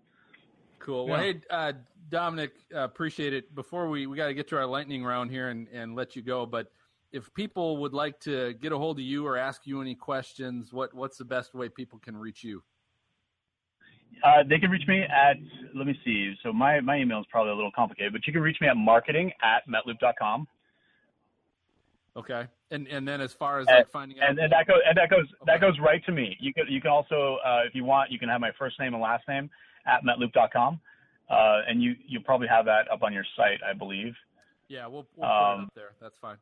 Cool. 0.79 1.07
Well, 1.09 1.25
yeah. 1.25 1.33
hey, 1.33 1.41
uh, 1.51 1.73
Dominic, 2.09 2.53
uh, 2.75 2.81
appreciate 2.81 3.33
it. 3.33 3.55
Before 3.55 3.89
we 3.89 4.07
we 4.07 4.17
got 4.17 4.29
to 4.29 4.35
get 4.35 4.49
to 4.49 4.57
our 4.57 4.67
lightning 4.67 5.05
round 5.05 5.31
here 5.31 5.49
and 5.49 5.69
and 5.69 5.95
let 5.95 6.17
you 6.17 6.23
go, 6.23 6.47
but 6.47 6.71
if 7.13 7.33
people 7.35 7.79
would 7.79 7.95
like 7.95 8.21
to 8.21 8.55
get 8.55 8.73
a 8.73 8.79
hold 8.79 8.99
of 8.99 9.05
you 9.05 9.27
or 9.27 9.37
ask 9.37 9.67
you 9.67 9.81
any 9.81 9.95
questions, 9.95 10.73
what 10.73 10.95
what's 10.95 11.19
the 11.19 11.25
best 11.25 11.55
way 11.55 11.69
people 11.69 11.99
can 11.99 12.17
reach 12.17 12.45
you? 12.45 12.63
Uh, 14.25 14.43
they 14.49 14.59
can 14.59 14.71
reach 14.71 14.87
me 14.89 15.03
at, 15.03 15.37
let 15.75 15.87
me 15.87 15.99
see. 16.05 16.35
So 16.43 16.53
my, 16.53 16.81
my 16.81 16.97
email 16.99 17.21
is 17.21 17.27
probably 17.31 17.53
a 17.53 17.55
little 17.55 17.71
complicated, 17.71 18.13
but 18.13 18.27
you 18.27 18.33
can 18.33 18.43
reach 18.43 18.57
me 18.61 18.67
at 18.67 18.77
marketing 18.77 19.33
at 19.43 19.63
metloop.com. 19.69 20.47
Okay. 22.17 22.47
And, 22.71 22.87
and 22.89 23.09
then 23.09 23.21
as 23.21 23.33
far 23.33 23.61
as 23.61 23.67
like 23.67 23.91
finding 23.91 24.21
out. 24.21 24.29
And, 24.29 24.39
and 24.39 24.53
that 24.53 24.67
goes, 24.67 24.81
and 24.87 24.97
that 24.97 25.09
goes, 25.09 25.25
okay. 25.43 25.53
that 25.53 25.61
goes 25.61 25.79
right 25.81 26.05
to 26.05 26.13
me. 26.13 26.37
You 26.39 26.53
can, 26.53 26.65
you 26.69 26.81
can 26.81 26.91
also, 26.91 27.39
uh, 27.45 27.61
if 27.67 27.75
you 27.75 27.85
want, 27.85 28.11
you 28.11 28.19
can 28.19 28.29
have 28.29 28.41
my 28.41 28.53
first 28.59 28.79
name 28.79 28.93
and 28.93 29.03
last 29.03 29.27
name 29.27 29.49
at 29.87 30.03
metloop.com. 30.05 30.81
Uh, 31.31 31.61
and 31.69 31.83
you, 31.83 31.95
you'll 32.07 32.23
probably 32.23 32.49
have 32.49 32.65
that 32.67 32.91
up 32.91 33.03
on 33.03 33.13
your 33.13 33.25
site, 33.37 33.61
I 33.69 33.73
believe. 33.73 34.15
Yeah, 34.69 34.87
we'll, 34.87 35.07
we'll 35.17 35.29
put 35.29 35.53
um, 35.53 35.61
it 35.61 35.65
up 35.65 35.75
there. 35.75 35.91
That's 36.01 36.17
fine. 36.21 36.37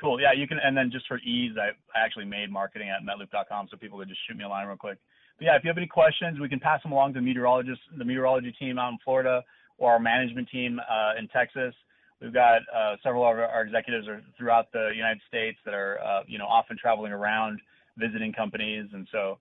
Cool. 0.00 0.20
Yeah, 0.20 0.32
you 0.32 0.48
can. 0.48 0.58
And 0.62 0.76
then 0.76 0.90
just 0.90 1.06
for 1.06 1.18
ease, 1.18 1.52
I, 1.58 1.70
I 1.96 2.04
actually 2.04 2.24
made 2.24 2.50
marketing 2.50 2.88
at 2.88 3.02
metloop.com 3.02 3.68
so 3.70 3.76
people 3.76 3.98
could 3.98 4.08
just 4.08 4.20
shoot 4.26 4.36
me 4.36 4.44
a 4.44 4.48
line 4.48 4.66
real 4.66 4.76
quick. 4.76 4.98
But 5.38 5.46
yeah, 5.46 5.56
if 5.56 5.64
you 5.64 5.68
have 5.68 5.76
any 5.76 5.86
questions, 5.86 6.40
we 6.40 6.48
can 6.48 6.60
pass 6.60 6.82
them 6.82 6.92
along 6.92 7.14
to 7.14 7.20
the 7.20 7.24
meteorologists, 7.24 7.84
the 7.96 8.04
meteorology 8.04 8.52
team 8.58 8.78
out 8.78 8.92
in 8.92 8.98
Florida, 9.04 9.42
or 9.78 9.92
our 9.92 10.00
management 10.00 10.48
team 10.50 10.80
uh, 10.80 11.18
in 11.18 11.28
Texas. 11.28 11.74
We've 12.22 12.32
got 12.32 12.62
uh, 12.74 12.96
several 13.02 13.22
of 13.22 13.36
our 13.36 13.62
executives 13.62 14.06
are 14.06 14.22
throughout 14.38 14.70
the 14.72 14.92
United 14.94 15.20
States 15.26 15.58
that 15.64 15.74
are, 15.74 15.98
uh, 16.00 16.22
you 16.28 16.38
know, 16.38 16.46
often 16.46 16.76
traveling 16.78 17.12
around 17.12 17.60
visiting 17.98 18.32
companies, 18.32 18.88
and 18.92 19.08
so 19.10 19.38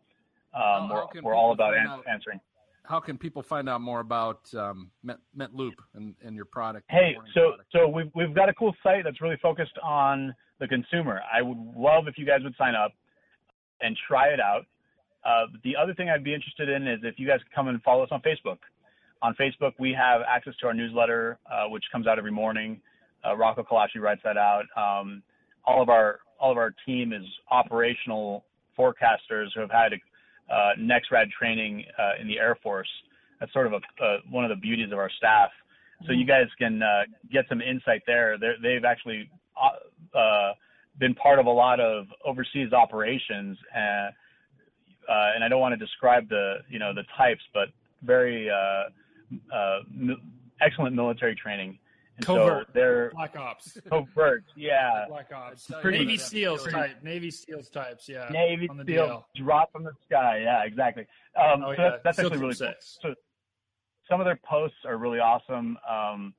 um, 0.54 0.90
we're, 0.90 1.22
we're 1.22 1.36
all 1.36 1.54
about 1.54 1.78
out, 1.78 2.04
answering. 2.12 2.40
How 2.84 3.00
can 3.00 3.18
people 3.18 3.44
find 3.44 3.70
out 3.70 3.82
more 3.82 4.00
about 4.00 4.54
um, 4.56 4.90
Met, 5.04 5.18
MetLoop 5.38 5.74
and, 5.94 6.16
and 6.26 6.36
your 6.36 6.46
product? 6.46 6.86
Hey, 6.90 7.16
so 7.36 7.42
product? 7.42 7.70
so 7.72 7.88
we've 7.88 8.12
we've 8.16 8.34
got 8.34 8.50
a 8.50 8.54
cool 8.54 8.74
site 8.82 9.04
that's 9.04 9.22
really 9.22 9.38
focused 9.42 9.78
on 9.84 10.34
the 10.60 10.68
consumer. 10.68 11.22
I 11.32 11.44
would 11.44 11.58
love 11.78 12.08
if 12.08 12.18
you 12.18 12.26
guys 12.26 12.40
would 12.44 12.56
sign 12.58 12.74
up 12.74 12.94
and 13.82 13.96
try 14.08 14.30
it 14.30 14.40
out. 14.40 14.66
Uh, 15.24 15.46
the 15.64 15.76
other 15.76 15.94
thing 15.94 16.10
I'd 16.10 16.24
be 16.24 16.34
interested 16.34 16.68
in 16.68 16.88
is 16.88 17.00
if 17.04 17.20
you 17.20 17.28
guys 17.28 17.40
come 17.54 17.68
and 17.68 17.82
follow 17.84 18.04
us 18.04 18.10
on 18.12 18.22
Facebook. 18.22 18.58
On 19.24 19.36
Facebook, 19.36 19.74
we 19.80 19.94
have 19.94 20.22
access 20.28 20.54
to 20.62 20.68
our 20.68 20.74
newsletter, 20.74 21.38
uh, 21.52 21.70
which 21.70 21.84
comes 21.92 22.08
out 22.08 22.18
every 22.18 22.32
morning. 22.32 22.82
Uh, 23.26 23.38
Rocco 23.38 23.64
Kalashi 23.64 24.00
writes 24.00 24.22
that 24.24 24.38
out. 24.38 24.64
Um, 24.76 25.22
all 25.66 25.82
of 25.82 25.90
our 25.90 26.20
all 26.40 26.52
of 26.52 26.58
our 26.58 26.74
team 26.88 27.14
is 27.14 27.24
operational 27.52 28.44
forecasters 28.78 29.48
who 29.54 29.62
have 29.62 29.70
had 29.70 29.94
uh, 29.94 30.72
NEXRAD 30.80 31.30
training 31.38 31.86
uh, 32.00 32.20
in 32.20 32.28
the 32.28 32.40
Air 32.40 32.58
Force. 32.64 32.90
That's 33.40 33.54
sort 33.54 33.68
of 33.68 33.74
a, 33.74 34.04
uh, 34.04 34.18
one 34.32 34.44
of 34.44 34.50
the 34.50 34.56
beauties 34.56 34.92
of 34.92 34.98
our 34.98 35.12
staff. 35.18 35.52
So 36.08 36.14
you 36.14 36.26
guys 36.26 36.48
can 36.58 36.82
uh, 36.82 37.04
get 37.32 37.46
some 37.48 37.62
insight 37.62 38.02
there. 38.08 38.38
They're, 38.40 38.56
they've 38.62 38.84
actually 38.84 39.30
uh, 40.16 40.54
been 41.00 41.14
part 41.14 41.38
of 41.38 41.46
a 41.46 41.52
lot 41.52 41.80
of 41.80 42.08
overseas 42.26 42.74
operations. 42.74 43.58
Uh, 43.76 43.80
uh, 43.80 45.32
and 45.36 45.44
I 45.44 45.48
don't 45.48 45.60
want 45.60 45.78
to 45.78 45.84
describe 45.84 46.28
the 46.30 46.58
you 46.70 46.80
know 46.80 46.94
the 46.94 47.04
types, 47.18 47.42
but 47.54 47.70
very 48.04 48.50
uh, 48.50 48.90
uh, 49.54 49.80
excellent 50.62 50.96
military 50.96 51.36
training. 51.36 51.78
And 52.18 52.26
covert, 52.26 52.68
so 52.68 52.72
they're 52.74 53.12
black 53.12 53.38
ops, 53.38 53.78
covert, 53.90 54.44
yeah, 54.56 55.06
black 55.08 55.32
ops, 55.34 55.72
pretty, 55.82 56.00
Navy 56.00 56.18
SEALs 56.18 56.68
type, 56.68 57.02
Navy 57.02 57.32
SEALs 57.32 57.70
types, 57.70 58.10
yeah, 58.10 58.28
Navy 58.30 58.70
SEALs 58.86 59.24
drop 59.36 59.72
from 59.72 59.86
the 59.86 59.94
sky, 60.06 60.42
yeah, 60.44 60.64
exactly. 60.64 61.08
Um, 61.38 61.64
oh, 61.64 61.74
so 61.74 61.82
yeah. 61.82 61.90
that's, 61.90 62.04
that's 62.04 62.20
actually 62.20 62.38
really 62.38 62.56
cool. 62.56 62.74
So 63.02 63.16
some 64.10 64.20
of 64.20 64.26
their 64.26 64.40
posts 64.44 64.78
are 64.86 64.98
really 64.98 65.20
awesome. 65.20 65.78
Um, 65.90 66.34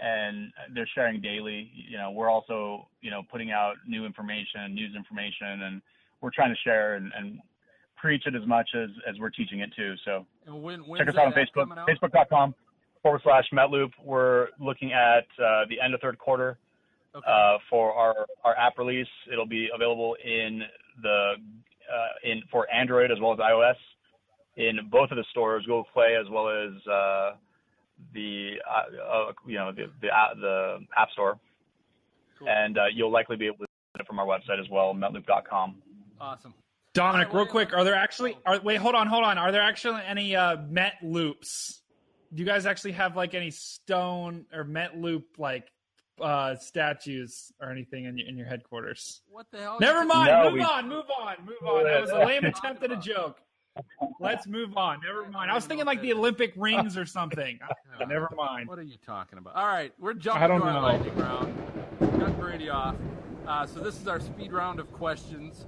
and 0.00 0.50
they're 0.74 0.88
sharing 0.94 1.20
daily. 1.20 1.70
You 1.74 1.98
know, 1.98 2.10
we're 2.10 2.30
also, 2.30 2.88
you 3.02 3.10
know, 3.10 3.22
putting 3.30 3.50
out 3.50 3.76
new 3.86 4.06
information, 4.06 4.74
news 4.74 4.96
information, 4.96 5.62
and 5.62 5.82
we're 6.20 6.30
trying 6.30 6.50
to 6.50 6.58
share 6.64 6.94
and, 6.94 7.12
and 7.16 7.38
preach 8.00 8.22
it 8.26 8.34
as 8.34 8.46
much 8.46 8.68
as, 8.74 8.88
as 9.08 9.18
we're 9.18 9.30
teaching 9.30 9.60
it 9.60 9.70
too. 9.76 9.94
So 10.04 10.26
when, 10.46 10.84
check 10.96 11.08
us 11.08 11.16
out 11.16 11.26
on 11.26 11.32
Facebook, 11.32 11.76
out? 11.76 11.88
facebook.com 11.88 12.54
forward 13.02 13.20
slash 13.24 13.44
Metloop. 13.52 13.90
We're 14.02 14.48
looking 14.58 14.92
at 14.92 15.24
uh, 15.42 15.64
the 15.68 15.80
end 15.82 15.94
of 15.94 16.00
third 16.00 16.18
quarter 16.18 16.58
okay. 17.14 17.24
uh, 17.26 17.58
for 17.68 17.92
our, 17.92 18.26
our 18.44 18.56
app 18.56 18.78
release. 18.78 19.08
It'll 19.30 19.46
be 19.46 19.68
available 19.74 20.16
in 20.24 20.62
the 21.02 21.34
uh, 21.90 22.30
in 22.30 22.42
for 22.50 22.70
Android 22.72 23.10
as 23.10 23.18
well 23.20 23.32
as 23.32 23.38
iOS 23.38 23.74
in 24.56 24.88
both 24.90 25.10
of 25.10 25.16
the 25.16 25.24
stores, 25.30 25.64
Google 25.64 25.86
Play 25.92 26.16
as 26.20 26.28
well 26.30 26.48
as 26.48 26.86
uh, 26.86 27.32
the 28.14 28.54
uh, 28.68 29.32
you 29.46 29.56
know 29.56 29.72
the 29.72 29.86
the, 30.00 30.08
the 30.40 30.78
App 30.96 31.10
Store. 31.10 31.38
Cool. 32.38 32.48
And 32.48 32.78
uh, 32.78 32.84
you'll 32.94 33.12
likely 33.12 33.36
be 33.36 33.46
able 33.46 33.58
to 33.58 33.66
get 33.94 34.00
it 34.00 34.06
from 34.06 34.18
our 34.18 34.26
website 34.26 34.58
as 34.58 34.68
well, 34.70 34.94
metloop.com. 34.94 35.76
Awesome. 36.18 36.54
Dominic, 36.92 37.32
real 37.32 37.46
quick, 37.46 37.72
are 37.72 37.84
there 37.84 37.94
actually 37.94 38.36
are 38.44 38.60
wait, 38.60 38.78
hold 38.78 38.94
on, 38.94 39.06
hold 39.06 39.24
on. 39.24 39.38
Are 39.38 39.52
there 39.52 39.62
actually 39.62 40.00
any 40.06 40.34
uh 40.34 40.56
Met 40.68 40.94
loops? 41.02 41.82
Do 42.34 42.42
you 42.42 42.46
guys 42.46 42.66
actually 42.66 42.92
have 42.92 43.16
like 43.16 43.34
any 43.34 43.50
stone 43.50 44.44
or 44.52 44.64
Met 44.64 44.98
loop 44.98 45.24
like 45.38 45.70
uh 46.20 46.56
statues 46.56 47.52
or 47.60 47.70
anything 47.70 48.04
in 48.04 48.18
your 48.18 48.28
in 48.28 48.36
your 48.36 48.46
headquarters? 48.46 49.22
What 49.28 49.46
the 49.52 49.58
hell? 49.58 49.78
Never 49.80 50.04
mind. 50.04 50.30
No, 50.30 50.44
move 50.44 50.52
we... 50.54 50.60
on. 50.62 50.88
Move 50.88 51.04
on. 51.16 51.36
Move 51.44 51.68
on. 51.68 51.84
That 51.84 52.00
was 52.00 52.10
a 52.10 52.24
lame 52.24 52.44
attempt 52.44 52.82
at 52.82 52.90
a 52.90 52.96
joke. 52.96 53.40
Let's 54.18 54.48
move 54.48 54.76
on. 54.76 54.98
Never 55.06 55.30
mind. 55.30 55.48
I 55.48 55.54
was 55.54 55.66
thinking 55.66 55.86
like 55.86 56.02
the 56.02 56.12
Olympic 56.12 56.52
rings 56.56 56.96
or 56.98 57.06
something. 57.06 57.60
Never 58.08 58.28
mind. 58.36 58.68
What 58.68 58.80
are 58.80 58.82
you 58.82 58.96
talking 59.06 59.38
about? 59.38 59.54
All 59.54 59.66
right, 59.66 59.92
we're 60.00 60.14
jumping 60.14 60.42
i 60.42 60.46
to 60.48 60.52
our 60.54 60.72
know. 60.72 60.80
lightning 60.80 61.16
round. 61.16 61.56
Cut 62.00 62.38
Brady 62.38 62.68
off. 62.68 62.96
Uh, 63.46 63.64
so 63.64 63.78
this 63.78 64.00
is 64.00 64.08
our 64.08 64.18
speed 64.18 64.52
round 64.52 64.80
of 64.80 64.92
questions 64.92 65.66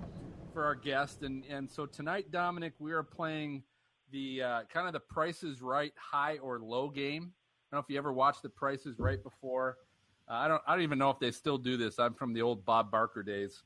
for 0.52 0.64
our 0.64 0.74
guest, 0.74 1.22
and 1.22 1.44
and 1.46 1.70
so 1.70 1.86
tonight, 1.86 2.30
Dominic, 2.30 2.74
we 2.78 2.92
are 2.92 3.02
playing 3.02 3.62
the 4.10 4.42
uh, 4.42 4.60
kind 4.72 4.86
of 4.86 4.92
the 4.92 5.00
Price 5.00 5.42
is 5.42 5.62
Right 5.62 5.92
high 5.96 6.38
or 6.38 6.58
low 6.58 6.88
game. 6.88 7.32
I 7.32 7.76
don't 7.76 7.78
know 7.78 7.78
if 7.78 7.86
you 7.88 7.98
ever 7.98 8.12
watched 8.12 8.42
the 8.42 8.48
Price 8.48 8.84
is 8.86 8.98
Right 8.98 9.22
before. 9.22 9.78
Uh, 10.28 10.34
I 10.34 10.48
don't. 10.48 10.62
I 10.66 10.74
don't 10.74 10.82
even 10.82 10.98
know 10.98 11.10
if 11.10 11.18
they 11.18 11.30
still 11.30 11.58
do 11.58 11.76
this. 11.76 11.98
I'm 11.98 12.14
from 12.14 12.32
the 12.34 12.42
old 12.42 12.64
Bob 12.64 12.90
Barker 12.90 13.22
days. 13.22 13.62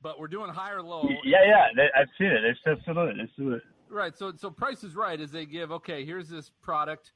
but 0.00 0.18
we're 0.18 0.28
doing 0.28 0.50
high 0.50 0.72
or 0.72 0.82
low. 0.82 1.08
Yeah, 1.24 1.38
yeah, 1.46 1.66
they, 1.76 1.88
I've 1.98 2.08
seen 2.18 2.28
it. 2.28 2.44
It's 2.44 2.58
absolutely, 2.66 3.22
absolutely. 3.22 3.60
Right. 3.88 4.16
So 4.16 4.32
so 4.36 4.50
Price 4.50 4.82
is 4.84 4.94
Right 4.94 5.20
is 5.20 5.30
they 5.30 5.46
give 5.46 5.70
okay, 5.70 6.04
here's 6.04 6.28
this 6.28 6.50
product, 6.62 7.12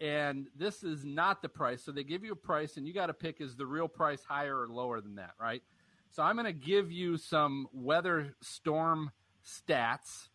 and 0.00 0.46
this 0.56 0.84
is 0.84 1.04
not 1.04 1.42
the 1.42 1.48
price. 1.48 1.82
So 1.82 1.90
they 1.90 2.04
give 2.04 2.22
you 2.22 2.32
a 2.32 2.36
price, 2.36 2.76
and 2.76 2.86
you 2.86 2.92
got 2.92 3.06
to 3.06 3.14
pick 3.14 3.40
is 3.40 3.56
the 3.56 3.66
real 3.66 3.88
price 3.88 4.22
higher 4.28 4.60
or 4.60 4.68
lower 4.68 5.00
than 5.00 5.16
that, 5.16 5.32
right? 5.40 5.62
So 6.10 6.22
I'm 6.22 6.36
going 6.36 6.46
to 6.46 6.52
give 6.52 6.90
you 6.90 7.16
some 7.16 7.66
weather 7.72 8.34
storm 8.42 9.10
stats, 9.44 10.28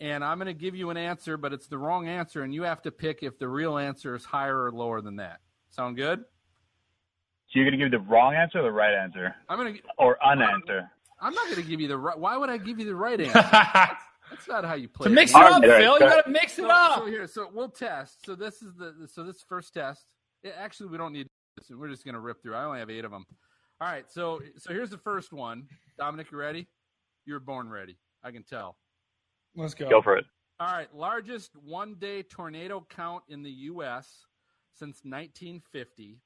and 0.00 0.22
I'm 0.24 0.38
going 0.38 0.46
to 0.46 0.54
give 0.54 0.74
you 0.74 0.90
an 0.90 0.96
answer, 0.96 1.36
but 1.36 1.52
it's 1.52 1.66
the 1.68 1.78
wrong 1.78 2.08
answer, 2.08 2.42
and 2.42 2.52
you 2.54 2.62
have 2.64 2.82
to 2.82 2.90
pick 2.90 3.22
if 3.22 3.38
the 3.38 3.48
real 3.48 3.78
answer 3.78 4.14
is 4.14 4.24
higher 4.24 4.64
or 4.64 4.70
lower 4.72 5.00
than 5.00 5.16
that. 5.16 5.40
Sound 5.70 5.96
good? 5.96 6.20
So 6.20 7.58
you're 7.60 7.64
gonna 7.64 7.78
give 7.78 7.90
the 7.90 7.98
wrong 8.00 8.34
answer 8.34 8.58
or 8.58 8.62
the 8.62 8.70
right 8.72 8.92
answer, 8.94 9.34
I'm 9.48 9.58
going 9.58 9.74
to. 9.76 9.80
or 9.96 10.18
unanswer? 10.22 10.90
I'm 11.20 11.32
not 11.32 11.44
going 11.46 11.56
to 11.62 11.62
give 11.68 11.80
you 11.80 11.88
the 11.88 11.96
right. 11.96 12.18
Why 12.18 12.36
would 12.36 12.50
I 12.50 12.58
give 12.58 12.78
you 12.78 12.84
the 12.84 12.94
right 12.94 13.18
answer? 13.22 13.32
That's 13.32 14.46
not 14.46 14.64
how 14.66 14.74
you 14.74 14.86
play. 14.88 15.04
to 15.04 15.10
mix 15.10 15.30
it 15.30 15.36
All 15.36 15.54
up, 15.54 15.62
right, 15.62 15.80
Phil. 15.82 15.94
You 15.94 15.98
got 16.00 16.24
to 16.26 16.30
mix 16.30 16.52
it 16.58 16.62
So, 16.62 16.70
up. 16.70 16.98
so 16.98 17.06
here, 17.06 17.26
so 17.26 17.48
we'll 17.52 17.70
test. 17.70 18.26
So 18.26 18.34
this 18.34 18.60
is 18.60 18.74
the 18.74 19.08
so 19.10 19.24
this 19.24 19.42
first 19.48 19.72
test. 19.72 20.04
Yeah, 20.42 20.52
actually, 20.58 20.90
we 20.90 20.98
don't 20.98 21.12
need 21.14 21.26
this. 21.56 21.70
We're 21.70 21.88
just 21.88 22.04
gonna 22.04 22.20
rip 22.20 22.42
through. 22.42 22.54
I 22.54 22.64
only 22.64 22.80
have 22.80 22.90
eight 22.90 23.06
of 23.06 23.10
them. 23.10 23.24
All 23.80 23.88
right. 23.88 24.10
So 24.10 24.40
so 24.56 24.72
here's 24.72 24.90
the 24.90 24.98
first 24.98 25.32
one. 25.32 25.66
Dominic, 25.98 26.30
you 26.32 26.38
ready? 26.38 26.66
You 27.26 27.34
were 27.34 27.40
born 27.40 27.68
ready. 27.68 27.96
I 28.24 28.32
can 28.32 28.42
tell. 28.42 28.76
Let's 29.54 29.74
go. 29.74 29.88
Go 29.88 30.02
for 30.02 30.16
it. 30.16 30.24
All 30.58 30.72
right. 30.72 30.92
Largest 30.94 31.52
one 31.56 31.94
day 31.98 32.22
tornado 32.22 32.84
count 32.88 33.22
in 33.28 33.42
the 33.42 33.50
U.S. 33.50 34.26
since 34.74 35.00
1950. 35.04 36.18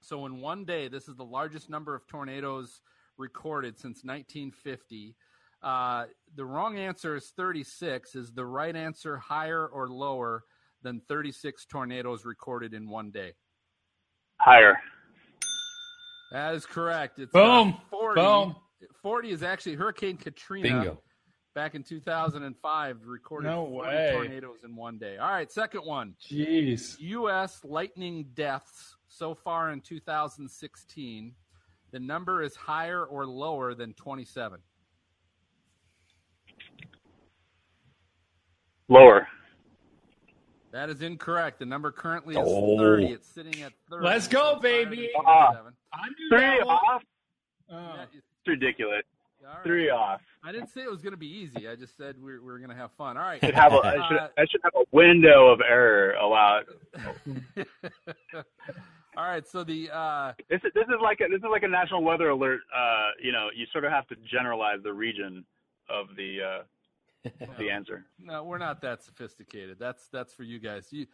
So 0.00 0.26
in 0.26 0.40
one 0.40 0.64
day, 0.64 0.88
this 0.88 1.06
is 1.06 1.16
the 1.16 1.24
largest 1.24 1.70
number 1.70 1.94
of 1.94 2.06
tornadoes 2.08 2.80
recorded 3.16 3.78
since 3.78 4.02
1950. 4.02 5.14
Uh, 5.62 6.06
the 6.34 6.44
wrong 6.44 6.76
answer 6.76 7.14
is 7.14 7.32
36. 7.36 8.16
Is 8.16 8.32
the 8.32 8.44
right 8.44 8.74
answer 8.74 9.18
higher 9.18 9.64
or 9.64 9.88
lower 9.88 10.42
than 10.82 11.00
36 11.08 11.64
tornadoes 11.66 12.24
recorded 12.24 12.74
in 12.74 12.88
one 12.88 13.12
day? 13.12 13.34
Higher. 14.40 14.76
That 16.32 16.54
is 16.54 16.64
correct. 16.66 17.18
It's 17.18 17.30
Boom. 17.32 17.74
uh, 17.74 17.88
40. 17.90 18.20
Boom. 18.20 18.56
40 19.02 19.30
is 19.30 19.42
actually 19.42 19.74
Hurricane 19.74 20.16
Katrina. 20.16 20.68
Bingo. 20.68 20.98
Back 21.54 21.74
in 21.74 21.82
2005, 21.82 22.96
recorded 23.04 23.48
No 23.48 23.66
40 23.66 23.88
way. 23.90 24.10
tornadoes 24.14 24.64
in 24.64 24.74
one 24.74 24.96
day. 24.96 25.18
All 25.18 25.28
right, 25.30 25.52
second 25.52 25.82
one. 25.82 26.14
Jeez. 26.26 26.96
U.S. 26.98 27.60
lightning 27.62 28.24
deaths 28.32 28.96
so 29.08 29.34
far 29.34 29.70
in 29.70 29.82
2016. 29.82 31.34
The 31.90 32.00
number 32.00 32.42
is 32.42 32.56
higher 32.56 33.04
or 33.04 33.26
lower 33.26 33.74
than 33.74 33.92
27. 33.92 34.58
Lower. 38.88 39.28
That 40.72 40.88
is 40.88 41.02
incorrect. 41.02 41.58
The 41.58 41.66
number 41.66 41.92
currently 41.92 42.34
is 42.34 42.40
Oh. 42.48 42.78
30. 42.78 43.06
It's 43.08 43.28
sitting 43.28 43.62
at 43.62 43.74
30. 43.90 44.06
Let's 44.06 44.26
go, 44.26 44.38
so 44.40 44.56
it's 44.56 44.62
higher 44.64 44.84
baby. 44.86 45.10
27. 45.22 45.72
I 45.92 46.08
knew 46.08 46.28
Three 46.30 46.40
that 46.40 46.66
off. 46.66 47.02
Oh. 47.70 47.74
Yeah, 47.76 47.92
it's- 48.02 48.08
It's 48.14 48.48
ridiculous. 48.48 49.02
all 49.46 49.54
right. 49.54 49.64
Three 49.64 49.90
off. 49.90 50.20
I 50.44 50.50
didn't 50.52 50.68
say 50.68 50.82
it 50.82 50.90
was 50.90 51.02
going 51.02 51.12
to 51.12 51.16
be 51.18 51.28
easy. 51.28 51.68
I 51.68 51.76
just 51.76 51.96
said 51.96 52.16
we 52.20 52.38
we're, 52.38 52.58
going 52.58 52.70
to 52.70 52.76
have 52.76 52.90
fun. 52.92 53.16
All 53.16 53.22
right. 53.22 53.40
Should 53.44 53.54
have 53.54 53.72
a, 53.72 53.76
I, 53.76 54.08
should, 54.08 54.18
I 54.38 54.44
should 54.50 54.60
have 54.64 54.72
a 54.76 54.84
window 54.92 55.48
of 55.48 55.60
error 55.60 56.12
allowed. 56.14 56.64
All 59.16 59.24
right. 59.24 59.46
So 59.46 59.62
the 59.62 59.90
uh, 59.92 60.32
This 60.48 60.60
is 60.64 60.72
this 60.74 60.84
is 60.88 61.00
like 61.02 61.20
a, 61.20 61.28
this 61.28 61.38
is 61.38 61.48
like 61.50 61.62
a 61.64 61.68
national 61.68 62.02
weather 62.02 62.30
alert. 62.30 62.60
Uh, 62.74 63.10
you 63.22 63.30
know, 63.32 63.48
you 63.54 63.66
sort 63.72 63.84
of 63.84 63.92
have 63.92 64.06
to 64.08 64.16
generalize 64.30 64.78
the 64.82 64.92
region 64.92 65.44
of 65.88 66.06
the 66.16 66.38
uh, 66.42 67.28
the 67.58 67.70
answer. 67.70 68.04
no, 68.18 68.42
we're 68.44 68.58
not 68.58 68.80
that 68.82 69.02
sophisticated. 69.02 69.76
That's 69.78 70.08
that's 70.08 70.32
for 70.32 70.42
you 70.44 70.58
guys. 70.58 70.88
You, 70.90 71.06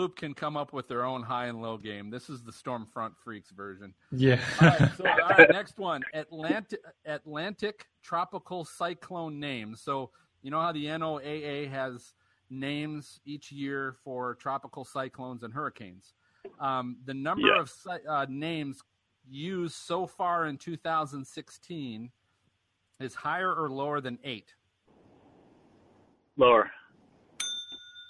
Loop 0.00 0.16
can 0.16 0.34
come 0.34 0.56
up 0.56 0.72
with 0.72 0.88
their 0.88 1.04
own 1.04 1.22
high 1.22 1.46
and 1.46 1.62
low 1.62 1.76
game. 1.78 2.10
This 2.10 2.28
is 2.28 2.42
the 2.42 2.50
Stormfront 2.50 3.12
Freaks 3.22 3.50
version. 3.50 3.94
Yeah. 4.10 4.40
All 4.60 4.66
right, 4.68 4.90
so, 4.96 5.04
all 5.08 5.28
right, 5.28 5.48
next 5.52 5.78
one. 5.78 6.02
Atlantic 6.14 6.80
Atlantic 7.06 7.86
tropical 8.02 8.64
cyclone 8.64 9.38
names. 9.38 9.80
So 9.80 10.10
you 10.42 10.50
know 10.50 10.60
how 10.60 10.72
the 10.72 10.86
NOAA 10.86 11.70
has 11.70 12.14
names 12.50 13.20
each 13.24 13.52
year 13.52 13.94
for 14.02 14.34
tropical 14.34 14.84
cyclones 14.84 15.44
and 15.44 15.54
hurricanes. 15.54 16.14
Um, 16.58 16.96
the 17.04 17.14
number 17.14 17.46
Yeah. 17.46 17.60
of 17.60 17.72
uh, 18.08 18.26
names 18.28 18.82
used 19.30 19.76
so 19.76 20.08
far 20.08 20.46
in 20.48 20.58
2016 20.58 22.10
is 22.98 23.14
higher 23.14 23.54
or 23.54 23.70
lower 23.70 24.00
than 24.00 24.18
eight. 24.24 24.54
Lower. 26.36 26.68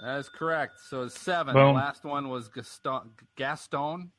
That 0.05 0.19
is 0.19 0.29
correct. 0.29 0.81
So 0.81 1.03
it's 1.05 1.19
seven. 1.19 1.55
Boom. 1.55 1.69
The 1.69 1.81
last 1.81 2.05
one 2.05 2.29
was 2.29 2.49
Gaston. 2.49 3.11
Gaston. 3.37 4.11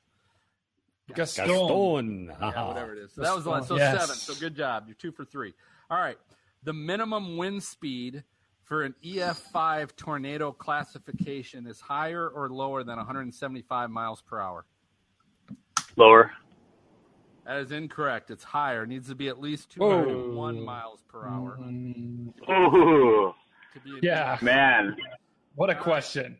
Gaston. 1.14 1.48
Gaston. 1.48 2.32
Yeah, 2.42 2.68
whatever 2.68 2.94
it 2.94 3.00
is. 3.04 3.14
So 3.14 3.22
that 3.22 3.36
was 3.36 3.44
the 3.44 3.52
one. 3.52 3.64
So 3.64 3.76
Yes. 3.78 3.92
seven. 4.00 4.16
So 4.16 4.34
good 4.34 4.56
job. 4.56 4.86
You're 4.88 4.96
two 4.96 5.12
for 5.12 5.26
three. 5.26 5.54
All 5.92 6.00
right. 6.00 6.18
The 6.64 6.74
minimum 6.74 7.38
wind 7.38 7.62
speed 7.64 8.24
for 8.64 8.82
an 8.82 8.96
EF5 9.04 9.96
tornado 9.96 10.52
classification 10.52 11.68
is 11.68 11.80
higher 11.80 12.28
or 12.28 12.50
lower 12.50 12.84
than 12.84 12.98
175 12.98 13.92
miles 13.92 14.22
per 14.24 14.40
hour. 14.40 14.66
Lower. 15.98 16.32
That 17.46 17.58
is 17.58 17.72
incorrect. 17.72 18.32
It's 18.32 18.44
higher. 18.44 18.82
It 18.86 18.90
needs 18.90 19.08
to 19.10 19.14
be 19.16 19.28
at 19.28 19.40
least 19.40 19.70
201 19.70 20.60
miles 20.66 21.04
per 21.08 21.28
hour 21.28 21.60
Ooh, 21.62 23.36
to 23.74 23.80
be. 23.84 23.92
an 23.92 24.00
Yeah. 24.02 24.40
man. 24.42 24.98
What 25.56 25.70
a 25.70 25.76
question. 25.76 26.38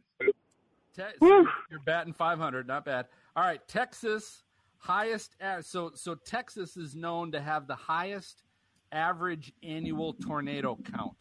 Te- 0.96 1.04
so 1.20 1.46
you're 1.70 1.80
batting 1.86 2.14
500, 2.14 2.68
not 2.68 2.86
bad. 2.86 3.08
All 3.36 3.44
right, 3.44 3.66
Texas 3.68 4.44
highest. 4.78 5.36
So 5.62 5.92
so 5.96 6.16
Texas 6.16 6.78
is 6.78 6.96
known 6.96 7.32
to 7.32 7.42
have 7.42 7.68
the 7.68 7.76
highest 7.76 8.44
average 8.92 9.52
annual 9.64 10.14
tornado 10.14 10.78
count. 10.96 11.18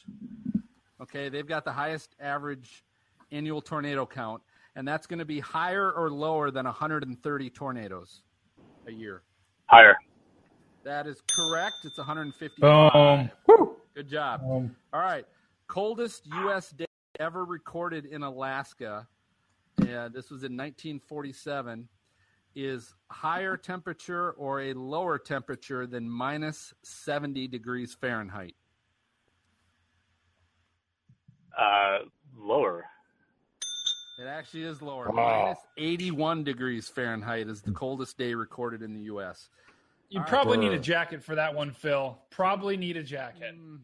Okay, 1.01 1.29
they've 1.29 1.47
got 1.47 1.65
the 1.65 1.73
highest 1.73 2.15
average 2.21 2.85
annual 3.33 3.61
tornado 3.61 4.07
count, 4.07 4.43
and 4.77 4.87
that's 4.87 5.07
going 5.07 5.19
to 5.19 5.25
be 5.25 5.41
higher 5.41 5.91
or 5.91 6.11
lower 6.11 6.51
than 6.51 6.67
130 6.67 7.51
tornadoes 7.51 8.23
a 8.87 8.93
year. 8.93 9.23
Higher. 9.67 9.97
That 10.85 11.07
is 11.07 11.23
correct. 11.35 11.77
It's 11.85 11.99
150. 11.99 12.61
Boom. 12.61 13.31
Woo. 13.49 13.77
Good 13.95 14.09
job. 14.09 14.43
Boom. 14.43 14.77
All 14.93 15.01
right. 15.01 15.25
Coldest 15.67 16.27
U.S. 16.27 16.75
day 17.15 17.25
ever 17.25 17.45
recorded 17.45 18.07
in 18.07 18.23
Alaska. 18.23 19.07
Yeah, 19.79 20.09
this 20.09 20.31
was 20.31 20.43
in 20.45 20.53
1947. 20.53 21.89
Is 22.57 22.95
higher 23.11 23.57
temperature 23.57 24.31
or 24.33 24.61
a 24.63 24.75
lower 24.75 25.19
temperature 25.19 25.87
than 25.87 26.09
minus 26.09 26.73
70 26.85 27.49
degrees 27.49 27.97
Fahrenheit? 28.01 28.55
Uh, 31.59 31.99
lower. 32.37 32.85
It 34.21 34.27
actually 34.29 34.65
is 34.65 34.81
lower. 34.81 35.11
Wow. 35.11 35.47
Minus 35.47 35.59
81 35.77 36.45
degrees 36.45 36.89
Fahrenheit 36.89 37.49
is 37.49 37.61
the 37.61 37.73
coldest 37.73 38.17
day 38.17 38.35
recorded 38.35 38.83
in 38.83 38.95
the 38.95 39.03
U.S. 39.03 39.49
You 40.09 40.21
All 40.21 40.23
right. 40.23 40.31
probably 40.31 40.59
need 40.59 40.73
a 40.73 40.79
jacket 40.79 41.25
for 41.25 41.35
that 41.35 41.53
one, 41.53 41.73
Phil. 41.73 42.17
Probably 42.31 42.77
need 42.77 42.97
a 42.97 43.03
jacket. 43.03 43.57
Mm, 43.59 43.81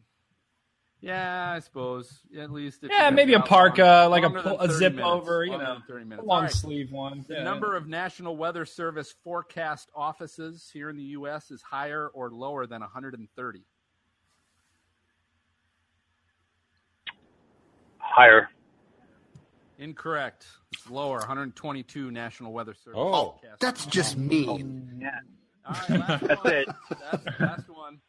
Yeah, 1.03 1.51
I 1.55 1.59
suppose. 1.59 2.19
At 2.37 2.51
least. 2.51 2.83
if 2.83 2.91
Yeah, 2.91 3.09
maybe 3.09 3.33
a 3.33 3.39
parka, 3.39 3.81
long- 3.83 4.11
like 4.11 4.21
a 4.23 4.27
longer 4.27 4.41
than 4.43 4.57
pull- 4.57 4.61
a 4.61 4.69
zip 4.71 4.93
minutes. 4.93 5.09
over, 5.11 5.43
you 5.43 5.57
know, 5.57 5.79
30 5.87 6.03
minutes. 6.05 6.21
All 6.21 6.27
long 6.27 6.43
right. 6.43 6.51
sleeve 6.51 6.91
one. 6.91 7.25
The 7.27 7.35
Yeah. 7.35 7.43
number 7.43 7.75
of 7.75 7.87
National 7.87 8.37
Weather 8.37 8.65
Service 8.65 9.11
forecast 9.23 9.89
offices 9.95 10.69
here 10.71 10.89
in 10.91 10.97
the 10.97 11.03
U.S. 11.17 11.49
is 11.49 11.61
higher 11.63 12.07
or 12.09 12.29
lower 12.29 12.67
than 12.67 12.81
130. 12.81 13.63
Higher. 17.97 18.49
Incorrect. 19.79 20.45
It's 20.73 20.89
lower. 20.89 21.17
122 21.17 22.11
National 22.11 22.53
Weather 22.53 22.73
Service. 22.75 22.99
Oh, 23.01 23.31
forecast 23.41 23.59
That's 23.59 23.81
offices. 23.81 23.91
just 23.91 24.17
mean. 24.17 24.99
Yeah. 25.01 25.19
All 25.65 25.73
right, 25.73 25.89
last 25.99 26.23
That's 26.27 26.43
one. 26.43 26.53
it. 26.53 26.67
That's 26.89 27.23
the 27.23 27.35
last 27.39 27.69
one. 27.69 27.99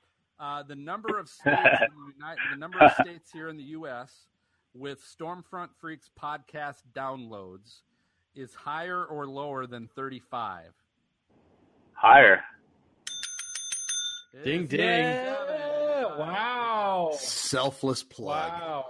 Uh, 0.42 0.62
the 0.64 0.74
number 0.74 1.18
of 1.20 1.28
states, 1.28 1.56
the, 1.62 2.12
United, 2.16 2.40
the 2.52 2.56
number 2.58 2.78
of 2.80 2.92
states 3.00 3.30
here 3.32 3.48
in 3.48 3.56
the 3.56 3.62
U.S. 3.62 4.12
with 4.74 5.00
Stormfront 5.00 5.68
Freaks 5.80 6.10
podcast 6.20 6.78
downloads 6.92 7.82
is 8.34 8.52
higher 8.52 9.04
or 9.04 9.26
lower 9.28 9.68
than 9.68 9.88
35. 9.94 10.64
Higher. 11.92 12.40
It 14.34 14.44
Ding, 14.44 14.66
ding. 14.66 15.04
37. 15.04 16.18
Wow. 16.18 17.10
Selfless 17.16 18.02
plug. 18.02 18.50
Wow. 18.52 18.86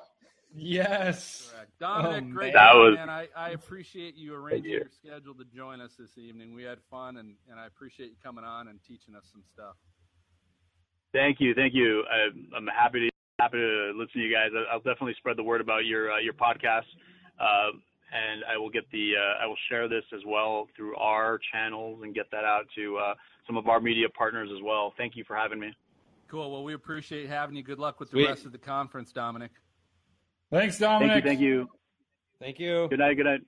Yes. 0.55 1.51
Correct. 1.53 1.71
Dominic, 1.81 2.25
Oh, 2.29 2.33
great 2.33 2.55
man. 2.55 2.65
That 2.65 2.75
was- 2.77 2.95
man. 2.97 3.11
I, 3.11 3.29
I 3.37 3.51
appreciate 3.51 4.15
you 4.17 4.35
arranging 4.35 4.71
you. 4.71 4.79
your 4.79 4.89
schedule 4.91 5.35
to 5.35 5.45
join 5.55 5.81
us 5.83 5.93
this 5.99 6.17
evening. 6.17 6.55
We 6.55 6.63
had 6.63 6.79
fun, 6.91 7.17
and, 7.19 7.35
and 7.51 7.61
I 7.61 7.67
appreciate 7.67 8.07
you 8.11 8.17
coming 8.23 8.45
on 8.45 8.69
and 8.69 8.79
teaching 8.83 9.15
us 9.15 9.25
some 9.31 9.43
stuff. 9.53 9.75
Thank 11.13 11.41
you, 11.41 11.55
thank 11.55 11.75
you. 11.75 12.05
I, 12.11 12.57
I'm 12.57 12.67
happy 12.67 13.01
to 13.01 13.11
happy 13.39 13.59
to 13.59 13.93
listen 13.97 14.21
to 14.21 14.27
you 14.27 14.33
guys. 14.33 14.51
I'll 14.71 14.79
definitely 14.79 15.15
spread 15.19 15.37
the 15.37 15.43
word 15.43 15.61
about 15.61 15.85
your 15.85 16.13
uh, 16.13 16.19
your 16.19 16.33
podcast, 16.33 16.89
uh, 17.41 17.71
and 18.13 18.43
I 18.51 18.57
will 18.57 18.71
get 18.71 18.91
the 18.93 19.13
uh, 19.19 19.43
I 19.43 19.47
will 19.47 19.57
share 19.69 19.89
this 19.89 20.05
as 20.15 20.21
well 20.27 20.69
through 20.77 20.97
our 20.97 21.39
channels 21.53 22.01
and 22.03 22.15
get 22.15 22.31
that 22.31 22.45
out 22.45 22.65
to 22.77 22.97
uh, 22.99 23.15
some 23.47 23.57
of 23.57 23.69
our 23.69 23.81
media 23.81 24.09
partners 24.09 24.49
as 24.55 24.63
well. 24.63 24.95
Thank 24.97 25.17
you 25.17 25.25
for 25.25 25.37
having 25.37 25.61
me. 25.61 25.75
Cool. 26.29 26.51
Well, 26.51 26.65
we 26.65 26.73
appreciate 26.73 27.29
having 27.29 27.57
you. 27.57 27.63
Good 27.63 27.79
luck 27.79 28.01
with 28.01 28.09
Sweet. 28.11 28.23
the 28.23 28.29
rest 28.29 28.47
of 28.47 28.53
the 28.53 28.59
conference, 28.59 29.13
Dominic. 29.13 29.51
Thanks, 30.51 30.79
Thank 30.79 31.01
Dominic. 31.01 31.25
you, 31.25 31.31
thank 31.31 31.41
you. 31.41 31.69
Thank 32.41 32.59
you. 32.59 32.87
Good 32.89 32.99
night, 33.01 33.17
good 33.17 33.27
night. 33.27 33.41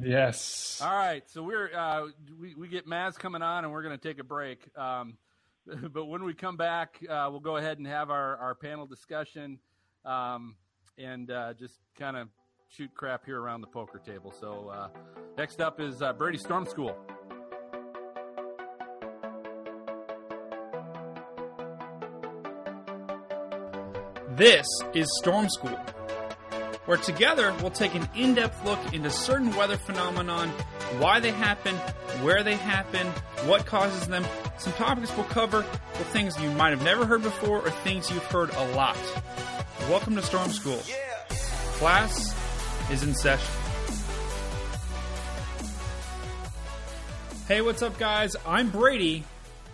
Yes. 0.00 0.80
All 0.82 0.94
right, 0.94 1.28
so 1.28 1.42
we're 1.42 1.74
uh, 1.74 2.06
we 2.40 2.54
we 2.54 2.68
get 2.68 2.86
Maz 2.86 3.18
coming 3.18 3.42
on, 3.42 3.64
and 3.64 3.72
we're 3.72 3.82
going 3.82 3.98
to 3.98 4.02
take 4.02 4.18
a 4.18 4.24
break. 4.24 4.60
Um, 4.78 5.18
but 5.92 6.06
when 6.06 6.24
we 6.24 6.34
come 6.34 6.56
back, 6.56 6.98
uh, 7.08 7.28
we'll 7.30 7.40
go 7.40 7.56
ahead 7.56 7.78
and 7.78 7.86
have 7.86 8.10
our 8.10 8.36
our 8.36 8.54
panel 8.54 8.86
discussion, 8.86 9.58
um, 10.04 10.56
and 10.96 11.30
uh, 11.30 11.54
just 11.54 11.78
kind 11.98 12.16
of 12.16 12.28
shoot 12.68 12.90
crap 12.94 13.24
here 13.24 13.40
around 13.40 13.60
the 13.60 13.66
poker 13.66 13.98
table. 13.98 14.32
So 14.38 14.68
uh, 14.68 14.88
next 15.36 15.60
up 15.60 15.80
is 15.80 16.02
uh, 16.02 16.12
Brady 16.12 16.38
Storm 16.38 16.66
School. 16.66 16.96
This 24.36 24.66
is 24.94 25.08
Storm 25.18 25.48
School, 25.48 25.76
where 26.86 26.98
together 26.98 27.52
we'll 27.60 27.72
take 27.72 27.94
an 27.94 28.08
in 28.14 28.34
depth 28.34 28.64
look 28.64 28.78
into 28.94 29.10
certain 29.10 29.54
weather 29.56 29.76
phenomenon, 29.76 30.48
why 30.98 31.18
they 31.18 31.32
happen, 31.32 31.74
where 32.22 32.44
they 32.44 32.54
happen, 32.54 33.06
what 33.48 33.66
causes 33.66 34.06
them. 34.06 34.24
Some 34.58 34.72
topics 34.72 35.16
we'll 35.16 35.24
cover 35.26 35.64
the 35.92 36.04
things 36.06 36.36
you 36.40 36.50
might 36.50 36.70
have 36.70 36.82
never 36.82 37.06
heard 37.06 37.22
before 37.22 37.60
or 37.60 37.70
things 37.70 38.10
you've 38.10 38.24
heard 38.24 38.50
a 38.52 38.68
lot. 38.74 38.96
Welcome 39.82 40.16
to 40.16 40.22
Storm 40.22 40.50
School. 40.50 40.80
Class 41.74 42.34
is 42.90 43.04
in 43.04 43.14
session. 43.14 43.54
Hey, 47.46 47.60
what's 47.60 47.82
up, 47.82 47.96
guys? 48.00 48.34
I'm 48.44 48.70
Brady, 48.70 49.22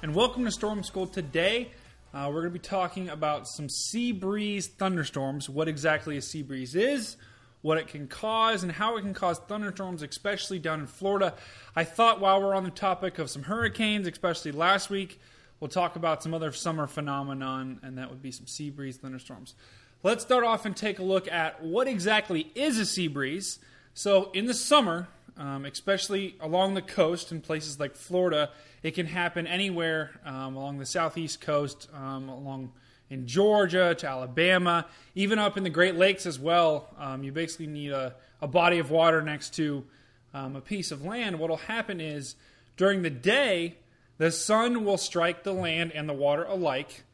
and 0.02 0.14
welcome 0.14 0.44
to 0.44 0.50
Storm 0.50 0.82
School. 0.82 1.06
Today, 1.06 1.70
uh, 2.12 2.26
we're 2.28 2.42
going 2.42 2.52
to 2.52 2.58
be 2.58 2.58
talking 2.58 3.08
about 3.08 3.48
some 3.48 3.70
sea 3.70 4.12
breeze 4.12 4.66
thunderstorms, 4.66 5.48
what 5.48 5.66
exactly 5.66 6.18
a 6.18 6.22
sea 6.22 6.42
breeze 6.42 6.74
is, 6.74 7.16
what 7.64 7.78
it 7.78 7.88
can 7.88 8.06
cause, 8.06 8.62
and 8.62 8.70
how 8.70 8.98
it 8.98 9.00
can 9.00 9.14
cause 9.14 9.38
thunderstorms, 9.38 10.02
especially 10.02 10.58
down 10.58 10.80
in 10.80 10.86
Florida. 10.86 11.32
I 11.74 11.84
thought 11.84 12.20
while 12.20 12.42
we're 12.42 12.54
on 12.54 12.64
the 12.64 12.70
topic 12.70 13.18
of 13.18 13.30
some 13.30 13.44
hurricanes, 13.44 14.06
especially 14.06 14.52
last 14.52 14.90
week, 14.90 15.18
we'll 15.60 15.70
talk 15.70 15.96
about 15.96 16.22
some 16.22 16.34
other 16.34 16.52
summer 16.52 16.86
phenomenon, 16.86 17.80
and 17.82 17.96
that 17.96 18.10
would 18.10 18.20
be 18.20 18.30
some 18.30 18.46
sea 18.46 18.68
breeze 18.68 18.98
thunderstorms. 18.98 19.54
Let's 20.02 20.22
start 20.22 20.44
off 20.44 20.66
and 20.66 20.76
take 20.76 20.98
a 20.98 21.02
look 21.02 21.26
at 21.26 21.64
what 21.64 21.88
exactly 21.88 22.52
is 22.54 22.78
a 22.78 22.84
sea 22.84 23.08
breeze. 23.08 23.60
So, 23.94 24.30
in 24.32 24.44
the 24.44 24.52
summer, 24.52 25.08
um, 25.38 25.64
especially 25.64 26.36
along 26.40 26.74
the 26.74 26.82
coast 26.82 27.32
in 27.32 27.40
places 27.40 27.80
like 27.80 27.96
Florida, 27.96 28.50
it 28.82 28.90
can 28.90 29.06
happen 29.06 29.46
anywhere 29.46 30.20
um, 30.26 30.54
along 30.54 30.80
the 30.80 30.86
southeast 30.86 31.40
coast, 31.40 31.88
um, 31.94 32.28
along 32.28 32.72
in 33.10 33.26
Georgia 33.26 33.94
to 33.94 34.08
Alabama, 34.08 34.86
even 35.14 35.38
up 35.38 35.56
in 35.56 35.62
the 35.62 35.70
Great 35.70 35.96
Lakes 35.96 36.26
as 36.26 36.38
well. 36.38 36.88
Um, 36.98 37.22
you 37.22 37.32
basically 37.32 37.66
need 37.66 37.92
a, 37.92 38.14
a 38.40 38.48
body 38.48 38.78
of 38.78 38.90
water 38.90 39.22
next 39.22 39.54
to 39.54 39.84
um, 40.32 40.56
a 40.56 40.60
piece 40.60 40.90
of 40.90 41.04
land. 41.04 41.38
What 41.38 41.50
will 41.50 41.56
happen 41.56 42.00
is 42.00 42.34
during 42.76 43.02
the 43.02 43.10
day, 43.10 43.76
the 44.18 44.30
sun 44.30 44.84
will 44.84 44.98
strike 44.98 45.42
the 45.42 45.52
land 45.52 45.92
and 45.92 46.08
the 46.08 46.14
water 46.14 46.44
alike, 46.44 47.04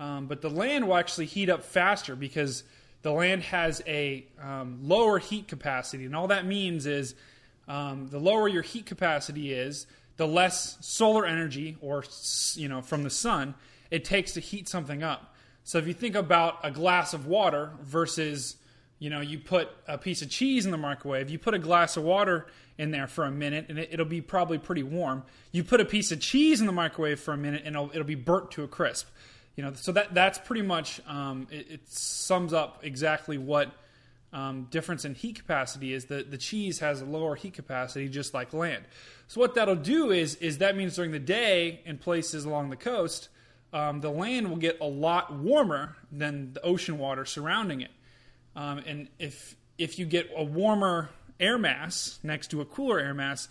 um, 0.00 0.26
but 0.26 0.40
the 0.40 0.50
land 0.50 0.86
will 0.86 0.96
actually 0.96 1.26
heat 1.26 1.48
up 1.48 1.64
faster 1.64 2.16
because 2.16 2.64
the 3.02 3.12
land 3.12 3.42
has 3.42 3.82
a 3.86 4.24
um, 4.42 4.78
lower 4.82 5.18
heat 5.18 5.46
capacity, 5.46 6.04
and 6.04 6.16
all 6.16 6.28
that 6.28 6.46
means 6.46 6.86
is 6.86 7.14
um, 7.68 8.08
the 8.08 8.18
lower 8.18 8.48
your 8.48 8.62
heat 8.62 8.86
capacity 8.86 9.52
is, 9.52 9.86
the 10.16 10.26
less 10.26 10.78
solar 10.80 11.26
energy, 11.26 11.76
or 11.80 12.04
you 12.54 12.68
know, 12.68 12.80
from 12.82 13.02
the 13.02 13.10
sun, 13.10 13.54
it 13.90 14.04
takes 14.04 14.32
to 14.32 14.40
heat 14.40 14.68
something 14.68 15.02
up. 15.02 15.33
So 15.64 15.78
if 15.78 15.86
you 15.86 15.94
think 15.94 16.14
about 16.14 16.58
a 16.62 16.70
glass 16.70 17.14
of 17.14 17.26
water 17.26 17.70
versus, 17.82 18.56
you 18.98 19.08
know, 19.10 19.20
you 19.20 19.38
put 19.38 19.70
a 19.88 19.96
piece 19.96 20.20
of 20.20 20.28
cheese 20.28 20.66
in 20.66 20.70
the 20.70 20.78
microwave, 20.78 21.30
you 21.30 21.38
put 21.38 21.54
a 21.54 21.58
glass 21.58 21.96
of 21.96 22.04
water 22.04 22.46
in 22.76 22.90
there 22.90 23.06
for 23.06 23.24
a 23.24 23.30
minute, 23.30 23.66
and 23.70 23.78
it, 23.78 23.88
it'll 23.92 24.04
be 24.04 24.20
probably 24.20 24.58
pretty 24.58 24.82
warm. 24.82 25.22
You 25.52 25.64
put 25.64 25.80
a 25.80 25.84
piece 25.84 26.12
of 26.12 26.20
cheese 26.20 26.60
in 26.60 26.66
the 26.66 26.72
microwave 26.72 27.18
for 27.18 27.32
a 27.32 27.36
minute, 27.36 27.62
and 27.64 27.76
it'll, 27.76 27.90
it'll 27.90 28.04
be 28.04 28.14
burnt 28.14 28.50
to 28.52 28.62
a 28.62 28.68
crisp. 28.68 29.08
You 29.56 29.64
know, 29.64 29.72
so 29.74 29.92
that 29.92 30.12
that's 30.12 30.36
pretty 30.38 30.62
much 30.62 31.00
um, 31.06 31.46
it, 31.50 31.70
it 31.70 31.88
sums 31.88 32.52
up 32.52 32.80
exactly 32.82 33.38
what 33.38 33.70
um, 34.32 34.66
difference 34.70 35.04
in 35.04 35.14
heat 35.14 35.36
capacity 35.36 35.94
is 35.94 36.06
that 36.06 36.30
the 36.30 36.38
cheese 36.38 36.80
has 36.80 37.00
a 37.00 37.04
lower 37.04 37.36
heat 37.36 37.54
capacity, 37.54 38.08
just 38.08 38.34
like 38.34 38.52
land. 38.52 38.84
So 39.28 39.40
what 39.40 39.54
that'll 39.54 39.76
do 39.76 40.10
is 40.10 40.34
is 40.36 40.58
that 40.58 40.76
means 40.76 40.96
during 40.96 41.12
the 41.12 41.20
day 41.20 41.80
in 41.86 41.98
places 41.98 42.44
along 42.44 42.70
the 42.70 42.76
coast, 42.76 43.28
um, 43.74 44.00
the 44.00 44.08
land 44.08 44.48
will 44.48 44.56
get 44.56 44.80
a 44.80 44.86
lot 44.86 45.34
warmer 45.34 45.96
than 46.12 46.52
the 46.52 46.62
ocean 46.62 46.96
water 46.96 47.24
surrounding 47.24 47.80
it. 47.80 47.90
Um, 48.54 48.78
and 48.86 49.08
if 49.18 49.56
if 49.76 49.98
you 49.98 50.06
get 50.06 50.30
a 50.34 50.44
warmer 50.44 51.10
air 51.40 51.58
mass 51.58 52.20
next 52.22 52.52
to 52.52 52.60
a 52.60 52.64
cooler 52.64 53.00
air 53.00 53.12
mass, 53.12 53.48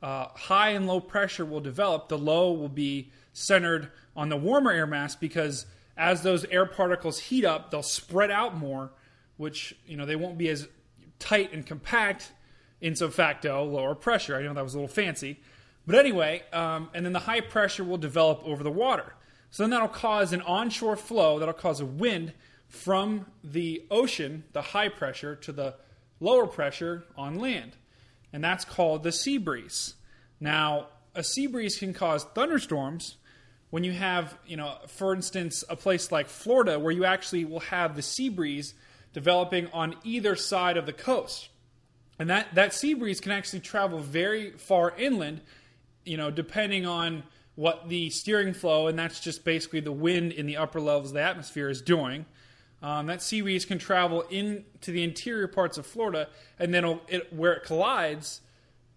uh, 0.00 0.28
high 0.28 0.70
and 0.70 0.86
low 0.86 1.00
pressure 1.00 1.44
will 1.44 1.60
develop. 1.60 2.08
The 2.08 2.16
low 2.16 2.52
will 2.52 2.68
be 2.68 3.10
centered 3.32 3.90
on 4.14 4.28
the 4.28 4.36
warmer 4.36 4.70
air 4.70 4.86
mass 4.86 5.16
because 5.16 5.66
as 5.96 6.22
those 6.22 6.44
air 6.44 6.66
particles 6.66 7.18
heat 7.18 7.44
up, 7.44 7.72
they'll 7.72 7.82
spread 7.82 8.30
out 8.30 8.56
more, 8.56 8.92
which 9.38 9.76
you 9.86 9.96
know 9.96 10.06
they 10.06 10.16
won't 10.16 10.38
be 10.38 10.48
as 10.50 10.68
tight 11.18 11.52
and 11.52 11.66
compact 11.66 12.30
in 12.80 12.94
so 12.94 13.10
facto 13.10 13.64
lower 13.64 13.96
pressure. 13.96 14.36
I 14.36 14.42
know 14.42 14.54
that 14.54 14.62
was 14.62 14.74
a 14.74 14.78
little 14.78 14.86
fancy, 14.86 15.40
but 15.84 15.96
anyway, 15.96 16.44
um, 16.52 16.90
and 16.94 17.04
then 17.04 17.12
the 17.12 17.18
high 17.18 17.40
pressure 17.40 17.82
will 17.82 17.98
develop 17.98 18.40
over 18.44 18.62
the 18.62 18.70
water. 18.70 19.14
So 19.54 19.62
then 19.62 19.70
that'll 19.70 19.86
cause 19.86 20.32
an 20.32 20.40
onshore 20.40 20.96
flow 20.96 21.38
that'll 21.38 21.54
cause 21.54 21.78
a 21.78 21.86
wind 21.86 22.32
from 22.66 23.26
the 23.44 23.84
ocean, 23.88 24.42
the 24.52 24.62
high 24.62 24.88
pressure, 24.88 25.36
to 25.36 25.52
the 25.52 25.76
lower 26.18 26.48
pressure 26.48 27.04
on 27.16 27.38
land. 27.38 27.76
And 28.32 28.42
that's 28.42 28.64
called 28.64 29.04
the 29.04 29.12
sea 29.12 29.38
breeze. 29.38 29.94
Now, 30.40 30.88
a 31.14 31.22
sea 31.22 31.46
breeze 31.46 31.78
can 31.78 31.94
cause 31.94 32.24
thunderstorms 32.34 33.16
when 33.70 33.84
you 33.84 33.92
have, 33.92 34.36
you 34.44 34.56
know, 34.56 34.74
for 34.88 35.14
instance, 35.14 35.62
a 35.68 35.76
place 35.76 36.10
like 36.10 36.26
Florida 36.28 36.80
where 36.80 36.90
you 36.90 37.04
actually 37.04 37.44
will 37.44 37.60
have 37.60 37.94
the 37.94 38.02
sea 38.02 38.30
breeze 38.30 38.74
developing 39.12 39.68
on 39.72 39.94
either 40.02 40.34
side 40.34 40.76
of 40.76 40.84
the 40.84 40.92
coast. 40.92 41.48
And 42.18 42.28
that, 42.28 42.52
that 42.56 42.74
sea 42.74 42.94
breeze 42.94 43.20
can 43.20 43.30
actually 43.30 43.60
travel 43.60 44.00
very 44.00 44.50
far 44.50 44.92
inland, 44.98 45.42
you 46.04 46.16
know, 46.16 46.32
depending 46.32 46.86
on 46.86 47.22
what 47.56 47.88
the 47.88 48.10
steering 48.10 48.54
flow, 48.54 48.88
and 48.88 48.98
that's 48.98 49.20
just 49.20 49.44
basically 49.44 49.80
the 49.80 49.92
wind 49.92 50.32
in 50.32 50.46
the 50.46 50.56
upper 50.56 50.80
levels 50.80 51.10
of 51.10 51.14
the 51.14 51.22
atmosphere, 51.22 51.68
is 51.68 51.80
doing. 51.80 52.26
Um, 52.82 53.06
that 53.06 53.22
sea 53.22 53.40
breeze 53.40 53.64
can 53.64 53.78
travel 53.78 54.22
into 54.22 54.90
the 54.90 55.02
interior 55.02 55.48
parts 55.48 55.78
of 55.78 55.86
Florida, 55.86 56.28
and 56.58 56.74
then 56.74 57.00
it, 57.08 57.32
where 57.32 57.52
it 57.52 57.64
collides, 57.64 58.40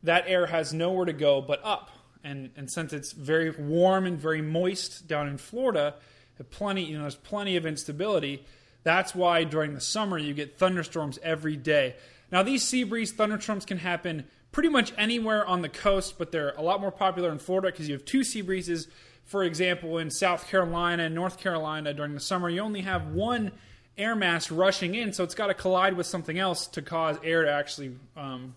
that 0.03 0.25
air 0.27 0.47
has 0.47 0.73
nowhere 0.73 1.05
to 1.05 1.13
go 1.13 1.41
but 1.41 1.61
up. 1.63 1.91
And, 2.23 2.49
and 2.57 2.69
since 2.69 2.91
it's 2.91 3.13
very 3.13 3.51
warm 3.51 4.05
and 4.05 4.19
very 4.19 4.41
moist 4.41 5.07
down 5.07 5.27
in 5.27 5.37
Florida, 5.37 5.95
plenty 6.43 6.83
you 6.83 6.95
know 6.95 7.03
there's 7.03 7.15
plenty 7.15 7.55
of 7.55 7.65
instability. 7.65 8.45
That's 8.83 9.15
why 9.15 9.43
during 9.43 9.73
the 9.73 9.81
summer 9.81 10.17
you 10.17 10.33
get 10.33 10.57
thunderstorms 10.57 11.19
every 11.23 11.55
day. 11.55 11.95
Now 12.31 12.43
these 12.43 12.63
sea 12.63 12.83
breeze 12.83 13.11
thunderstorms 13.11 13.65
can 13.65 13.77
happen 13.77 14.25
pretty 14.57 14.69
much 14.69 14.91
anywhere 14.97 15.45
on 15.45 15.61
the 15.61 15.69
coast, 15.69 16.15
but 16.17 16.31
they're 16.31 16.55
a 16.57 16.61
lot 16.63 16.81
more 16.81 16.89
popular 16.89 17.31
in 17.31 17.37
Florida 17.37 17.67
because 17.67 17.87
you 17.87 17.93
have 17.93 18.03
two 18.03 18.23
sea 18.23 18.41
breezes. 18.41 18.87
For 19.23 19.43
example, 19.43 19.99
in 19.99 20.09
South 20.09 20.47
Carolina 20.49 21.03
and 21.03 21.13
North 21.13 21.37
Carolina 21.37 21.93
during 21.93 22.15
the 22.15 22.19
summer, 22.19 22.49
you 22.49 22.59
only 22.61 22.81
have 22.81 23.09
one 23.09 23.51
air 23.99 24.15
mass 24.15 24.49
rushing 24.49 24.95
in, 24.95 25.13
so 25.13 25.23
it's 25.23 25.35
got 25.35 25.45
to 25.47 25.53
collide 25.53 25.95
with 25.95 26.07
something 26.07 26.39
else 26.39 26.65
to 26.69 26.81
cause 26.81 27.17
air 27.23 27.43
to 27.43 27.51
actually 27.51 27.97
um, 28.15 28.55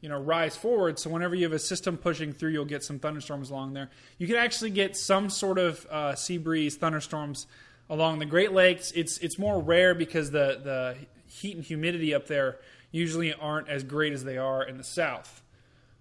you 0.00 0.08
know 0.08 0.20
rise 0.20 0.56
forward. 0.56 0.98
So 0.98 1.08
whenever 1.08 1.36
you 1.36 1.44
have 1.44 1.52
a 1.52 1.60
system 1.60 1.96
pushing 1.96 2.32
through, 2.32 2.50
you'll 2.50 2.64
get 2.64 2.82
some 2.82 2.98
thunderstorms 2.98 3.50
along 3.50 3.74
there. 3.74 3.90
You 4.18 4.26
can 4.26 4.34
actually 4.34 4.70
get 4.70 4.96
some 4.96 5.30
sort 5.30 5.60
of 5.60 5.86
uh, 5.86 6.16
sea 6.16 6.38
breeze 6.38 6.74
thunderstorms 6.74 7.46
along 7.88 8.18
the 8.18 8.26
Great 8.26 8.50
Lakes. 8.50 8.90
It's 8.90 9.18
it's 9.18 9.38
more 9.38 9.62
rare 9.62 9.94
because 9.94 10.32
the 10.32 10.60
the 10.64 10.96
heat 11.28 11.54
and 11.54 11.64
humidity 11.64 12.12
up 12.12 12.26
there 12.26 12.56
usually 12.90 13.32
aren't 13.34 13.68
as 13.68 13.82
great 13.82 14.12
as 14.12 14.24
they 14.24 14.38
are 14.38 14.62
in 14.62 14.76
the 14.78 14.84
south. 14.84 15.42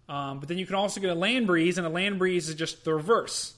Um, 0.10 0.40
but 0.40 0.48
then 0.48 0.58
you 0.58 0.66
can 0.66 0.76
also 0.76 1.02
get 1.02 1.10
a 1.10 1.16
land 1.16 1.48
breeze, 1.48 1.78
and 1.78 1.86
a 1.86 1.90
land 1.90 2.18
breeze 2.18 2.48
is 2.48 2.56
just 2.56 2.86
the 2.86 2.94
reverse. 2.94 3.56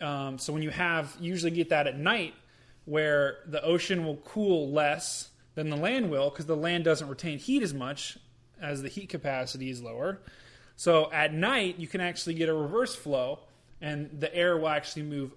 Um, 0.00 0.38
so 0.38 0.52
when 0.52 0.62
you 0.62 0.70
have 0.70 1.14
usually 1.20 1.50
get 1.50 1.70
that 1.70 1.86
at 1.86 1.98
night, 1.98 2.34
where 2.84 3.38
the 3.46 3.62
ocean 3.62 4.04
will 4.04 4.16
cool 4.16 4.70
less 4.70 5.30
than 5.54 5.68
the 5.68 5.76
land 5.76 6.10
will, 6.10 6.30
because 6.30 6.46
the 6.46 6.56
land 6.56 6.84
doesn't 6.84 7.08
retain 7.08 7.38
heat 7.38 7.62
as 7.62 7.74
much 7.74 8.18
as 8.62 8.82
the 8.82 8.88
heat 8.88 9.08
capacity 9.08 9.68
is 9.70 9.82
lower. 9.82 10.20
So 10.76 11.10
at 11.12 11.34
night, 11.34 11.78
you 11.78 11.86
can 11.86 12.00
actually 12.00 12.34
get 12.34 12.48
a 12.48 12.54
reverse 12.54 12.94
flow, 12.94 13.40
and 13.80 14.10
the 14.18 14.34
air 14.34 14.56
will 14.56 14.68
actually 14.68 15.02
move 15.02 15.32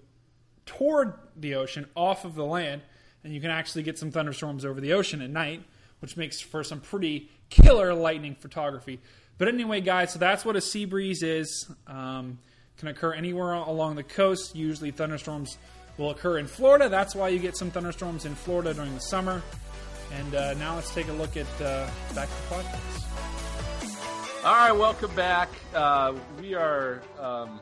toward 0.66 1.14
the 1.36 1.56
ocean 1.56 1.86
off 1.94 2.24
of 2.24 2.34
the 2.34 2.44
land, 2.44 2.82
and 3.22 3.34
you 3.34 3.40
can 3.40 3.50
actually 3.50 3.82
get 3.82 3.98
some 3.98 4.10
thunderstorms 4.10 4.64
over 4.64 4.80
the 4.80 4.92
ocean 4.92 5.20
at 5.20 5.30
night, 5.30 5.62
which 6.00 6.16
makes 6.16 6.40
for 6.40 6.62
some 6.64 6.80
pretty 6.80 7.30
killer 7.50 7.94
lightning 7.94 8.34
photography. 8.34 9.00
But 9.38 9.48
anyway, 9.48 9.80
guys, 9.80 10.12
so 10.12 10.18
that's 10.18 10.44
what 10.44 10.56
a 10.56 10.60
sea 10.60 10.84
breeze 10.84 11.22
is. 11.22 11.68
Um, 11.86 12.38
can 12.78 12.88
occur 12.88 13.12
anywhere 13.12 13.52
along 13.52 13.96
the 13.96 14.02
coast. 14.02 14.54
Usually, 14.56 14.90
thunderstorms 14.90 15.58
will 15.96 16.10
occur 16.10 16.38
in 16.38 16.46
Florida. 16.46 16.88
That's 16.88 17.14
why 17.14 17.28
you 17.28 17.38
get 17.38 17.56
some 17.56 17.70
thunderstorms 17.70 18.24
in 18.24 18.34
Florida 18.34 18.74
during 18.74 18.94
the 18.94 19.00
summer. 19.00 19.42
And 20.12 20.34
uh, 20.34 20.54
now 20.54 20.74
let's 20.74 20.92
take 20.94 21.08
a 21.08 21.12
look 21.12 21.36
at 21.36 21.46
uh, 21.60 21.88
back 22.14 22.28
to 22.28 22.34
the 22.34 22.54
podcast. 22.54 23.04
All 24.44 24.52
right, 24.52 24.72
welcome 24.72 25.14
back. 25.14 25.48
Uh, 25.74 26.14
we 26.40 26.54
are 26.54 27.02
um, 27.18 27.60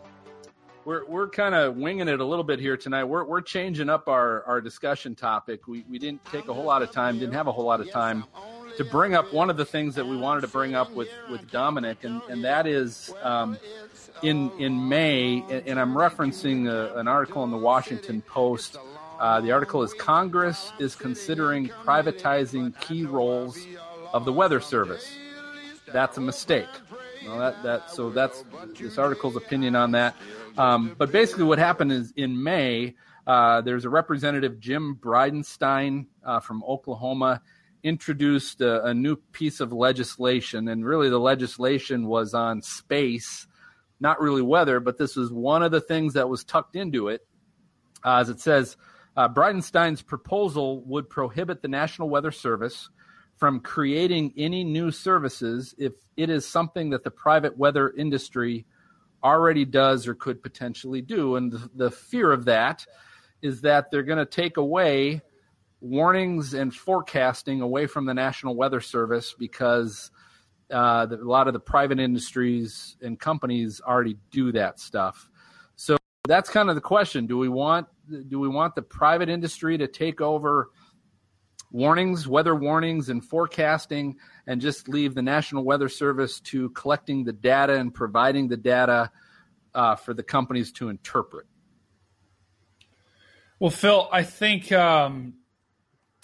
we're 0.84 1.04
we're 1.06 1.28
kind 1.28 1.54
of 1.54 1.76
winging 1.76 2.08
it 2.08 2.20
a 2.20 2.24
little 2.24 2.44
bit 2.44 2.58
here 2.58 2.76
tonight. 2.76 3.04
We're 3.04 3.24
we're 3.24 3.40
changing 3.40 3.88
up 3.88 4.08
our 4.08 4.42
our 4.44 4.60
discussion 4.60 5.14
topic. 5.14 5.66
We 5.66 5.84
we 5.88 5.98
didn't 5.98 6.24
take 6.26 6.48
a 6.48 6.54
whole 6.54 6.64
lot 6.64 6.82
of 6.82 6.90
time, 6.90 7.18
didn't 7.18 7.34
have 7.34 7.46
a 7.46 7.52
whole 7.52 7.64
lot 7.64 7.80
of 7.80 7.90
time 7.90 8.24
to 8.76 8.84
bring 8.84 9.14
up 9.14 9.32
one 9.32 9.50
of 9.50 9.56
the 9.56 9.64
things 9.64 9.94
that 9.94 10.06
we 10.06 10.16
wanted 10.16 10.40
to 10.42 10.48
bring 10.48 10.74
up 10.74 10.90
with 10.92 11.08
with 11.30 11.50
Dominic, 11.50 12.04
and 12.04 12.20
and 12.28 12.44
that 12.44 12.66
is 12.66 13.12
um, 13.22 13.58
in 14.22 14.50
in 14.58 14.88
May, 14.88 15.44
and 15.66 15.78
I'm 15.78 15.94
referencing 15.94 16.68
a, 16.68 16.96
an 16.98 17.08
article 17.08 17.44
in 17.44 17.50
the 17.50 17.58
Washington 17.58 18.22
Post. 18.22 18.76
Uh, 19.20 19.40
the 19.40 19.52
article 19.52 19.82
is 19.82 19.94
Congress 19.94 20.72
is 20.80 20.96
considering 20.96 21.68
privatizing 21.84 22.78
key 22.80 23.04
roles 23.04 23.58
of 24.12 24.24
the 24.24 24.32
Weather 24.32 24.60
Service 24.60 25.16
that's 25.92 26.16
a 26.16 26.20
mistake. 26.20 26.68
Well, 27.26 27.38
that, 27.38 27.62
that 27.62 27.90
so 27.90 28.10
that's 28.10 28.44
this 28.78 28.98
article's 28.98 29.36
opinion 29.36 29.76
on 29.76 29.92
that. 29.92 30.16
Um, 30.58 30.94
but 30.98 31.12
basically, 31.12 31.44
what 31.44 31.58
happened 31.58 31.92
is 31.92 32.12
in 32.16 32.42
May, 32.42 32.94
uh, 33.26 33.60
there's 33.60 33.84
a 33.84 33.90
representative 33.90 34.58
Jim 34.58 34.98
Bridenstine 35.00 36.06
uh, 36.24 36.40
from 36.40 36.62
Oklahoma 36.64 37.40
introduced 37.82 38.60
a, 38.60 38.84
a, 38.86 38.94
new 38.94 39.16
piece 39.16 39.60
of 39.60 39.72
legislation, 39.72 40.68
and 40.68 40.84
really 40.84 41.08
the 41.08 41.18
legislation 41.18 42.06
was 42.06 42.32
on 42.32 42.62
space, 42.62 43.46
not 43.98 44.20
really 44.20 44.42
weather, 44.42 44.78
but 44.80 44.98
this 44.98 45.16
was 45.16 45.32
one 45.32 45.62
of 45.62 45.72
the 45.72 45.80
things 45.80 46.14
that 46.14 46.28
was 46.28 46.44
tucked 46.44 46.76
into 46.76 47.08
it. 47.08 47.26
Uh, 48.04 48.18
as 48.18 48.28
it 48.28 48.40
says, 48.40 48.76
uh, 49.16 49.28
Bridenstine's 49.28 50.02
proposal 50.02 50.82
would 50.84 51.08
prohibit 51.08 51.62
the 51.62 51.68
National 51.68 52.08
Weather 52.08 52.30
Service 52.30 52.88
from 53.42 53.58
creating 53.58 54.32
any 54.36 54.62
new 54.62 54.92
services 54.92 55.74
if 55.76 55.94
it 56.16 56.30
is 56.30 56.46
something 56.46 56.90
that 56.90 57.02
the 57.02 57.10
private 57.10 57.58
weather 57.58 57.90
industry 57.90 58.64
already 59.24 59.64
does 59.64 60.06
or 60.06 60.14
could 60.14 60.40
potentially 60.40 61.02
do. 61.02 61.34
And 61.34 61.50
the, 61.50 61.70
the 61.74 61.90
fear 61.90 62.30
of 62.30 62.44
that 62.44 62.86
is 63.42 63.62
that 63.62 63.90
they're 63.90 64.04
going 64.04 64.24
to 64.24 64.26
take 64.26 64.58
away 64.58 65.22
warnings 65.80 66.54
and 66.54 66.72
forecasting 66.72 67.62
away 67.62 67.88
from 67.88 68.06
the 68.06 68.14
National 68.14 68.54
Weather 68.54 68.80
Service 68.80 69.34
because 69.36 70.12
uh, 70.70 71.06
the, 71.06 71.16
a 71.16 71.26
lot 71.26 71.48
of 71.48 71.52
the 71.52 71.58
private 71.58 71.98
industries 71.98 72.96
and 73.02 73.18
companies 73.18 73.80
already 73.84 74.18
do 74.30 74.52
that 74.52 74.78
stuff. 74.78 75.28
So 75.74 75.96
that's 76.28 76.48
kind 76.48 76.68
of 76.68 76.76
the 76.76 76.80
question: 76.80 77.26
Do 77.26 77.38
we 77.38 77.48
want 77.48 77.88
do 78.28 78.38
we 78.38 78.46
want 78.46 78.76
the 78.76 78.82
private 78.82 79.28
industry 79.28 79.76
to 79.78 79.88
take 79.88 80.20
over? 80.20 80.70
Warnings, 81.72 82.28
weather 82.28 82.54
warnings, 82.54 83.08
and 83.08 83.24
forecasting, 83.24 84.16
and 84.46 84.60
just 84.60 84.88
leave 84.88 85.14
the 85.14 85.22
National 85.22 85.64
Weather 85.64 85.88
Service 85.88 86.40
to 86.40 86.70
collecting 86.70 87.24
the 87.24 87.32
data 87.32 87.74
and 87.74 87.92
providing 87.92 88.48
the 88.48 88.56
data 88.56 89.10
uh, 89.74 89.96
for 89.96 90.14
the 90.14 90.22
companies 90.22 90.70
to 90.72 90.90
interpret. 90.90 91.46
Well, 93.58 93.70
Phil, 93.70 94.08
I 94.12 94.22
think 94.22 94.70
um, 94.72 95.34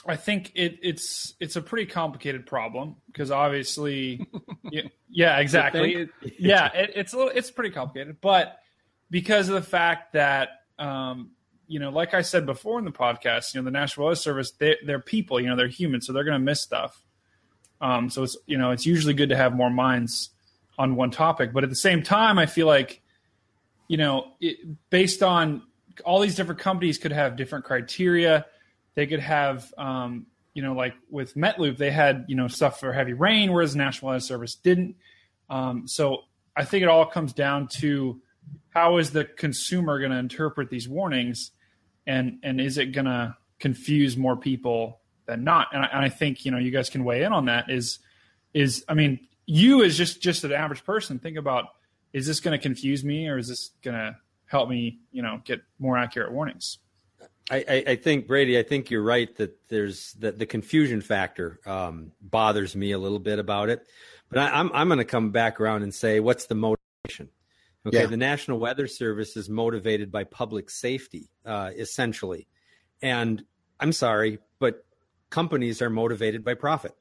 I 0.07 0.17
think 0.17 0.53
it, 0.55 0.79
it's 0.83 1.35
it's 1.41 1.57
a 1.57 1.63
pretty 1.63 1.87
complicated 1.87 2.47
problem 2.47 2.97
because 3.07 3.31
obviously, 3.31 4.27
yeah, 4.71 4.83
yeah, 5.09 5.39
exactly, 5.39 6.09
yeah, 6.39 6.73
it, 6.75 6.93
it's 6.95 7.13
a 7.13 7.17
little, 7.17 7.33
it's 7.35 7.51
pretty 7.51 7.71
complicated, 7.71 8.17
but 8.21 8.59
because 9.11 9.49
of 9.49 9.55
the 9.55 9.63
fact 9.63 10.15
that 10.15 10.49
um, 10.79 11.31
you 11.69 11.79
know, 11.79 11.91
like 11.91 12.15
I 12.15 12.23
said 12.23 12.47
before 12.47 12.79
in 12.79 12.85
the 12.85 12.91
podcast, 12.91 13.55
you 13.55 13.61
know, 13.61 13.65
the 13.65 13.71
National 13.71 14.07
Weather 14.07 14.17
Service, 14.17 14.51
they, 14.53 14.77
they're 14.85 14.99
people, 14.99 15.39
you 15.39 15.49
know, 15.49 15.55
they're 15.57 15.69
human, 15.69 16.01
so 16.01 16.13
they're 16.13 16.25
going 16.25 16.41
to 16.41 16.45
miss 16.45 16.61
stuff. 16.61 17.03
Um, 17.81 18.11
so 18.11 18.25
it's, 18.25 18.37
you 18.47 18.59
know, 18.59 18.71
it's 18.71 18.87
usually 18.87 19.15
good 19.15 19.29
to 19.29 19.37
have 19.37 19.55
more 19.55 19.71
minds 19.71 20.31
on 20.79 20.97
one 20.97 21.11
topic. 21.11 21.53
But 21.53 21.65
at 21.65 21.71
the 21.71 21.77
same 21.77 22.03
time, 22.03 22.39
I 22.39 22.47
feel 22.47 22.67
like, 22.67 23.03
you 23.87 23.99
know, 23.99 24.33
it, 24.41 24.59
based 24.91 25.23
on 25.23 25.63
all 26.05 26.21
these 26.21 26.35
different 26.35 26.61
companies 26.61 26.99
could 26.99 27.13
have 27.13 27.37
different 27.37 27.65
criteria. 27.65 28.47
They 28.95 29.07
could 29.07 29.21
have, 29.21 29.73
um, 29.77 30.27
you 30.55 30.63
know, 30.63 30.73
like 30.73 30.95
with 31.11 31.35
Metloop, 31.35 31.77
they 31.77 31.91
had, 31.91 32.25
you 32.29 32.35
know, 32.35 32.49
stuff 32.49 32.81
for 32.81 32.93
heavy 32.93 33.13
rain, 33.13 33.53
whereas 33.53 33.73
the 33.73 33.79
National 33.79 34.09
Weather 34.09 34.21
Service 34.21 34.55
didn't. 34.55 34.97
Um, 35.51 35.87
so 35.87 36.23
I 36.57 36.65
think 36.65 36.83
it 36.83 36.89
all 36.89 37.07
comes 37.07 37.33
down 37.33 37.69
to 37.79 38.21
how 38.71 38.97
is 38.97 39.11
the 39.11 39.25
consumer 39.25 39.99
going 39.99 40.11
to 40.11 40.19
interpret 40.19 40.71
these 40.71 40.89
warnings 40.89 41.53
and 42.09 42.41
and 42.43 42.61
is 42.61 42.79
it 42.79 42.87
going 42.87 43.05
to 43.05 43.37
confuse 43.61 44.17
more 44.17 44.37
people 44.37 45.01
than 45.27 45.45
not? 45.45 45.69
And 45.73 45.85
I, 45.85 45.89
and 45.93 46.05
I, 46.05 46.09
think 46.09 46.45
you 46.45 46.51
know 46.51 46.59
you 46.59 46.73
guys 46.73 46.91
can 46.91 47.05
weigh 47.05 47.23
in 47.23 47.33
on 47.33 47.45
that. 47.45 47.71
Is 47.71 48.01
is 48.55 48.85
I 48.89 48.95
mean 48.95 49.21
you 49.47 49.85
as 49.85 49.97
just 49.97 50.21
just 50.21 50.43
an 50.43 50.53
average 50.53 50.85
person 50.85 51.19
think 51.19 51.37
about 51.37 51.67
is 52.13 52.27
this 52.27 52.41
going 52.41 52.59
to 52.59 52.63
confuse 52.63 53.05
me 53.05 53.29
or 53.29 53.39
is 53.39 53.49
this 53.49 53.71
going 53.83 53.97
to 53.97 54.17
help 54.47 54.69
me 54.69 54.99
you 55.13 55.23
know 55.23 55.41
get 55.45 55.61
more 55.79 55.97
accurate 55.97 56.33
warnings? 56.33 56.79
I, 57.51 57.85
I, 57.87 57.97
think 57.97 58.27
Brady, 58.27 58.59
I 58.59 58.63
think 58.63 58.91
you're 58.91 59.03
right 59.03 59.35
that 59.37 59.57
there's 59.69 60.13
that 60.19 60.39
the 60.39 60.45
confusion 60.45 61.01
factor 61.01 61.61
um, 61.65 62.13
bothers 62.21 62.77
me 62.77 62.93
a 62.93 62.99
little 62.99 63.19
bit 63.19 63.39
about 63.39 63.71
it, 63.71 63.87
but 64.29 64.39
I, 64.39 64.59
I'm 64.59 64.71
I'm 64.75 64.89
going 64.89 64.99
to 64.99 65.05
come 65.07 65.31
back 65.31 65.59
around 65.59 65.83
and 65.83 65.95
say 65.95 66.21
what's 66.21 66.45
the 66.45 66.55
motivation? 66.55 67.31
Okay, 67.87 68.01
yeah. 68.01 68.07
the 68.07 68.17
National 68.17 68.59
Weather 68.59 68.87
Service 68.87 69.37
is 69.37 69.49
motivated 69.49 70.11
by 70.11 70.25
public 70.25 70.69
safety, 70.69 71.31
uh, 71.47 71.71
essentially. 71.77 72.49
And 73.01 73.45
I'm 73.79 73.93
sorry, 73.93 74.39
but 74.59 74.85
companies 75.31 75.81
are 75.81 75.91
motivated 75.91 76.45
by 76.45 76.55
profit. 76.55 76.95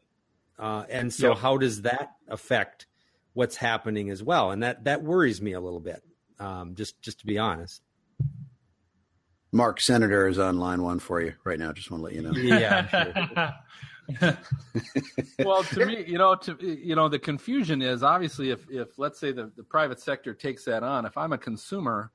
Uh, 0.60 0.86
and 0.90 1.12
so, 1.14 1.30
yeah. 1.30 1.36
how 1.36 1.58
does 1.58 1.84
that 1.84 2.12
affect 2.28 2.88
what's 3.34 3.56
happening 3.56 4.10
as 4.10 4.24
well? 4.24 4.52
And 4.52 4.64
that 4.64 4.86
that 4.86 5.04
worries 5.04 5.42
me 5.42 5.54
a 5.54 5.60
little 5.60 5.80
bit. 5.80 6.04
Um, 6.40 6.76
just 6.76 7.02
just 7.02 7.20
to 7.20 7.26
be 7.26 7.38
honest. 7.38 7.82
Mark 9.52 9.80
Senator 9.80 10.28
is 10.28 10.40
on 10.40 10.60
line 10.60 10.84
one 10.84 11.00
for 11.00 11.22
you 11.22 11.34
right 11.44 11.58
now. 11.58 11.72
Just 11.72 11.90
want 11.90 12.02
to 12.02 12.06
let 12.06 12.14
you 12.14 12.22
know. 12.22 12.32
Yeah, 12.32 13.54
well, 15.40 15.64
to 15.64 15.86
me, 15.86 16.04
you 16.08 16.18
know, 16.18 16.36
to 16.36 16.58
you 16.62 16.96
know, 16.96 17.10
the 17.10 17.20
confusion 17.20 17.82
is 17.82 18.04
obviously 18.04 18.52
if 18.52 18.66
if 18.70 18.98
let's 18.98 19.20
say 19.20 19.32
the, 19.32 19.52
the 19.56 19.64
private 19.64 20.00
sector 20.00 20.34
takes 20.34 20.64
that 20.66 20.84
on, 20.84 21.06
if 21.06 21.18
I'm 21.18 21.34
a 21.34 21.38
consumer, 21.38 22.12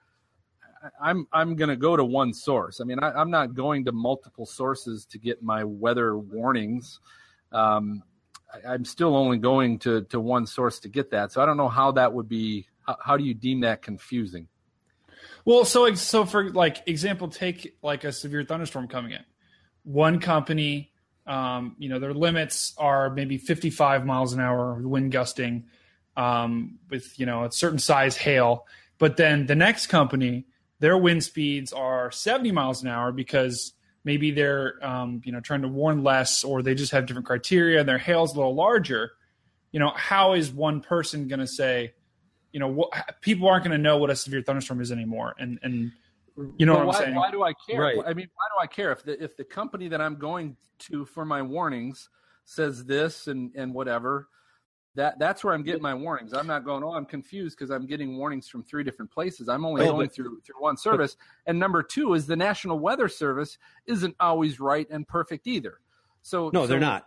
I'm 1.01 1.27
I'm 1.33 1.57
going 1.57 1.69
to 1.69 1.77
go 1.77 1.97
to 1.97 2.05
one 2.05 2.33
source. 2.33 2.81
I 2.81 2.85
mean, 2.85 2.99
I, 2.99 3.21
am 3.21 3.31
not 3.31 3.55
going 3.55 3.85
to 3.85 3.93
multiple 3.93 4.47
sources 4.47 5.05
to 5.07 5.19
get 5.19 5.43
my 5.43 5.65
weather 5.65 6.17
warnings. 6.17 7.01
Um, 7.53 8.03
I, 8.67 8.75
am 8.75 8.85
still 8.85 9.15
only 9.15 9.39
going 9.39 9.79
to 9.81 10.03
to 10.05 10.21
one 10.21 10.47
source 10.47 10.81
to 10.81 10.89
get 10.89 11.11
that. 11.11 11.33
So 11.33 11.43
I 11.43 11.47
don't 11.47 11.57
know 11.57 11.69
how 11.69 11.93
that 11.93 12.13
would 12.15 12.29
be. 12.29 12.67
How, 12.87 12.97
how 13.05 13.17
do 13.17 13.25
you 13.25 13.35
deem 13.35 13.61
that 13.61 13.83
confusing? 13.83 14.49
Well, 15.45 15.65
so 15.65 15.93
so 15.95 16.25
for 16.25 16.51
like 16.51 16.83
example, 16.87 17.29
take 17.29 17.77
like 17.83 18.05
a 18.05 18.13
severe 18.13 18.45
thunderstorm 18.45 18.89
coming 18.89 19.13
in. 19.13 19.25
One 19.85 20.21
company 20.21 20.92
um, 21.27 21.77
you 21.79 21.89
know, 21.89 21.99
their 21.99 22.15
limits 22.15 22.75
are 22.79 23.11
maybe 23.11 23.39
55 23.39 24.05
miles 24.05 24.33
an 24.33 24.41
hour 24.41 24.75
wind 24.75 25.13
gusting 25.13 25.65
um, 26.17 26.79
with, 26.91 27.19
you 27.19 27.27
know, 27.27 27.45
a 27.45 27.53
certain 27.53 27.79
size 27.79 28.17
hail. 28.17 28.67
But 28.99 29.17
then 29.17 29.47
the 29.47 29.55
next 29.55 29.87
company, 29.87 30.47
their 30.81 30.97
wind 30.97 31.23
speeds 31.25 31.73
are 31.73 32.11
70 32.11 32.53
miles 32.53 32.83
an 32.83 32.89
hour 32.89 33.13
because 33.13 33.73
maybe 34.05 34.33
they're, 34.33 34.85
um, 34.85 35.23
you 35.25 35.33
know, 35.33 35.41
trying 35.41 35.63
to 35.63 35.69
warn 35.69 36.03
less 36.03 36.45
or 36.45 36.63
they 36.63 36.75
just 36.75 36.93
have 36.93 37.07
different 37.07 37.27
criteria 37.27 37.81
and 37.81 37.89
their 37.89 37.99
hail's 37.99 38.35
a 38.35 38.37
little 38.37 38.55
larger. 38.55 39.13
You 39.71 39.81
know, 39.81 39.93
how 39.95 40.35
is 40.35 40.53
one 40.53 40.81
person 40.81 41.29
going 41.29 41.41
to 41.41 41.47
say, 41.47 41.95
you 42.53 42.61
know, 42.61 42.69
what, 42.69 42.91
people 43.21 43.49
aren't 43.49 43.65
going 43.65 43.77
to 43.77 43.83
know 43.83 43.97
what 43.97 44.11
a 44.11 44.17
severe 44.17 44.43
thunderstorm 44.43 44.81
is 44.81 44.93
anymore. 44.93 45.35
And, 45.39 45.59
and, 45.63 45.93
you 46.57 46.67
know 46.67 46.75
what 46.75 46.87
why, 46.87 46.95
I'm 46.95 47.03
saying? 47.03 47.15
Why 47.15 47.31
do 47.31 47.43
I 47.43 47.53
care? 47.53 47.81
Right. 47.81 47.97
I 48.07 48.15
mean, 48.15 48.29
why 48.35 48.45
do 48.55 48.63
I 48.63 48.67
care 48.67 48.93
if 48.93 49.03
the 49.03 49.23
if 49.23 49.37
the 49.37 49.45
company 49.45 49.89
that 49.89 50.01
I'm 50.01 50.17
going 50.17 50.57
to 50.81 51.05
for 51.05 51.25
my 51.25 51.43
warnings 51.43 52.09
says 52.45 52.85
this 52.85 53.27
and 53.29 53.51
and 53.55 53.75
whatever? 53.75 54.29
That 54.95 55.19
that's 55.19 55.43
where 55.43 55.55
I'm 55.55 55.63
getting 55.63 55.83
my 55.83 55.95
warnings. 55.95 56.35
I'm 56.35 56.47
not 56.47 56.65
going. 56.65 56.85
Oh, 56.85 56.93
I'm 56.93 57.07
confused 57.07 57.57
because 57.57 57.71
I'm 57.71 57.87
getting 57.87 58.19
warnings 58.19 58.49
from 58.49 58.63
three 58.63 58.85
different 58.85 59.11
places. 59.11 59.49
I'm 59.49 59.65
only 59.65 59.83
oh, 59.83 59.93
going 59.93 60.09
but, 60.09 60.15
through 60.15 60.41
through 60.41 60.61
one 60.61 60.77
service. 60.77 61.17
But, 61.45 61.51
and 61.51 61.59
number 61.59 61.83
two 61.83 62.13
is 62.15 62.27
the 62.27 62.37
National 62.37 62.79
Weather 62.79 63.09
Service 63.09 63.57
isn't 63.87 64.15
always 64.21 64.61
right 64.61 64.87
and 64.91 65.09
perfect 65.09 65.47
either. 65.47 65.81
So 66.21 66.51
no, 66.53 66.63
so, 66.63 66.67
they're 66.67 66.81
not. 66.81 67.07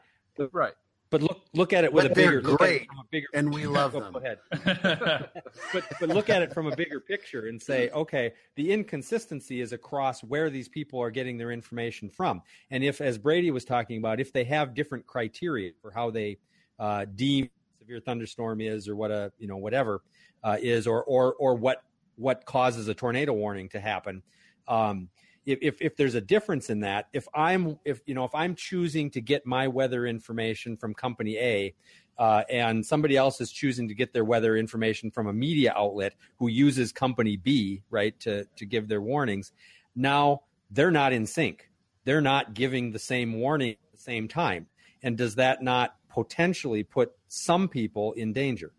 Right. 0.52 0.74
But 1.16 1.22
look 1.22 1.46
look 1.54 1.72
at 1.72 1.86
it 1.86 1.94
with 1.94 2.04
But 2.04 2.12
a 2.12 2.16
bigger 2.16 2.42
look 2.42 2.62
at 2.62 2.66
it 2.66 2.80
great, 2.80 2.88
from 2.88 3.00
a 3.00 3.04
bigger 3.10 3.28
and 3.34 3.54
we 3.54 3.66
love 3.68 3.94
Go 3.94 4.02
them. 4.02 4.16
ahead. 4.18 4.40
but 5.74 5.84
but 6.02 6.10
look 6.10 6.30
at 6.30 6.42
it 6.42 6.54
from 6.54 6.68
a 6.68 6.76
bigger 6.76 7.00
picture 7.00 7.48
and 7.48 7.62
say, 7.62 7.90
okay, 7.92 8.34
the 8.56 8.70
inconsistency 8.70 9.62
is 9.62 9.72
across 9.72 10.26
where 10.26 10.50
these 10.50 10.68
people 10.68 11.02
are 11.02 11.10
getting 11.10 11.38
their 11.38 11.52
information 11.52 12.10
from. 12.10 12.42
And 12.70 12.84
if, 12.84 13.00
as 13.00 13.18
Brady 13.18 13.50
was 13.50 13.64
talking 13.64 13.98
about, 13.98 14.20
if 14.20 14.34
they 14.34 14.44
have 14.44 14.74
different 14.74 15.08
criteria 15.08 15.72
for 15.82 15.90
how 15.90 16.12
they 16.12 16.38
uh, 16.80 17.06
deem 17.16 17.50
severe 17.80 18.02
thunderstorm 18.02 18.60
is, 18.60 18.90
or 18.90 18.98
what 18.98 19.10
a 19.10 19.32
you 19.40 19.48
know 19.48 19.58
whatever 19.58 20.02
uh, 20.44 20.58
is, 20.60 20.86
or 20.86 21.02
or 21.06 21.36
or 21.36 21.56
what 21.56 21.84
what 22.18 22.46
causes 22.46 22.90
a 22.90 22.94
tornado 22.94 23.32
warning 23.32 23.70
to 23.70 23.80
happen. 23.80 24.22
Um, 24.68 25.08
if, 25.46 25.82
if 25.82 25.96
there's 25.96 26.16
a 26.16 26.22
difference 26.22 26.70
in 26.70 26.82
that, 26.82 27.08
if 27.14 27.28
I'm 27.34 27.80
if 27.86 28.02
you 28.06 28.16
know 28.16 28.24
if 28.24 28.34
I'm 28.34 28.56
choosing 28.56 29.12
to 29.12 29.22
get 29.22 29.46
my 29.46 29.68
weather 29.68 30.06
information 30.06 30.78
from 30.78 30.94
company 30.94 31.38
A, 31.38 31.74
uh, 32.18 32.44
and 32.50 32.86
somebody 32.86 33.16
else 33.16 33.42
is 33.42 33.52
choosing 33.52 33.88
to 33.90 33.94
get 33.94 34.14
their 34.14 34.26
weather 34.26 34.56
information 34.58 35.12
from 35.12 35.28
a 35.28 35.34
media 35.34 35.74
outlet 35.76 36.14
who 36.38 36.48
uses 36.48 36.92
company 36.92 37.38
B, 37.38 37.84
right, 37.90 38.20
to 38.22 38.46
to 38.56 38.66
give 38.66 38.88
their 38.88 39.02
warnings, 39.02 39.52
now 39.96 40.42
they're 40.72 40.92
not 40.92 41.14
in 41.14 41.26
sync. 41.26 41.70
They're 42.06 42.22
not 42.22 42.54
giving 42.54 42.92
the 42.92 43.00
same 43.00 43.34
warning 43.34 43.72
at 43.72 43.92
the 43.92 43.98
same 43.98 44.28
time, 44.28 44.68
and 45.04 45.18
does 45.18 45.36
that 45.36 45.62
not 45.62 45.96
potentially 46.10 46.84
put 46.84 47.12
some 47.28 47.68
people 47.68 48.14
in 48.14 48.34
danger? 48.34 48.72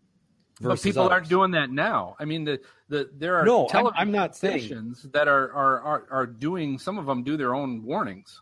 But 0.59 0.81
people 0.81 1.07
aren't 1.09 1.29
doing 1.29 1.51
that 1.51 1.69
now. 1.69 2.15
I 2.19 2.25
mean, 2.25 2.43
the, 2.43 2.59
the 2.89 3.09
there 3.15 3.35
are 3.37 3.45
No, 3.45 3.61
I'm- 3.61 3.69
television 3.69 3.99
I'm 4.01 4.11
not 4.11 4.35
saying- 4.35 4.59
stations 4.59 5.03
that 5.13 5.27
are, 5.27 5.51
are 5.53 5.81
are 5.81 6.07
are 6.09 6.25
doing. 6.25 6.79
Some 6.79 6.97
of 6.97 7.05
them 7.05 7.23
do 7.23 7.37
their 7.37 7.53
own 7.53 7.83
warnings 7.83 8.41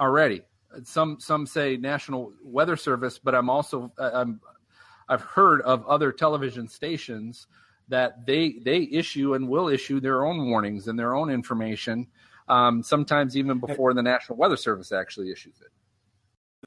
already. 0.00 0.42
Some 0.84 1.18
some 1.20 1.46
say 1.46 1.76
National 1.76 2.32
Weather 2.42 2.76
Service, 2.76 3.18
but 3.18 3.34
I'm 3.34 3.48
also 3.48 3.92
I'm 3.98 4.40
I've 5.08 5.22
heard 5.22 5.62
of 5.62 5.86
other 5.86 6.10
television 6.12 6.66
stations 6.68 7.46
that 7.88 8.26
they 8.26 8.58
they 8.64 8.82
issue 8.90 9.34
and 9.34 9.48
will 9.48 9.68
issue 9.68 10.00
their 10.00 10.26
own 10.26 10.50
warnings 10.50 10.88
and 10.88 10.98
their 10.98 11.14
own 11.14 11.30
information. 11.30 12.08
Um, 12.48 12.82
sometimes 12.82 13.36
even 13.36 13.58
before 13.58 13.94
the 13.94 14.02
National 14.02 14.38
Weather 14.38 14.56
Service 14.56 14.92
actually 14.92 15.30
issues 15.32 15.60
it. 15.60 15.68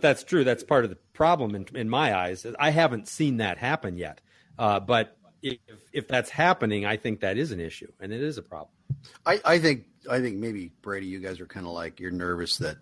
That's 0.01 0.23
true. 0.23 0.43
That's 0.43 0.63
part 0.63 0.83
of 0.85 0.89
the 0.89 0.97
problem 1.13 1.55
in, 1.55 1.65
in 1.75 1.89
my 1.89 2.17
eyes. 2.17 2.45
I 2.57 2.69
haven't 2.71 3.07
seen 3.07 3.37
that 3.37 3.57
happen 3.57 3.97
yet. 3.97 4.21
Uh, 4.59 4.79
but 4.79 5.17
if, 5.41 5.57
if 5.93 6.07
that's 6.07 6.29
happening, 6.29 6.85
I 6.85 6.97
think 6.97 7.21
that 7.21 7.37
is 7.37 7.51
an 7.51 7.59
issue 7.59 7.91
and 7.99 8.13
it 8.13 8.21
is 8.21 8.37
a 8.37 8.41
problem. 8.41 8.73
I, 9.25 9.39
I 9.45 9.59
think 9.59 9.85
I 10.09 10.19
think 10.19 10.37
maybe 10.37 10.71
Brady, 10.81 11.07
you 11.07 11.19
guys 11.19 11.39
are 11.39 11.45
kind 11.45 11.65
of 11.65 11.71
like 11.71 11.99
you're 11.99 12.11
nervous 12.11 12.57
that 12.57 12.77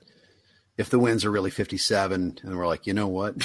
if 0.78 0.90
the 0.90 1.00
winds 1.00 1.26
are 1.26 1.32
really 1.32 1.50
57, 1.50 2.40
and 2.44 2.58
we're 2.58 2.68
like, 2.68 2.88
you 2.88 2.94
know 2.94 3.08
what, 3.08 3.36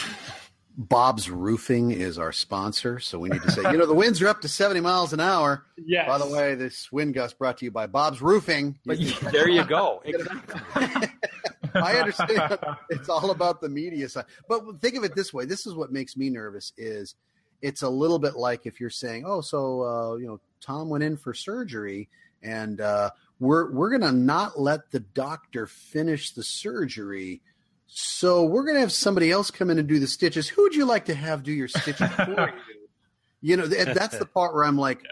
Bob's 0.76 1.28
Roofing 1.28 1.90
is 1.90 2.18
our 2.18 2.32
sponsor, 2.32 2.98
so 2.98 3.18
we 3.18 3.28
need 3.28 3.42
to 3.42 3.50
say, 3.50 3.62
you 3.70 3.76
know, 3.76 3.86
the 3.86 3.94
winds 3.94 4.22
are 4.22 4.28
up 4.28 4.40
to 4.42 4.48
70 4.48 4.80
miles 4.80 5.12
an 5.12 5.20
hour. 5.20 5.64
yes. 5.76 6.06
By 6.06 6.18
the 6.18 6.26
way, 6.26 6.54
this 6.54 6.90
wind 6.90 7.14
gust 7.14 7.38
brought 7.38 7.58
to 7.58 7.64
you 7.64 7.70
by 7.70 7.86
Bob's 7.86 8.22
Roofing. 8.22 8.78
But 8.84 8.98
you, 8.98 9.12
there 9.30 9.48
you 9.48 9.64
go. 9.64 10.02
Exactly. 10.04 11.08
I 11.74 11.96
understand 11.96 12.58
it's 12.90 13.08
all 13.08 13.30
about 13.30 13.60
the 13.60 13.68
media 13.68 14.08
side, 14.08 14.26
but 14.48 14.62
think 14.80 14.96
of 14.96 15.04
it 15.04 15.14
this 15.14 15.32
way: 15.32 15.46
this 15.46 15.66
is 15.66 15.74
what 15.74 15.90
makes 15.90 16.16
me 16.16 16.28
nervous. 16.28 16.72
Is 16.76 17.14
it's 17.62 17.82
a 17.82 17.88
little 17.88 18.18
bit 18.18 18.36
like 18.36 18.66
if 18.66 18.80
you're 18.80 18.90
saying, 18.90 19.24
"Oh, 19.26 19.40
so 19.40 19.82
uh, 19.82 20.16
you 20.16 20.26
know, 20.26 20.40
Tom 20.60 20.88
went 20.88 21.04
in 21.04 21.16
for 21.16 21.32
surgery, 21.32 22.08
and 22.42 22.80
uh, 22.80 23.10
we're 23.40 23.72
we're 23.72 23.90
gonna 23.90 24.12
not 24.12 24.60
let 24.60 24.90
the 24.90 25.00
doctor 25.00 25.66
finish 25.66 26.32
the 26.32 26.42
surgery." 26.42 27.40
So 27.94 28.44
we're 28.44 28.62
going 28.62 28.76
to 28.76 28.80
have 28.80 28.90
somebody 28.90 29.30
else 29.30 29.50
come 29.50 29.68
in 29.68 29.78
and 29.78 29.86
do 29.86 29.98
the 29.98 30.06
stitches. 30.06 30.48
Who 30.48 30.62
would 30.62 30.74
you 30.74 30.86
like 30.86 31.04
to 31.06 31.14
have 31.14 31.42
do 31.42 31.52
your 31.52 31.68
stitches 31.68 32.08
for 32.16 32.50
you? 32.50 32.78
You 33.42 33.56
know, 33.58 33.66
that's 33.66 34.16
the 34.16 34.24
part 34.24 34.54
where 34.54 34.64
I'm 34.64 34.78
like, 34.78 35.02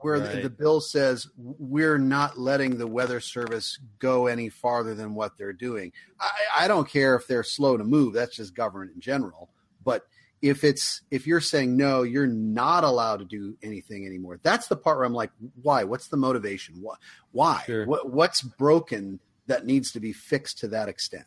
where 0.00 0.20
the, 0.20 0.42
the 0.42 0.50
bill 0.50 0.80
says 0.80 1.26
we're 1.36 1.98
not 1.98 2.38
letting 2.38 2.78
the 2.78 2.86
weather 2.86 3.20
service 3.20 3.78
go 3.98 4.26
any 4.26 4.48
farther 4.48 4.94
than 4.94 5.14
what 5.14 5.36
they're 5.36 5.52
doing. 5.52 5.92
I, 6.20 6.30
I 6.60 6.68
don't 6.68 6.88
care 6.88 7.16
if 7.16 7.26
they're 7.26 7.42
slow 7.42 7.76
to 7.76 7.84
move. 7.84 8.14
That's 8.14 8.36
just 8.36 8.54
government 8.54 8.92
in 8.94 9.00
general. 9.00 9.50
But 9.84 10.06
if 10.42 10.64
it's 10.64 11.02
if 11.10 11.26
you're 11.26 11.40
saying 11.40 11.76
no, 11.76 12.02
you're 12.02 12.26
not 12.26 12.82
allowed 12.82 13.20
to 13.20 13.24
do 13.24 13.56
anything 13.62 14.04
anymore. 14.06 14.40
That's 14.42 14.66
the 14.66 14.76
part 14.76 14.98
where 14.98 15.06
I'm 15.06 15.14
like, 15.14 15.30
why? 15.62 15.84
What's 15.84 16.08
the 16.08 16.16
motivation? 16.16 16.74
Why? 16.80 16.96
Why? 17.30 17.62
Sure. 17.64 17.86
What, 17.86 18.10
what's 18.10 18.42
broken 18.42 19.20
that 19.46 19.64
needs 19.64 19.92
to 19.92 20.00
be 20.00 20.12
fixed 20.12 20.58
to 20.58 20.68
that 20.68 20.88
extent? 20.88 21.24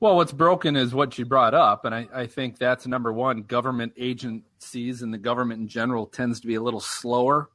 Well, 0.00 0.16
what's 0.16 0.32
broken 0.32 0.76
is 0.76 0.94
what 0.94 1.18
you 1.18 1.26
brought 1.26 1.54
up, 1.54 1.84
and 1.84 1.94
I, 1.94 2.08
I 2.12 2.26
think 2.26 2.58
that's 2.58 2.86
number 2.86 3.12
one. 3.12 3.42
Government 3.42 3.92
agencies 3.96 5.02
and 5.02 5.14
the 5.14 5.18
government 5.18 5.60
in 5.60 5.68
general 5.68 6.06
tends 6.06 6.40
to 6.40 6.46
be 6.46 6.56
a 6.56 6.62
little 6.62 6.80
slower 6.80 7.50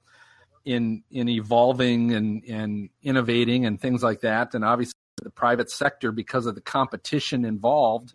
in 0.63 1.03
in 1.11 1.27
evolving 1.27 2.13
and 2.13 2.43
and 2.45 2.89
innovating 3.03 3.65
and 3.65 3.81
things 3.81 4.01
like 4.01 4.21
that. 4.21 4.53
And 4.55 4.63
obviously, 4.63 4.93
the 5.21 5.31
private 5.31 5.69
sector, 5.69 6.13
because 6.13 6.45
of 6.45 6.55
the 6.55 6.61
competition 6.61 7.43
involved, 7.43 8.13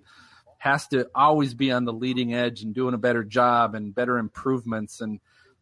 has 0.60 0.86
to 0.88 1.08
always 1.14 1.54
be 1.54 1.72
on 1.72 1.86
the 1.86 1.92
leading 1.92 2.34
edge 2.34 2.62
and 2.62 2.74
doing 2.74 2.92
a 2.92 2.98
better 2.98 3.24
job 3.24 3.74
and 3.74 3.94
better 3.94 4.18
improvements 4.18 5.00
and 5.00 5.18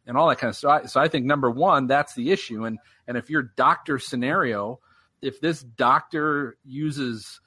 and 0.07 0.17
all 0.17 0.29
that 0.29 0.39
kind 0.39 0.49
of 0.49 0.57
stuff. 0.57 0.81
So 0.81 0.85
I, 0.85 0.87
so 0.87 1.01
I 1.01 1.09
think 1.09 1.25
number 1.25 1.49
one, 1.51 1.87
that's 1.87 2.15
the 2.15 2.33
issue. 2.33 2.65
And 2.65 2.79
and 3.07 3.17
if 3.17 3.31
your 3.31 3.43
doctor 3.43 4.01
scenario, 4.01 4.81
if 5.23 5.41
this 5.41 5.63
doctor 5.63 6.57
uses 6.65 7.41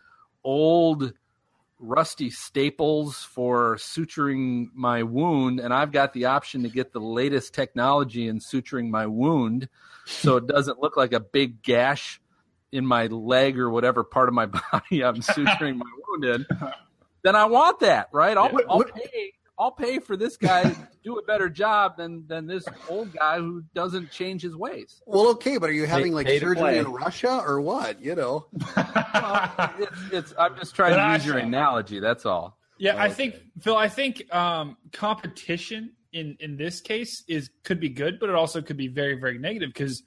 old 0.46 1.12
rusty 1.78 2.30
staples 2.30 3.18
for 3.18 3.76
suturing 3.76 4.68
my 4.74 5.04
wound 5.04 5.60
and 5.60 5.74
I've 5.74 5.92
got 5.92 6.14
the 6.14 6.26
option 6.26 6.64
to 6.64 6.70
get 6.70 6.94
the 6.94 7.00
latest 7.00 7.54
technology 7.54 8.28
in 8.28 8.40
suturing 8.40 8.90
my 8.90 9.08
wound 9.08 9.68
so 10.06 10.38
it 10.38 10.46
doesn't 10.46 10.80
look 10.80 10.96
like 10.96 11.12
a 11.12 11.20
big 11.20 11.64
gash 11.64 12.22
in 12.72 12.86
my 12.86 13.08
leg 13.08 13.58
or 13.58 13.72
whatever 13.72 14.04
part 14.04 14.30
of 14.30 14.36
my 14.36 14.46
body 14.72 15.04
I'm 15.04 15.22
suturing 15.22 15.78
my 15.78 15.92
wound 16.08 16.26
in 16.26 16.46
then 17.24 17.36
I 17.36 17.46
want 17.46 17.80
that 17.82 18.10
right? 18.12 18.38
I'll, 18.38 18.50
What- 18.50 18.66
I'll 18.70 18.78
what- 18.78 18.94
pay 18.96 19.34
I'll 19.60 19.72
pay 19.72 20.00
for 20.00 20.18
this 20.18 20.38
guy 20.38 20.64
to 20.64 20.76
do 21.04 21.20
a 21.20 21.24
better 21.24 21.48
job 21.48 21.96
than 21.98 22.26
than 22.26 22.48
this 22.48 22.66
old 22.90 23.14
guy 23.14 23.38
who 23.38 23.64
doesn't 23.76 24.10
change 24.10 24.42
his 24.42 24.56
ways. 24.56 25.04
Well, 25.06 25.28
okay, 25.32 25.60
but 25.60 25.70
are 25.70 25.74
you 25.74 25.86
having 25.86 26.14
like 26.14 26.28
surgery 26.28 26.80
in 26.80 26.92
Russia 26.92 27.44
or 27.46 27.62
what? 27.62 28.02
You 28.02 28.16
know, 28.16 28.48
well, 28.76 29.74
it's, 29.78 29.98
it's 30.12 30.34
I'm 30.40 30.56
just 30.58 30.74
trying 30.74 30.92
to 30.94 30.98
But 30.98 31.14
use 31.14 31.26
your 31.28 31.38
analogy 31.38 32.00
that's 32.00 32.26
all. 32.26 32.58
Yeah, 32.80 33.00
I 33.00 33.10
think 33.10 33.36
Phil. 33.60 33.78
I 33.78 33.88
think 33.88 34.34
um, 34.34 34.78
competition 34.92 35.92
in 36.12 36.38
in 36.40 36.58
this 36.58 36.82
case 36.82 37.24
is 37.28 37.52
could 37.64 37.80
be 37.80 37.90
good, 37.90 38.20
but 38.20 38.30
it 38.30 38.36
also 38.36 38.64
could 38.64 38.78
be 38.78 38.88
very 38.88 39.20
very 39.20 39.38
negative 39.38 39.70
because 39.70 40.02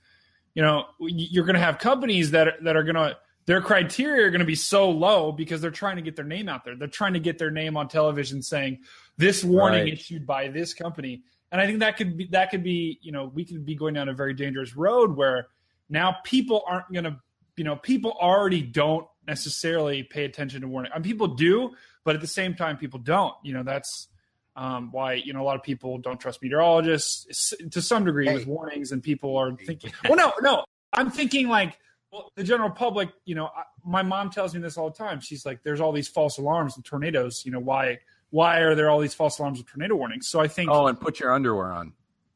you 0.54 0.62
know 0.62 0.86
you're 0.98 1.44
going 1.44 1.54
to 1.54 1.60
have 1.60 1.78
companies 1.78 2.32
that 2.32 2.48
are, 2.48 2.54
that 2.62 2.74
are 2.76 2.82
going 2.82 2.96
to 2.96 3.16
their 3.46 3.60
criteria 3.60 4.26
are 4.26 4.30
going 4.30 4.40
to 4.40 4.46
be 4.46 4.54
so 4.54 4.90
low 4.90 5.30
because 5.30 5.60
they're 5.60 5.70
trying 5.70 5.96
to 5.96 6.02
get 6.02 6.16
their 6.16 6.24
name 6.24 6.48
out 6.48 6.64
there. 6.64 6.76
They're 6.76 6.88
trying 6.88 7.12
to 7.12 7.20
get 7.20 7.38
their 7.38 7.50
name 7.50 7.76
on 7.76 7.88
television 7.88 8.42
saying 8.42 8.80
this 9.18 9.44
warning 9.44 9.84
Right. 9.84 9.92
issued 9.92 10.26
by 10.26 10.48
this 10.48 10.72
company. 10.74 11.22
And 11.52 11.60
I 11.60 11.66
think 11.66 11.80
that 11.80 11.96
could 11.96 12.16
be 12.16 12.26
that 12.32 12.50
could 12.50 12.64
be 12.64 12.98
you 13.02 13.12
know 13.12 13.30
we 13.32 13.44
could 13.44 13.64
be 13.64 13.74
going 13.74 13.94
down 13.94 14.08
a 14.08 14.14
very 14.14 14.34
dangerous 14.34 14.76
road 14.76 15.16
where 15.16 15.48
now 15.88 16.16
people 16.24 16.64
aren't 16.66 16.92
going 16.92 17.04
to 17.04 17.16
you 17.56 17.64
know 17.64 17.76
people 17.76 18.12
already 18.20 18.62
don't 18.62 19.06
necessarily 19.26 20.02
pay 20.02 20.24
attention 20.24 20.62
to 20.62 20.68
warning. 20.68 20.90
I 20.92 20.98
mean, 20.98 21.04
people 21.04 21.28
do, 21.28 21.70
but 22.04 22.14
at 22.14 22.20
the 22.20 22.26
same 22.26 22.54
time, 22.54 22.76
people 22.76 22.98
don't. 22.98 23.34
You 23.42 23.54
know, 23.54 23.62
that's 23.62 24.08
um, 24.56 24.90
why 24.90 25.14
you 25.14 25.32
know 25.32 25.42
a 25.42 25.44
lot 25.44 25.56
of 25.56 25.62
people 25.62 25.98
don't 25.98 26.18
trust 26.18 26.42
meteorologists 26.42 27.54
to 27.70 27.82
some 27.82 28.04
degree 28.04 28.32
with 28.32 28.46
warnings, 28.46 28.92
and 28.92 29.02
people 29.02 29.36
are 29.36 29.54
thinking, 29.54 29.92
well, 30.08 30.16
no, 30.16 30.32
no, 30.40 30.64
I'm 30.92 31.10
thinking 31.10 31.48
like 31.48 31.78
well, 32.14 32.32
the 32.36 32.44
general 32.44 32.70
public. 32.70 33.10
You 33.26 33.34
know, 33.34 33.46
I, 33.46 33.64
my 33.84 34.02
mom 34.02 34.30
tells 34.30 34.54
me 34.54 34.60
this 34.60 34.78
all 34.78 34.88
the 34.90 34.96
time. 34.96 35.20
She's 35.20 35.44
like, 35.44 35.62
"There's 35.62 35.80
all 35.80 35.92
these 35.92 36.08
false 36.08 36.38
alarms 36.38 36.76
and 36.76 36.84
tornadoes. 36.84 37.44
You 37.44 37.52
know, 37.52 37.60
why?" 37.60 37.98
Why 38.30 38.58
are 38.62 38.74
there 38.74 38.90
all 38.90 38.98
these 38.98 39.14
false 39.14 39.38
alarms 39.38 39.60
and 39.60 39.68
tornado 39.68 39.94
warnings? 39.94 40.26
So 40.26 40.40
I 40.40 40.48
think, 40.48 40.68
oh 40.68 40.88
and 40.88 40.98
put 41.00 41.20
your 41.20 41.32
underwear 41.32 41.70
on 41.70 41.92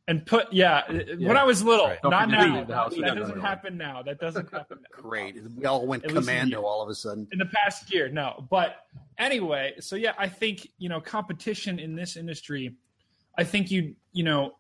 and 0.06 0.24
put, 0.24 0.52
yeah, 0.52 0.82
uh, 0.88 0.92
when 1.18 1.36
I 1.36 1.42
was 1.42 1.64
little, 1.64 1.86
Right. 1.86 1.98
Don't 2.02 2.10
not 2.12 2.26
forget 2.26 2.40
to 2.40 2.46
now. 2.46 2.56
leave 2.58 2.66
the 2.68 2.74
house 2.74 2.94
that 2.94 3.00
doesn't 3.00 3.22
underwear. 3.24 3.40
happen 3.40 3.76
now. 3.76 4.02
That 4.04 4.20
doesn't 4.20 4.50
happen. 4.52 4.78
Now. 4.80 5.02
great. 5.02 5.36
We 5.56 5.64
all 5.66 5.84
went 5.86 6.04
At 6.04 6.10
commando 6.10 6.62
all 6.62 6.82
of 6.82 6.88
a 6.88 6.94
sudden. 6.94 7.26
in 7.32 7.38
the 7.40 7.46
past 7.46 7.92
year 7.92 8.08
no 8.08 8.46
but 8.48 8.76
anyway 9.18 9.74
so 9.80 9.96
yeah 9.96 10.12
i 10.18 10.28
think 10.28 10.68
you 10.78 10.88
know 10.88 11.00
competition 11.00 11.80
in 11.80 11.96
this 11.96 12.16
industry 12.16 12.76
i 13.36 13.42
think 13.42 13.70
you 13.70 13.96
you 14.12 14.22
know 14.22 14.54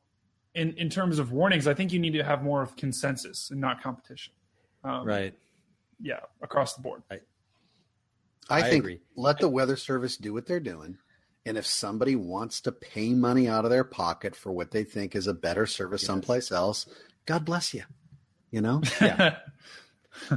in 0.56 0.72
in 0.74 0.90
terms 0.90 1.20
of 1.20 1.30
warnings 1.30 1.68
i 1.68 1.74
think 1.74 1.92
you 1.92 2.00
need 2.00 2.14
to 2.14 2.24
have 2.24 2.42
more 2.42 2.62
of 2.62 2.74
consensus 2.76 3.50
and 3.52 3.60
not 3.60 3.80
competition 3.80 4.32
um, 4.84 5.06
Right. 5.06 5.34
yeah 6.00 6.20
across 6.42 6.74
the 6.74 6.82
board 6.82 7.02
I, 7.10 7.20
I 8.50 8.62
think 8.62 8.84
agree. 8.84 9.00
let 9.16 9.38
the 9.38 9.48
weather 9.48 9.76
service 9.76 10.16
do 10.16 10.32
what 10.32 10.46
they're 10.46 10.60
doing. 10.60 10.98
And 11.44 11.56
if 11.56 11.66
somebody 11.66 12.14
wants 12.16 12.60
to 12.62 12.72
pay 12.72 13.12
money 13.14 13.48
out 13.48 13.64
of 13.64 13.70
their 13.70 13.84
pocket 13.84 14.34
for 14.36 14.52
what 14.52 14.70
they 14.70 14.84
think 14.84 15.14
is 15.14 15.26
a 15.26 15.34
better 15.34 15.66
service 15.66 16.02
someplace 16.02 16.50
else, 16.52 16.86
God 17.26 17.44
bless 17.44 17.72
you. 17.74 17.82
You 18.50 18.60
know? 18.62 18.82
I, 19.00 19.36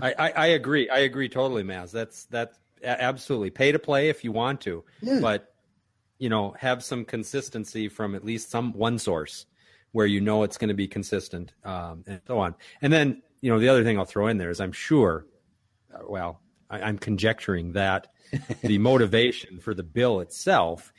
I, 0.01 0.31
I 0.31 0.45
agree. 0.47 0.89
I 0.89 0.99
agree 0.99 1.29
totally, 1.29 1.63
Maz. 1.63 1.91
That's 1.91 2.25
that's 2.25 2.57
absolutely 2.83 3.49
pay 3.49 3.71
to 3.71 3.79
play 3.79 4.09
if 4.09 4.23
you 4.23 4.31
want 4.31 4.61
to, 4.61 4.83
Yeah. 5.01 5.19
but 5.21 5.53
you 6.17 6.29
know, 6.29 6.53
have 6.59 6.83
some 6.83 7.03
consistency 7.05 7.87
from 7.89 8.13
at 8.15 8.23
least 8.23 8.49
some 8.51 8.73
one 8.73 8.99
source 8.99 9.45
where 9.91 10.05
you 10.05 10.21
know 10.21 10.43
it's 10.43 10.57
going 10.57 10.67
to 10.69 10.73
be 10.75 10.87
consistent 10.87 11.51
um, 11.63 12.03
and 12.07 12.21
so 12.27 12.37
on. 12.39 12.55
And 12.81 12.93
then, 12.93 13.21
you 13.41 13.51
know, 13.51 13.59
the 13.59 13.69
other 13.69 13.83
thing 13.83 13.97
I'll 13.97 14.05
throw 14.05 14.27
in 14.27 14.37
there 14.37 14.49
is 14.49 14.59
I'm 14.61 14.71
sure, 14.71 15.25
uh, 15.93 15.99
well, 16.07 16.41
I, 16.69 16.81
I'm 16.81 16.97
conjecturing 16.97 17.73
that 17.73 18.07
the 18.61 18.77
motivation 18.77 19.59
for 19.59 19.73
the 19.73 19.83
bill 19.83 20.19
itself 20.21 20.93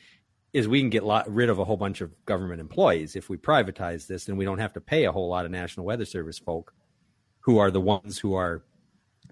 is 0.52 0.68
we 0.68 0.80
can 0.80 0.90
get 0.90 1.02
lot, 1.02 1.32
rid 1.32 1.48
of 1.48 1.58
a 1.58 1.64
whole 1.64 1.78
bunch 1.78 2.00
of 2.02 2.10
government 2.26 2.60
employees 2.60 3.16
if 3.16 3.30
we 3.30 3.38
privatize 3.38 4.06
this 4.06 4.28
and 4.28 4.36
we 4.36 4.44
don't 4.44 4.58
have 4.58 4.72
to 4.74 4.80
pay 4.80 5.04
a 5.04 5.12
whole 5.12 5.28
lot 5.28 5.46
of 5.46 5.50
National 5.50 5.86
Weather 5.86 6.04
Service 6.04 6.38
folk 6.38 6.74
who 7.40 7.58
are 7.58 7.70
the 7.70 7.80
ones 7.80 8.18
who 8.18 8.34
are 8.34 8.62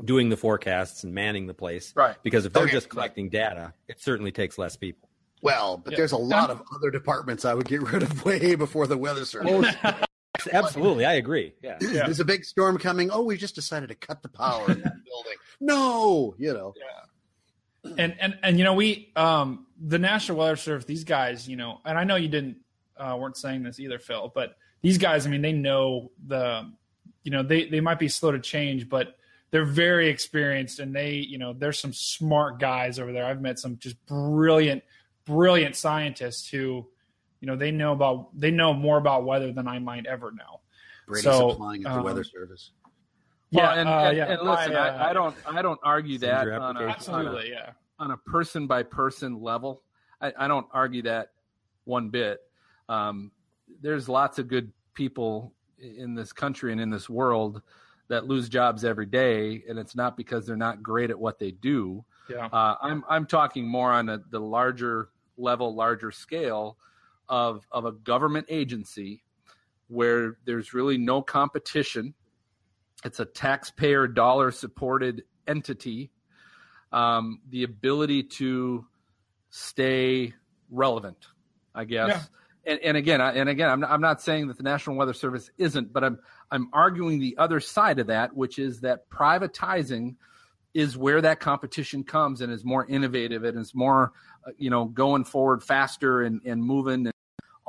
doing 0.05 0.31
the 0.31 0.37
forecasts 0.37 1.05
and 1.05 1.13
manning 1.13 1.47
the 1.47 1.53
place. 1.53 1.93
Right. 1.95 2.17
Because 2.23 2.47
if 2.47 2.53
they're 2.55 2.63
Okay. 2.63 2.73
just 2.73 2.89
collecting 2.89 3.29
data, 3.29 3.75
it 3.87 4.01
certainly 4.01 4.33
takes 4.33 4.57
less 4.57 4.77
people. 4.77 5.11
Well, 5.43 5.77
but 5.77 5.93
Yeah. 5.93 5.99
there's 5.99 6.13
a 6.13 6.17
lot 6.17 6.49
of 6.49 6.63
other 6.75 6.91
departments 6.91 7.45
I 7.45 7.53
would 7.53 7.69
get 7.69 7.83
rid 7.83 8.03
of 8.03 8.25
way 8.25 8.55
before 8.55 8.87
the 8.87 8.97
weather 8.97 9.25
service. 9.27 9.75
Absolutely, 10.53 11.05
I 11.05 11.15
agree. 11.15 11.53
Yeah. 11.63 11.79
Yeah. 11.81 12.05
There's 12.05 12.21
a 12.21 12.25
big 12.25 12.45
storm 12.45 12.79
coming. 12.79 13.11
Oh, 13.11 13.23
we 13.23 13.37
just 13.37 13.55
decided 13.55 13.89
to 13.89 13.95
cut 13.95 14.23
the 14.23 14.29
power 14.29 14.71
in 14.71 14.81
that 14.83 14.95
building. 15.05 15.35
No, 15.63 16.35
you 16.39 16.55
know. 16.55 16.73
Yeah. 17.85 17.93
and 17.99 18.17
and 18.19 18.39
and 18.43 18.59
you 18.59 18.65
know 18.65 18.73
we 18.75 19.13
um 19.17 19.67
the 19.79 19.99
national 19.99 20.39
weather 20.39 20.57
service 20.57 20.85
these 20.87 21.05
guys 21.05 21.49
you 21.49 21.57
know 21.57 21.81
and 21.85 21.99
i 21.99 22.05
know 22.05 22.17
you 22.17 22.29
didn't 22.29 22.57
uh 22.99 23.17
weren't 23.19 23.37
saying 23.39 23.63
this 23.63 23.79
either 23.81 23.99
phil 23.99 24.31
but 24.35 24.57
these 24.83 24.99
guys 24.99 25.27
i 25.27 25.31
mean 25.31 25.41
they 25.43 25.53
know 25.53 26.11
the 26.27 26.71
you 27.25 27.31
know 27.31 27.43
they 27.43 27.67
they 27.69 27.81
might 27.81 27.99
be 27.99 28.09
slow 28.09 28.33
to 28.33 28.39
change 28.39 28.89
but 28.89 29.17
they're 29.51 29.65
very 29.65 30.09
experienced 30.09 30.79
and 30.79 30.95
they 30.95 31.13
you 31.15 31.39
know 31.39 31.53
there's 31.55 31.79
some 31.79 31.93
smart 31.93 32.59
guys 32.59 32.99
over 32.99 33.13
there 33.13 33.25
i've 33.25 33.41
met 33.41 33.59
some 33.59 33.79
just 33.79 33.97
brilliant 34.07 34.83
brilliant 35.27 35.75
scientists 35.77 36.49
who 36.49 36.87
you 37.41 37.47
know 37.47 37.57
they 37.57 37.71
know 37.71 37.93
about 37.93 38.29
they 38.39 38.51
know 38.51 38.73
more 38.73 38.99
about 38.99 39.25
weather 39.25 39.53
than 39.53 39.67
i 39.67 39.79
might 39.79 40.07
ever 40.07 40.31
know 40.33 40.61
Brady's 41.11 41.25
So, 41.25 41.51
applying 41.51 41.85
at 41.85 41.93
the 41.93 41.99
um, 41.99 42.05
weather 42.05 42.25
service. 42.25 42.71
Well, 43.53 43.65
yeah 43.65 43.81
and, 43.81 43.89
uh, 43.89 43.93
and, 43.93 44.17
yeah 44.17 44.25
and 44.27 44.49
listen, 44.49 44.77
I, 44.77 44.79
I, 44.79 44.89
uh, 44.89 45.11
I 45.11 45.13
don't, 45.13 45.37
I 45.45 45.63
don't 45.63 45.81
argue 45.83 46.19
that 46.19 46.47
on 46.49 46.77
a, 46.77 46.81
application. 46.83 47.15
on 47.15 47.27
a 47.27 47.29
absolutely 47.29 47.51
yeah 47.51 47.71
on 47.99 48.13
a 48.13 48.17
person 48.17 48.67
by 48.67 48.83
person 48.85 49.41
level. 49.41 49.83
I, 50.21 50.33
I 50.39 50.49
don't 50.49 50.67
argue 50.73 51.03
that 51.03 51.33
one 51.85 52.11
bit. 52.11 52.41
Um, 52.89 53.33
there's 53.83 54.09
lots 54.09 54.39
of 54.39 54.47
good 54.49 54.73
people 54.95 55.53
in 55.79 56.15
this 56.15 56.33
country 56.33 56.73
and 56.73 56.81
in 56.81 56.91
this 56.91 57.11
world 57.11 57.61
that 58.09 58.27
lose 58.27 58.49
jobs 58.49 58.85
every 58.85 59.07
day, 59.07 59.65
and 59.69 59.79
it's 59.79 59.97
not 59.97 60.17
because 60.17 60.47
they're 60.47 60.57
not 60.57 60.83
great 60.83 61.11
at 61.11 61.19
what 61.19 61.39
they 61.39 61.51
do. 61.51 62.05
yeah 62.29 62.47
Uh, 62.53 62.77
I'm 62.81 63.05
I'm 63.09 63.27
talking 63.27 63.67
more 63.67 63.91
on 63.91 64.09
a, 64.09 64.19
the 64.31 64.41
larger 64.41 65.09
level, 65.37 65.75
larger 65.75 66.13
scale 66.13 66.77
of 67.31 67.67
of 67.73 67.87
a 67.87 67.93
government 67.93 68.47
agency 68.51 69.23
where 69.89 70.37
there's 70.45 70.75
really 70.75 70.99
no 70.99 71.23
competition. 71.23 72.13
It's 73.05 73.21
a 73.21 73.25
taxpayer 73.25 74.07
dollar 74.07 74.51
supported 74.51 75.23
entity. 75.47 76.11
Um, 76.93 77.41
the 77.49 77.63
ability 77.63 78.25
to 78.25 78.85
stay 79.49 80.35
relevant, 80.71 81.29
I 81.75 81.85
guess. 81.85 82.29
And, 82.67 82.79
and 82.81 82.97
again, 82.97 83.21
I, 83.21 83.33
and 83.33 83.49
again, 83.49 83.71
I'm 83.71 83.81
not, 83.81 83.91
I'm 83.91 84.01
not 84.01 84.21
saying 84.21 84.49
that 84.49 84.57
the 84.57 84.65
National 84.65 84.97
Weather 84.97 85.15
Service 85.15 85.51
isn't, 85.57 85.93
but 85.93 86.05
I'm 86.05 86.19
I'm 86.51 86.69
arguing 86.73 87.19
the 87.19 87.37
other 87.39 87.61
side 87.61 88.01
of 88.01 88.09
that, 88.09 88.37
which 88.37 88.59
is 88.59 88.81
that 88.81 89.09
privatizing 89.09 90.17
is 90.75 90.97
where 90.97 91.21
that 91.21 91.41
competition 91.41 92.05
comes 92.05 92.41
and 92.41 92.53
is 92.53 92.65
more 92.65 92.87
innovative 92.87 93.45
and 93.45 93.59
is 93.59 93.75
more, 93.75 94.13
uh, 94.47 94.51
you 94.59 94.71
know, 94.71 94.85
going 94.85 95.25
forward 95.25 95.63
faster 95.63 96.23
and, 96.23 96.41
and 96.45 96.63
moving 96.63 97.07
and 97.07 97.15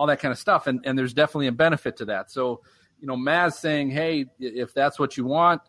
all 0.01 0.07
that 0.07 0.19
kind 0.19 0.31
of 0.31 0.39
stuff. 0.39 0.65
And, 0.65 0.81
and 0.83 0.97
there's 0.97 1.13
definitely 1.13 1.45
a 1.45 1.51
benefit 1.51 1.97
to 1.97 2.05
that. 2.05 2.31
So, 2.31 2.61
you 2.99 3.05
know, 3.05 3.15
Maz 3.15 3.53
saying, 3.53 3.91
hey, 3.91 4.25
if 4.39 4.73
that's 4.73 4.97
what 4.97 5.15
you 5.15 5.25
want, 5.25 5.61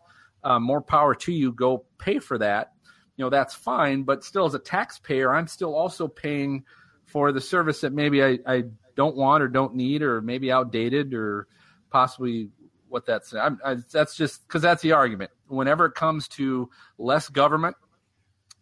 uh, 0.43 0.57
more 0.57 0.81
power 0.81 1.13
to 1.13 1.31
you, 1.31 1.51
go 1.51 1.85
pay 1.99 2.17
for 2.17 2.39
that. 2.39 2.71
You 3.15 3.25
know, 3.25 3.29
that's 3.29 3.53
fine. 3.53 4.01
But 4.01 4.23
still, 4.23 4.47
as 4.47 4.55
a 4.55 4.59
taxpayer, 4.59 5.31
I'm 5.31 5.45
still 5.45 5.75
also 5.75 6.07
paying 6.07 6.63
for 7.05 7.31
the 7.31 7.41
service 7.41 7.81
that 7.81 7.93
maybe 7.93 8.23
I, 8.23 8.39
I 8.47 8.63
don't 8.95 9.15
want 9.15 9.43
or 9.43 9.49
don't 9.49 9.75
need 9.75 10.01
or 10.01 10.19
maybe 10.19 10.51
outdated 10.51 11.13
or 11.13 11.47
possibly 11.91 12.49
what 12.87 13.05
that's 13.05 13.35
I, 13.35 13.51
that's 13.91 14.15
just 14.15 14.47
because 14.47 14.63
that's 14.63 14.81
the 14.81 14.93
argument 14.93 15.29
whenever 15.45 15.85
it 15.85 15.93
comes 15.93 16.27
to 16.29 16.71
less 16.97 17.29
government 17.29 17.75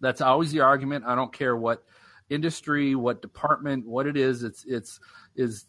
that's 0.01 0.21
always 0.21 0.53
the 0.53 0.61
argument 0.61 1.03
i 1.05 1.15
don't 1.15 1.33
care 1.33 1.55
what 1.55 1.83
industry 2.29 2.95
what 2.95 3.21
department 3.21 3.85
what 3.85 4.07
it 4.07 4.15
is 4.15 4.43
it's 4.43 4.63
it's 4.65 5.01
is 5.35 5.65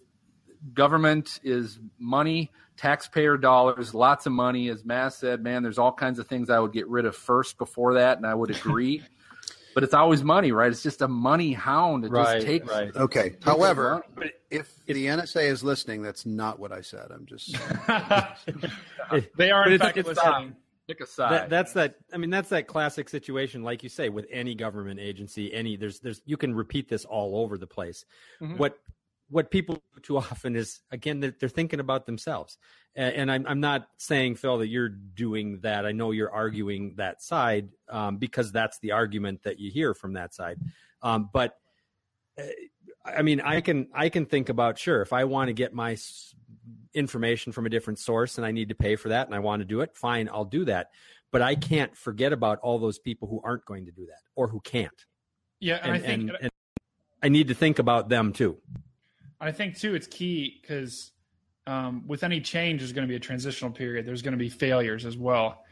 government 0.74 1.40
is 1.42 1.78
money 1.98 2.50
taxpayer 2.76 3.36
dollars 3.36 3.94
lots 3.94 4.26
of 4.26 4.32
money 4.32 4.68
as 4.68 4.84
matt 4.84 5.12
said 5.12 5.42
man 5.42 5.62
there's 5.62 5.78
all 5.78 5.92
kinds 5.92 6.18
of 6.18 6.26
things 6.26 6.50
i 6.50 6.58
would 6.58 6.72
get 6.72 6.86
rid 6.88 7.04
of 7.04 7.14
first 7.16 7.58
before 7.58 7.94
that 7.94 8.16
and 8.16 8.26
i 8.26 8.34
would 8.34 8.50
agree 8.50 9.02
but 9.74 9.82
it's 9.84 9.92
always 9.94 10.22
money 10.22 10.52
right 10.52 10.70
it's 10.70 10.82
just 10.82 11.02
a 11.02 11.08
money 11.08 11.52
hound 11.52 12.04
it 12.04 12.10
Right, 12.12 12.34
just 12.36 12.46
takes 12.46 12.68
right. 12.68 12.94
Okay. 12.94 13.36
However, 13.42 14.04
money. 14.16 14.30
if 14.50 14.84
the 14.86 15.06
NSA 15.06 15.44
is 15.44 15.64
listening, 15.64 16.02
that's 16.02 16.26
not 16.26 16.58
what 16.58 16.72
I 16.72 16.82
said. 16.82 17.06
I'm 17.10 17.24
just 17.24 17.52
they 19.36 19.50
are 19.50 19.64
But 19.64 19.68
in 19.68 19.72
it's- 19.74 19.80
fact 19.80 19.96
it's, 19.96 20.08
listening. 20.08 20.54
pick 20.86 21.00
a 21.00 21.06
side 21.06 21.32
That, 21.32 21.50
that's 21.50 21.72
that. 21.74 21.94
I 22.12 22.16
mean, 22.18 22.30
that's 22.30 22.48
that 22.50 22.66
classic 22.66 23.08
situation, 23.08 23.62
like 23.62 23.82
you 23.82 23.88
say, 23.88 24.08
with 24.08 24.26
any 24.30 24.54
government 24.54 25.00
agency. 25.00 25.52
Any 25.54 25.76
there's 25.76 26.00
there's 26.00 26.20
you 26.26 26.36
can 26.36 26.54
repeat 26.54 26.88
this 26.88 27.04
all 27.04 27.36
over 27.36 27.56
the 27.56 27.66
place. 27.66 28.04
Mhm. 28.42 28.58
What 28.58 28.76
what 29.32 29.50
people 29.50 29.82
do 29.94 30.00
too 30.00 30.18
often 30.18 30.54
is 30.54 30.80
again 30.90 31.18
they're, 31.20 31.34
they're 31.40 31.48
thinking 31.48 31.80
about 31.80 32.06
themselves. 32.06 32.58
And, 32.94 33.14
and 33.14 33.32
I'm 33.32 33.46
I'm 33.48 33.60
not 33.60 33.88
saying 33.96 34.36
Phil 34.36 34.58
that 34.58 34.68
you're 34.68 34.90
doing 34.90 35.60
that. 35.62 35.86
I 35.86 35.92
know 35.92 36.10
you're 36.10 36.30
arguing 36.30 36.94
that 36.96 37.22
side 37.22 37.70
um, 37.88 38.18
because 38.18 38.52
that's 38.52 38.78
the 38.80 38.92
argument 38.92 39.42
that 39.44 39.58
you 39.58 39.70
hear 39.70 39.94
from 39.94 40.12
that 40.12 40.34
side. 40.34 40.58
Um, 41.02 41.30
but 41.32 41.56
uh, 42.38 42.42
I 43.04 43.22
mean, 43.22 43.40
I 43.40 43.60
can 43.62 43.88
I 43.94 44.10
can 44.10 44.26
think 44.26 44.50
about 44.50 44.78
sure 44.78 45.00
if 45.00 45.12
I 45.12 45.24
want 45.24 45.48
to 45.48 45.54
get 45.54 45.72
my 45.72 45.92
s- 45.92 46.34
information 46.94 47.52
from 47.52 47.64
a 47.64 47.70
different 47.70 47.98
source 47.98 48.36
and 48.36 48.46
I 48.46 48.52
need 48.52 48.68
to 48.68 48.74
pay 48.74 48.96
for 48.96 49.08
that 49.08 49.26
and 49.26 49.34
I 49.34 49.38
want 49.38 49.60
to 49.60 49.66
do 49.66 49.80
it, 49.80 49.96
fine, 49.96 50.28
I'll 50.30 50.44
do 50.44 50.66
that. 50.66 50.90
But 51.32 51.40
I 51.40 51.54
can't 51.54 51.96
forget 51.96 52.34
about 52.34 52.58
all 52.58 52.78
those 52.78 52.98
people 52.98 53.26
who 53.26 53.40
aren't 53.42 53.64
going 53.64 53.86
to 53.86 53.92
do 53.92 54.04
that 54.04 54.20
or 54.36 54.48
who 54.48 54.60
can't. 54.60 55.06
yeah 55.60 55.78
and, 55.82 55.86
And, 55.86 55.96
i 55.96 55.98
think 56.06 56.22
and, 56.28 56.38
and 56.42 56.50
I 57.22 57.28
need 57.28 57.48
to 57.48 57.54
think 57.54 57.78
about 57.78 58.08
them 58.08 58.32
too. 58.32 58.58
I 59.42 59.52
think 59.52 59.76
too, 59.78 59.94
it's 59.94 60.06
key 60.06 60.60
because 60.62 61.10
um, 61.66 62.04
with 62.06 62.22
any 62.24 62.40
change, 62.40 62.80
there's 62.80 62.92
going 62.92 63.06
to 63.06 63.10
be 63.10 63.16
a 63.16 63.20
transitional 63.20 63.70
period. 63.72 64.06
There's 64.06 64.22
going 64.22 64.32
to 64.32 64.38
be 64.38 64.48
failures 64.48 65.04
as 65.04 65.16
well. 65.16 65.62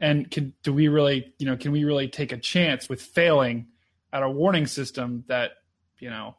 And 0.00 0.30
can 0.30 0.52
do 0.62 0.72
we 0.72 0.88
really, 0.88 1.32
you 1.38 1.46
know, 1.46 1.56
can 1.56 1.72
we 1.72 1.84
really 1.84 2.08
take 2.08 2.32
a 2.32 2.36
chance 2.36 2.88
with 2.88 3.00
failing 3.02 3.68
at 4.12 4.22
a 4.22 4.28
warning 4.30 4.66
system 4.66 5.24
that 5.28 5.52
you 5.98 6.10
know 6.10 6.34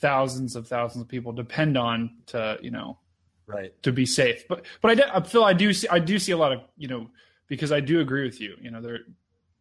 thousands 0.00 0.56
of 0.56 0.66
thousands 0.66 1.02
of 1.02 1.08
people 1.08 1.32
depend 1.32 1.76
on 1.78 2.16
to, 2.26 2.58
you 2.62 2.70
know, 2.70 2.98
Right. 3.46 3.72
to 3.82 3.92
be 3.92 4.06
safe? 4.06 4.48
But 4.48 4.64
but 4.80 4.90
I, 4.90 4.94
do- 4.94 5.10
I 5.12 5.20
feel 5.22 5.44
I 5.44 5.52
do 5.52 5.72
see 5.72 5.86
I 5.88 5.98
do 5.98 6.18
see 6.18 6.32
a 6.32 6.36
lot 6.36 6.52
of 6.52 6.60
you 6.78 6.88
know 6.88 7.10
because 7.46 7.70
I 7.72 7.80
do 7.80 8.00
agree 8.00 8.24
with 8.24 8.40
you. 8.40 8.56
You 8.60 8.70
know, 8.70 8.80
there 8.80 9.00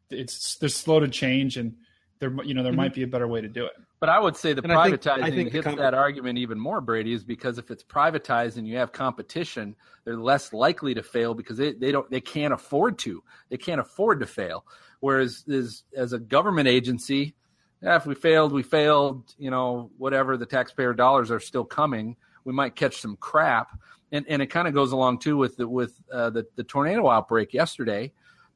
it's 0.09 0.55
they're 0.55 0.69
slow 0.69 0.99
to 1.01 1.07
change 1.09 1.57
and 1.57 1.75
there 2.23 2.45
you 2.45 2.53
know 2.53 2.63
there 2.63 2.73
might 2.73 2.93
be 2.93 3.03
a 3.03 3.07
better 3.07 3.27
way 3.27 3.41
to 3.41 3.47
do 3.49 3.65
it. 3.65 3.73
But 3.99 4.09
I 4.09 4.19
would 4.19 4.35
say 4.35 4.53
the 4.53 4.63
And 4.63 4.71
I 4.71 4.89
think- 4.89 5.01
privatizing 5.01 5.23
I 5.23 5.29
think 5.31 5.49
the 5.51 5.57
hits 5.57 5.67
com- 5.67 5.75
that 5.77 5.93
argument 5.93 6.37
even 6.37 6.59
more, 6.59 6.81
Brady, 6.81 7.13
is 7.13 7.23
because 7.23 7.57
if 7.57 7.71
it's 7.71 7.83
privatized 7.83 8.57
and 8.57 8.67
you 8.67 8.77
have 8.77 8.91
competition, 8.91 9.75
they're 10.05 10.17
less 10.17 10.53
likely 10.53 10.93
to 10.93 11.03
fail 11.03 11.33
because 11.33 11.57
they, 11.57 11.73
they 11.73 11.91
don't 11.91 12.09
they 12.09 12.21
can't 12.21 12.53
afford 12.53 12.97
to. 12.99 13.23
They 13.49 13.57
can't 13.57 13.81
afford 13.81 14.19
to 14.21 14.25
fail. 14.25 14.65
Whereas 15.01 15.43
as 15.51 15.83
as 15.95 16.13
a 16.13 16.19
government 16.19 16.67
agency, 16.67 17.35
yeah, 17.81 17.97
if 17.97 18.05
we 18.05 18.15
failed, 18.15 18.53
we 18.53 18.63
failed. 18.63 19.33
You 19.37 19.51
know, 19.51 19.91
whatever 19.97 20.37
the 20.37 20.45
taxpayer 20.45 20.93
dollars 20.93 21.29
are 21.31 21.39
still 21.41 21.65
coming. 21.65 22.15
We 22.45 22.53
might 22.53 22.75
catch 22.75 22.97
some 23.01 23.15
crap, 23.17 23.77
and 24.11 24.25
and 24.29 24.41
it 24.41 24.47
kind 24.47 24.67
of 24.67 24.73
goes 24.73 24.91
along 24.91 25.19
too 25.19 25.37
with 25.37 25.57
the, 25.57 25.67
with 25.67 25.93
uh, 26.11 26.29
the 26.29 26.45
the 26.55 26.63
tornado 26.63 27.09
outbreak 27.09 27.53
yesterday 27.53 28.11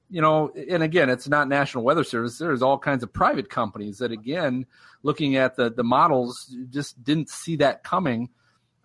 you 0.10 0.22
know, 0.22 0.50
and 0.70 0.84
again, 0.84 1.10
it's 1.10 1.28
not 1.28 1.48
National 1.50 1.84
Weather 1.84 2.04
Service. 2.04 2.38
There's 2.38 2.62
all 2.62 2.78
kinds 2.78 3.04
of 3.04 3.12
private 3.12 3.50
companies 3.50 3.98
that, 4.00 4.12
again, 4.12 4.66
looking 5.04 5.36
at 5.36 5.56
the 5.56 5.70
the 5.70 5.84
models, 5.84 6.54
just 6.70 7.04
didn't 7.04 7.30
see 7.30 7.58
that 7.58 7.84
coming. 7.84 8.30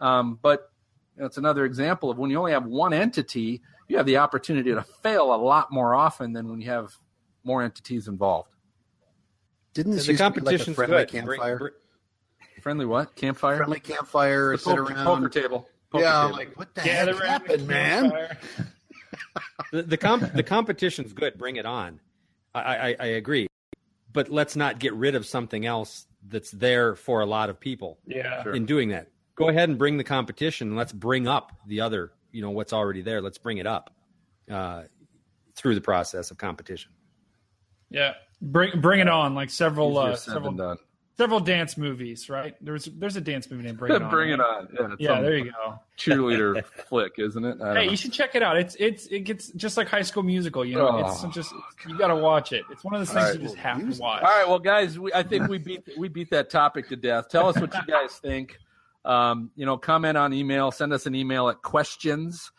Um, 0.00 0.38
but 0.42 0.70
it's 1.16 1.36
another 1.38 1.64
example 1.64 2.10
of 2.10 2.18
when 2.18 2.30
you 2.30 2.38
only 2.38 2.52
have 2.52 2.66
one 2.66 2.92
entity, 2.92 3.62
you 3.88 3.96
have 3.98 4.06
the 4.06 4.16
opportunity 4.16 4.72
to 4.72 4.82
fail 4.82 5.32
a 5.34 5.36
lot 5.36 5.70
more 5.70 5.94
often 5.94 6.32
than 6.32 6.48
when 6.48 6.60
you 6.60 6.70
have 6.70 6.92
more 7.44 7.62
entities 7.62 8.08
involved. 8.08 8.48
didn't 9.74 9.92
this 9.92 10.06
the 10.06 10.12
used 10.12 10.22
to 10.22 10.30
be 10.32 10.40
like 10.40 10.74
friendly 10.74 11.04
good. 11.04 11.24
Bring- 11.24 11.38
campfire? 11.38 11.58
bring- 11.58 11.72
Friendly 12.62 12.86
what? 12.86 13.14
Campfire? 13.16 13.56
friendly 13.56 13.80
campfire, 13.80 14.52
The 14.52 14.58
sit 14.58 14.70
poker, 14.76 14.82
around. 14.92 15.04
poker 15.04 15.28
table. 15.28 15.68
Poker 15.90 16.04
yeah, 16.04 16.22
table. 16.22 16.36
like 16.36 16.56
what 16.58 16.74
the 16.74 16.80
Gather 16.82 17.14
heck 17.14 17.26
happened, 17.26 17.66
man? 17.66 18.12
Campfire. 19.34 19.66
the 19.72 19.82
the, 19.82 19.96
comp- 19.96 20.32
the 20.32 20.42
competition's 20.42 21.12
good. 21.12 21.38
Bring 21.38 21.56
it 21.56 21.66
on. 21.66 22.00
I, 22.54 22.60
I, 22.60 22.96
I 23.00 23.06
agree, 23.06 23.46
but 24.12 24.28
let's 24.28 24.56
not 24.56 24.78
get 24.78 24.92
rid 24.94 25.14
of 25.14 25.24
something 25.26 25.64
else 25.64 26.06
that's 26.28 26.50
there 26.50 26.94
for 26.94 27.20
a 27.20 27.26
lot 27.26 27.50
of 27.50 27.58
people 27.58 27.98
Yeah. 28.06 28.42
Sure. 28.42 28.54
in 28.54 28.66
doing 28.66 28.90
that. 28.90 29.08
Go 29.34 29.48
ahead 29.48 29.68
and 29.70 29.78
bring 29.78 29.96
the 29.96 30.04
competition. 30.04 30.68
and 30.68 30.76
Let's 30.76 30.92
bring 30.92 31.26
up 31.26 31.52
the 31.66 31.80
other, 31.80 32.12
you 32.30 32.42
know, 32.42 32.50
what's 32.50 32.72
already 32.72 33.00
there. 33.00 33.22
Let's 33.22 33.38
bring 33.38 33.58
it 33.58 33.66
up 33.66 33.94
uh, 34.50 34.82
through 35.56 35.74
the 35.74 35.80
process 35.80 36.30
of 36.30 36.36
competition. 36.36 36.92
Yeah. 37.90 38.12
Bring 38.42 38.80
bring 38.80 39.00
it 39.00 39.08
on 39.08 39.34
like 39.34 39.50
several 39.50 39.90
Easier 39.92 40.12
uh, 40.12 40.16
several 40.16 40.52
done. 40.52 40.76
Several 41.16 41.40
dance 41.40 41.76
movies, 41.76 42.28
right? 42.28 42.54
There's 42.60 42.86
there's 42.86 43.16
a 43.16 43.20
dance 43.20 43.50
movie 43.50 43.64
named 43.64 43.78
Bring 43.78 43.92
It 43.92 44.02
On. 44.02 44.10
Bring 44.10 44.30
it 44.30 44.40
on. 44.40 44.68
Yeah, 44.98 45.00
Yeah, 45.14 45.20
there 45.20 45.38
you 45.38 45.52
go. 45.52 45.78
cheerleader 45.98 46.64
flick, 46.88 47.12
isn't 47.18 47.44
it? 47.44 47.58
Hey, 47.58 47.74
know. 47.74 47.80
you 47.82 47.96
should 47.96 48.12
check 48.12 48.34
it 48.34 48.42
out. 48.42 48.56
It's 48.56 48.76
it's 48.78 49.06
it 49.06 49.20
gets 49.20 49.48
just 49.52 49.76
like 49.76 49.88
High 49.88 50.02
School 50.02 50.22
Musical. 50.22 50.64
You 50.64 50.76
know, 50.76 50.88
Oh, 50.88 51.06
it's 51.26 51.34
just 51.34 51.52
you 51.88 51.96
got 51.98 52.08
to 52.08 52.16
watch 52.16 52.52
it. 52.52 52.64
It's 52.70 52.84
one 52.84 52.94
of 52.94 53.00
those 53.00 53.10
things 53.10 53.26
All 53.26 53.32
you 53.34 53.40
just 53.40 53.56
have 53.56 53.78
to 53.78 54.00
watch. 54.00 54.22
All 54.22 54.28
right, 54.28 54.48
well, 54.48 54.58
guys, 54.58 54.98
we, 54.98 55.12
I 55.12 55.22
think 55.22 55.48
we 55.48 55.58
beat 55.58 55.86
we 55.98 56.08
beat 56.08 56.30
that 56.30 56.50
topic 56.50 56.88
to 56.88 56.96
death. 56.96 57.28
Tell 57.28 57.48
us 57.48 57.58
what 57.60 57.74
you 57.74 57.80
guys 57.86 58.14
think. 58.16 58.58
Um, 59.04 59.50
you 59.56 59.66
know, 59.66 59.76
comment 59.76 60.16
on 60.16 60.32
email. 60.32 60.70
Send 60.70 60.92
us 60.92 61.06
an 61.06 61.14
email 61.14 61.48
at 61.48 61.60
questions 61.62 62.52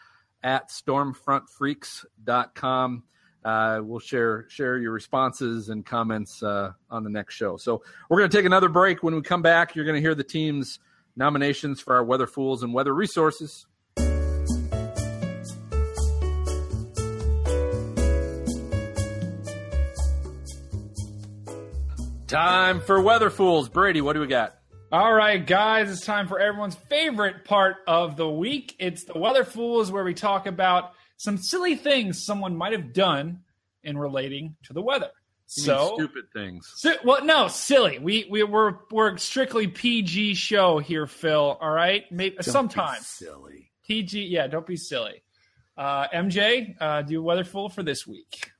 at 0.43 0.69
stormfrontfreaks.com. 0.69 3.03
Uh, 3.45 3.81
we'll 3.83 3.99
share 3.99 4.45
share 4.49 4.77
your 4.77 4.91
responses 4.91 5.69
and 5.69 5.85
comments 5.85 6.41
uh, 6.43 6.71
on 6.89 7.03
the 7.03 7.09
next 7.09 7.35
show. 7.35 7.57
So 7.57 7.83
we're 8.09 8.19
going 8.19 8.29
to 8.29 8.37
take 8.37 8.45
another 8.45 8.69
break. 8.69 9.03
When 9.03 9.15
we 9.15 9.21
come 9.21 9.41
back, 9.41 9.75
you're 9.75 9.85
going 9.85 9.95
to 9.95 10.01
hear 10.01 10.15
the 10.15 10.23
team's 10.23 10.79
nominations 11.15 11.81
for 11.81 11.95
our 11.95 12.03
Weather 12.03 12.27
Fools 12.27 12.63
and 12.63 12.73
Weather 12.73 12.93
Resources. 12.93 13.65
Time 22.27 22.81
for 22.81 22.99
Weather 22.99 23.29
Fools. 23.29 23.69
Brady, 23.69 24.01
what 24.01 24.13
do 24.13 24.19
we 24.19 24.25
got? 24.25 24.55
All 24.91 25.13
right, 25.13 25.45
guys, 25.45 25.91
it's 25.91 26.05
time 26.05 26.27
for 26.27 26.39
everyone's 26.39 26.75
favorite 26.75 27.45
part 27.45 27.77
of 27.87 28.15
the 28.15 28.27
week. 28.27 28.75
It's 28.79 29.03
the 29.05 29.17
Weather 29.17 29.43
Fools, 29.43 29.91
where 29.91 30.03
we 30.03 30.13
talk 30.13 30.47
about 30.47 30.93
some 31.23 31.37
silly 31.37 31.75
things 31.75 32.21
someone 32.21 32.55
might 32.57 32.73
have 32.73 32.91
done 32.91 33.39
in 33.83 33.97
relating 33.97 34.55
to 34.63 34.73
the 34.73 34.81
weather. 34.81 35.09
You 35.55 35.61
mean 35.61 35.65
So, 35.77 35.93
stupid 35.95 36.25
things. 36.33 36.69
si- 36.75 36.97
well, 37.05 37.23
no, 37.23 37.47
silly. 37.47 37.97
We 37.99 38.27
we 38.29 38.43
we're 38.43 38.75
we're 38.91 39.15
strictly 39.17 39.67
PG 39.67 40.33
show 40.35 40.79
here, 40.79 41.07
Phil. 41.07 41.57
All 41.61 41.71
right, 41.71 42.03
maybe 42.11 42.35
sometimes 42.41 43.07
silly. 43.07 43.71
PG. 43.87 44.23
Yeah, 44.25 44.47
don't 44.47 44.67
be 44.67 44.75
silly. 44.75 45.23
Uh, 45.77 46.07
MJ, 46.09 46.75
uh, 46.81 47.01
do 47.03 47.19
a 47.19 47.23
weather 47.23 47.45
fool 47.45 47.69
for 47.69 47.83
this 47.83 48.05
week. 48.05 48.51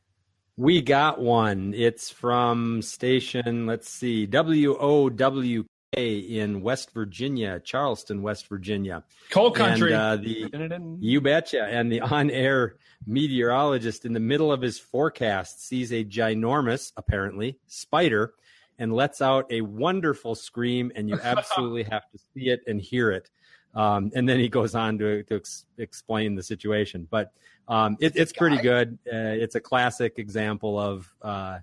We 0.56 0.82
got 0.82 1.20
one. 1.20 1.74
It's 1.76 2.10
from 2.12 2.82
station, 2.82 3.66
let's 3.66 3.90
see, 3.90 4.26
WOWK 4.28 5.66
in 5.98 6.62
West 6.62 6.92
Virginia, 6.94 7.60
Charleston, 7.60 8.22
West 8.22 8.48
Virginia. 8.48 9.04
Coal 9.30 9.52
country. 9.52 9.94
And 9.94 10.02
uh, 10.02 10.16
the 10.18 10.98
you 11.00 11.22
betcha. 11.22 11.64
And 11.64 11.92
the 11.92 12.02
on-air 12.02 12.76
meteorologist 13.06 14.06
in 14.06 14.14
the 14.14 14.20
middle 14.20 14.52
of 14.52 14.62
his 14.62 14.80
forecast 14.80 15.66
sees 15.66 15.92
a 15.92 16.04
ginormous, 16.04 16.92
apparently, 16.98 17.60
spider 17.68 18.34
and 18.80 18.94
lets 18.94 19.22
out 19.22 19.46
a 19.52 19.62
wonderful 19.62 20.36
scream, 20.36 20.92
and 20.96 21.10
you 21.10 21.20
absolutely 21.24 21.84
have 21.84 22.10
to 22.12 22.18
see 22.34 22.50
it 22.50 22.62
and 22.68 22.82
hear 22.82 23.12
it. 23.12 23.30
Um, 23.76 24.12
and 24.14 24.28
then 24.30 24.40
he 24.40 24.50
goes 24.50 24.76
on 24.76 24.98
to, 25.00 25.24
to 25.24 25.36
ex- 25.36 25.66
explain 25.78 26.36
the 26.36 26.44
situation. 26.44 27.08
But 27.10 27.32
um, 27.68 27.98
it, 28.00 28.16
it's 28.16 28.34
pretty 28.34 28.58
good. 28.58 29.00
Uh, 29.08 29.34
it's 29.34 29.56
a 29.56 29.60
classic 29.60 30.20
example 30.20 30.80
of 30.80 31.12
uh, 31.22 31.60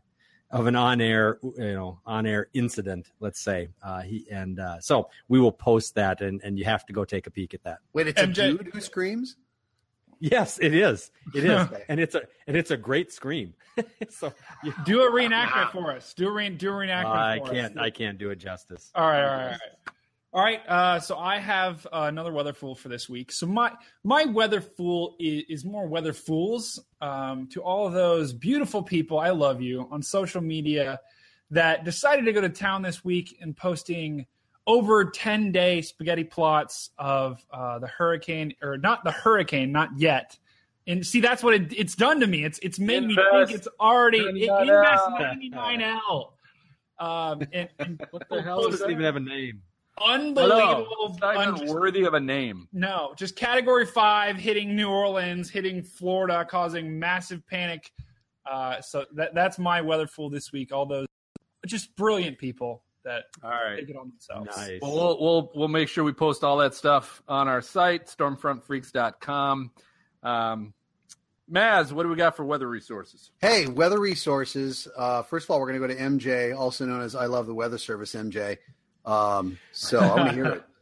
of 0.51 0.67
an 0.67 0.77
on-air, 0.77 1.39
you 1.43 1.73
know, 1.73 2.01
on-air 2.05 2.49
incident. 2.53 3.11
Let's 3.21 3.41
say. 3.41 3.69
Uh, 3.83 4.01
he 4.03 4.27
and 4.31 4.59
uh, 4.59 4.81
so 4.81 5.09
we 5.29 5.41
will 5.41 5.53
post 5.53 5.95
that, 5.95 6.21
and, 6.21 6.41
and 6.43 6.59
you 6.59 6.65
have 6.65 6.85
to 6.87 6.93
go 6.93 7.05
take 7.05 7.27
a 7.27 7.31
peek 7.31 7.55
at 7.55 7.63
that. 7.65 7.79
Wait, 7.93 8.09
it's 8.09 8.21
MJ. 8.21 8.29
a 8.29 8.33
dude 8.33 8.71
who 8.73 8.81
screams. 8.81 9.37
Yes, 10.21 10.59
it 10.61 10.75
is. 10.75 11.11
It 11.35 11.45
is, 11.45 11.67
and 11.89 11.99
it's 11.99 12.15
a 12.15 12.23
and 12.47 12.55
it's 12.57 12.71
a 12.71 12.77
great 12.77 13.11
scream. 13.11 13.55
so 14.11 14.33
you, 14.63 14.75
do 14.85 15.03
a 15.03 15.11
reenactment 15.11 15.73
for 15.73 15.93
us. 15.93 16.13
Do 16.13 16.29
a 16.29 16.33
re- 16.33 16.51
do 16.51 16.69
a 16.69 16.73
reenactment. 16.73 17.07
I 17.07 17.39
for 17.39 17.53
can't 17.53 17.79
Us. 17.79 17.83
I 17.83 17.91
can't 17.91 18.19
do 18.19 18.29
it 18.31 18.37
justice. 18.37 18.91
All 18.95 19.07
right, 19.07 19.23
all 19.23 19.31
right, 19.31 19.43
all 19.45 19.49
right. 19.49 19.61
All 20.33 20.41
right, 20.41 20.61
uh, 20.69 21.01
so 21.01 21.19
I 21.19 21.41
have 21.41 21.85
uh, 21.87 22.05
another 22.09 22.33
weather 22.33 22.53
fool 22.53 22.77
for 22.77 22.89
this 22.89 23.09
week. 23.09 23.33
So 23.33 23.47
my 23.47 23.73
my 24.05 24.27
weather 24.27 24.61
fool 24.61 25.17
is, 25.19 25.43
is 25.49 25.65
more 25.65 25.89
weather 25.89 26.13
fools 26.13 26.79
um, 27.01 27.49
to 27.49 27.61
all 27.63 27.89
of 27.89 27.95
those 27.95 28.33
beautiful 28.33 28.81
people. 28.81 29.19
I 29.19 29.31
love 29.31 29.61
you 29.61 29.89
on 29.91 30.03
social 30.03 30.41
media 30.41 31.01
that 31.51 31.85
decided 31.85 32.27
to 32.27 32.33
go 32.33 32.41
to 32.41 32.49
town 32.49 32.83
this 32.83 33.05
week 33.05 33.39
and 33.41 33.57
posting 33.57 34.25
over 34.69 35.05
ten 35.07 35.51
day 35.51 35.83
spaghetti 35.83 36.23
plots 36.23 36.91
of 36.97 37.45
uh, 37.53 37.81
the 37.81 37.89
hurricane 37.89 38.55
or 38.63 38.79
not 38.79 39.03
the 39.03 39.11
hurricane, 39.11 39.73
not 39.73 39.89
yet. 39.99 40.39
And 40.87 41.05
see, 41.05 41.21
that's 41.21 41.43
what 41.43 41.55
it, 41.55 41.73
it's 41.77 41.97
done 41.97 42.21
to 42.21 42.29
me. 42.29 42.45
It's 42.45 42.61
it's 42.61 42.79
made 42.79 43.05
me 43.05 43.17
think 43.17 43.51
it's 43.51 43.69
already 43.81 44.19
it, 44.19 44.49
99L. 44.49 44.61
invest 44.63 45.05
ninety 45.19 45.49
nine 45.49 45.81
L. 45.83 46.35
Um, 47.01 47.43
and, 47.53 47.69
and 47.81 48.01
What 48.13 48.29
the 48.31 48.43
hell 48.43 48.61
It 48.61 48.69
is 48.69 48.71
doesn't 48.75 48.87
that? 48.87 48.93
even 48.93 49.05
have 49.05 49.17
a 49.17 49.21
name. 49.21 49.63
Unbelievable. 50.05 51.09
It's 51.11 51.21
not 51.21 51.49
even 51.49 51.69
un- 51.69 51.75
worthy 51.75 52.05
of 52.05 52.15
a 52.15 52.21
name. 52.21 52.69
no, 52.73 53.13
just 53.17 53.37
category 53.37 53.87
five 53.87 54.37
hitting 54.37 54.75
New 54.77 54.89
Orleans, 54.89 55.51
hitting 55.51 55.83
Florida, 55.83 56.45
causing 56.45 56.99
massive 56.99 57.47
panic. 57.47 57.91
Uh, 58.51 58.81
so 58.81 59.05
that 59.15 59.35
that's 59.35 59.59
my 59.59 59.81
weather 59.81 60.07
fool 60.07 60.31
this 60.31 60.51
week. 60.53 60.73
All 60.73 60.87
those 60.87 61.07
just 61.67 61.95
brilliant 61.97 62.39
people 62.39 62.83
that 63.05 63.25
All 63.43 63.51
right. 63.51 63.79
take 63.79 63.91
it 63.91 63.97
on 63.97 64.09
themselves. 64.09 64.57
Nice. 64.57 64.79
Well, 64.83 64.95
we'll 64.95 65.21
we'll 65.21 65.53
we'll 65.55 65.69
make 65.69 65.89
sure 65.89 66.05
we 66.05 66.13
post 66.13 66.43
all 66.45 66.57
that 66.59 66.75
stuff 66.75 67.23
on 67.29 67.49
our 67.49 67.61
site, 67.63 68.07
stormfrontfreaks.com. 68.07 69.71
Um, 70.23 70.75
Maz, 71.51 71.91
what 71.93 72.05
do 72.05 72.09
we 72.09 72.15
got 72.17 72.37
for 72.37 72.45
weather 72.45 72.69
resources? 72.69 73.33
Hey, 73.41 73.67
weather 73.67 73.99
resources. 73.99 74.87
Uh, 74.97 75.23
first 75.23 75.47
of 75.47 75.51
all, 75.51 75.61
we're 75.61 75.73
going 75.73 75.81
to 75.81 75.89
go 75.89 75.93
to 75.95 76.01
MJ, 76.01 76.57
also 76.57 76.87
known 76.87 77.01
as 77.01 77.17
I 77.17 77.27
Love 77.27 77.47
the 77.47 77.55
Weather 77.55 77.79
Service, 77.79 78.15
MJ. 78.15 78.59
Um, 79.05 79.59
so 79.73 79.99
I 79.99 80.17
want 80.17 80.29
to 80.29 80.35
hear 80.35 80.45
it. 80.47 80.65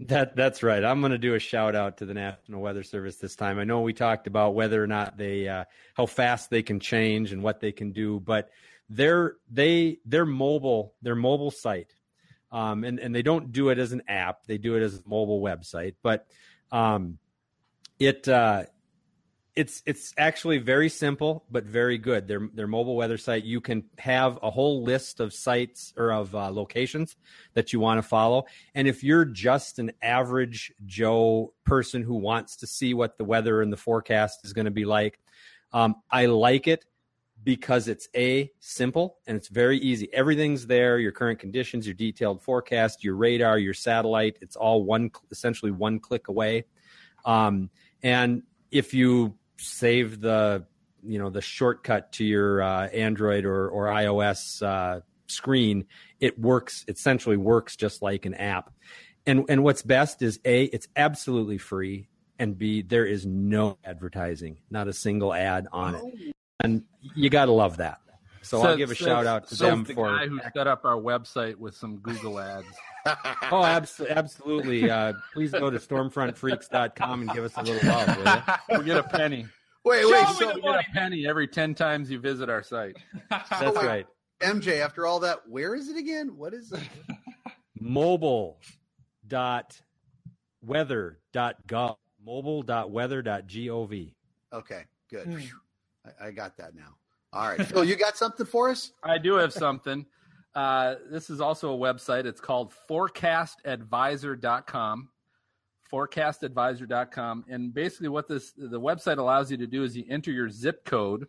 That 0.00 0.36
that's 0.36 0.62
right. 0.62 0.82
I'm 0.82 1.00
going 1.00 1.12
to 1.12 1.18
do 1.18 1.34
a 1.34 1.38
shout 1.38 1.76
out 1.76 1.98
to 1.98 2.06
the 2.06 2.14
National 2.14 2.62
Weather 2.62 2.82
Service 2.82 3.16
this 3.16 3.36
time. 3.36 3.58
I 3.58 3.64
know 3.64 3.82
we 3.82 3.92
talked 3.92 4.26
about 4.26 4.54
whether 4.54 4.82
or 4.82 4.86
not 4.86 5.18
they 5.18 5.46
uh, 5.46 5.64
how 5.94 6.06
fast 6.06 6.48
they 6.48 6.62
can 6.62 6.80
change 6.80 7.32
and 7.32 7.42
what 7.42 7.60
they 7.60 7.72
can 7.72 7.92
do, 7.92 8.20
but 8.20 8.48
their 8.88 9.34
they 9.50 9.98
their 10.06 10.24
mobile 10.24 10.94
their 11.02 11.14
mobile 11.14 11.50
site, 11.50 11.92
um, 12.52 12.84
and 12.84 12.98
and 12.98 13.14
they 13.14 13.22
don't 13.22 13.52
do 13.52 13.68
it 13.68 13.78
as 13.78 13.92
an 13.92 14.02
app. 14.08 14.46
They 14.46 14.56
do 14.56 14.76
it 14.76 14.82
as 14.82 14.94
a 14.94 15.02
mobile 15.06 15.42
website, 15.42 15.96
but 16.02 16.26
um, 16.72 17.18
it 17.98 18.26
uh, 18.28 18.64
it's 19.58 19.82
it's 19.86 20.14
actually 20.16 20.58
very 20.58 20.88
simple 20.88 21.44
but 21.50 21.64
very 21.64 21.98
good. 21.98 22.28
Their 22.28 22.48
their 22.54 22.68
mobile 22.68 22.94
weather 22.94 23.18
site. 23.18 23.42
You 23.42 23.60
can 23.60 23.82
have 23.98 24.38
a 24.40 24.52
whole 24.52 24.84
list 24.84 25.18
of 25.18 25.34
sites 25.34 25.92
or 25.96 26.12
of 26.12 26.32
uh, 26.32 26.52
locations 26.52 27.16
that 27.54 27.72
you 27.72 27.80
want 27.80 27.98
to 27.98 28.08
follow. 28.08 28.44
And 28.76 28.86
if 28.86 29.02
you're 29.02 29.24
just 29.24 29.80
an 29.80 29.90
average 30.00 30.72
Joe 30.86 31.54
person 31.64 32.04
who 32.04 32.14
wants 32.14 32.58
to 32.58 32.68
see 32.68 32.94
what 32.94 33.18
the 33.18 33.24
weather 33.24 33.60
and 33.60 33.72
the 33.72 33.76
forecast 33.76 34.44
is 34.44 34.52
going 34.52 34.66
to 34.66 34.70
be 34.70 34.84
like, 34.84 35.18
um, 35.72 35.96
I 36.08 36.26
like 36.26 36.68
it 36.68 36.84
because 37.42 37.88
it's 37.88 38.08
a 38.14 38.52
simple 38.60 39.18
and 39.26 39.36
it's 39.36 39.48
very 39.48 39.78
easy. 39.78 40.08
Everything's 40.12 40.68
there: 40.68 41.00
your 41.00 41.10
current 41.10 41.40
conditions, 41.40 41.84
your 41.84 41.94
detailed 41.94 42.44
forecast, 42.44 43.02
your 43.02 43.16
radar, 43.16 43.58
your 43.58 43.74
satellite. 43.74 44.38
It's 44.40 44.54
all 44.54 44.84
one 44.84 45.10
essentially 45.32 45.72
one 45.72 45.98
click 45.98 46.28
away. 46.28 46.66
Um, 47.24 47.70
and 48.04 48.44
if 48.70 48.94
you 48.94 49.34
save 49.58 50.20
the 50.20 50.64
you 51.02 51.18
know 51.18 51.30
the 51.30 51.40
shortcut 51.40 52.12
to 52.12 52.24
your 52.24 52.62
uh, 52.62 52.88
Android 52.88 53.44
or 53.44 53.68
or 53.68 53.86
iOS 53.86 54.62
uh, 54.62 55.00
screen, 55.26 55.86
it 56.20 56.38
works 56.38 56.84
It 56.88 56.96
essentially 56.96 57.36
works 57.36 57.76
just 57.76 58.02
like 58.02 58.26
an 58.26 58.34
app. 58.34 58.72
And 59.26 59.44
and 59.48 59.62
what's 59.62 59.82
best 59.82 60.22
is 60.22 60.40
a 60.44 60.64
it's 60.64 60.88
absolutely 60.96 61.58
free, 61.58 62.08
and 62.38 62.56
b 62.56 62.82
there 62.82 63.04
is 63.04 63.26
no 63.26 63.78
advertising, 63.84 64.58
not 64.70 64.88
a 64.88 64.92
single 64.92 65.34
ad 65.34 65.68
on 65.70 65.96
it, 65.96 66.34
and 66.62 66.84
you 67.14 67.28
got 67.28 67.46
to 67.46 67.52
love 67.52 67.76
that. 67.76 67.98
So 68.42 68.62
I'll 68.62 68.76
give 68.76 68.90
a 68.90 68.94
says- 68.94 69.06
shout 69.06 69.26
out 69.26 69.48
to 69.48 69.56
says 69.56 69.68
them 69.68 69.84
the 69.84 69.94
for 69.94 70.10
the 70.10 70.16
guy 70.16 70.26
who 70.28 70.40
set 70.54 70.66
up 70.66 70.84
our 70.84 70.96
website 70.96 71.56
with 71.56 71.76
some 71.76 71.98
Google 71.98 72.40
ads. 72.40 72.66
Oh, 73.50 73.64
abs- 73.64 74.00
absolutely. 74.00 74.90
Uh, 74.90 75.14
please 75.32 75.52
go 75.52 75.70
to 75.70 75.78
stormfrontfreaks.com 75.78 77.22
and 77.22 77.30
give 77.32 77.44
us 77.44 77.54
a 77.56 77.62
little 77.62 77.88
love, 77.88 78.16
will 78.18 78.24
you? 78.24 78.42
We'll 78.68 78.82
get 78.82 78.96
a 78.98 79.02
penny. 79.02 79.46
Wait, 79.84 80.02
Show 80.02 80.10
wait. 80.10 80.28
me 80.28 80.34
So, 80.34 80.52
the 80.52 80.60
We'll 80.62 80.74
get 80.74 80.86
a 80.88 80.92
penny 80.92 81.26
every 81.26 81.48
ten 81.48 81.74
times 81.74 82.10
you 82.10 82.18
visit 82.18 82.50
our 82.50 82.62
site. 82.62 82.96
That's 83.30 83.50
wait. 83.76 83.86
right. 83.86 84.06
MJ, 84.40 84.80
after 84.80 85.06
all 85.06 85.20
that, 85.20 85.48
where 85.48 85.74
is 85.74 85.88
it 85.88 85.96
again? 85.96 86.36
What 86.36 86.52
is 86.52 86.72
it? 86.72 86.80
Mobile 87.80 88.58
dot 89.26 89.80
weather 90.62 91.18
dot 91.32 91.56
gov. 91.66 91.96
Mobile 92.24 92.62
dot 92.62 92.90
weather 92.90 93.22
dot 93.22 93.46
gov. 93.46 94.12
Okay, 94.52 94.82
good. 95.10 95.26
Hmm. 95.26 95.38
I, 96.20 96.26
I 96.26 96.30
got 96.32 96.56
that 96.58 96.74
now. 96.74 96.96
All 97.32 97.46
right, 97.48 97.64
Phil, 97.66 97.84
you 97.84 97.96
got 97.96 98.16
something 98.16 98.46
for 98.46 98.70
us? 98.70 98.92
I 99.02 99.18
do 99.18 99.34
have 99.34 99.52
something. 99.52 100.06
Uh, 100.58 100.96
this 101.08 101.30
is 101.30 101.40
also 101.40 101.72
a 101.72 101.78
website. 101.78 102.24
It's 102.24 102.40
called 102.40 102.74
forecastadvisor.com. 102.90 105.08
Forecastadvisor.com. 105.92 107.44
And 107.48 107.72
basically, 107.72 108.08
what 108.08 108.26
this 108.26 108.50
the 108.56 108.80
website 108.80 109.18
allows 109.18 109.52
you 109.52 109.56
to 109.58 109.68
do 109.68 109.84
is 109.84 109.96
you 109.96 110.04
enter 110.10 110.32
your 110.32 110.50
zip 110.50 110.84
code, 110.84 111.28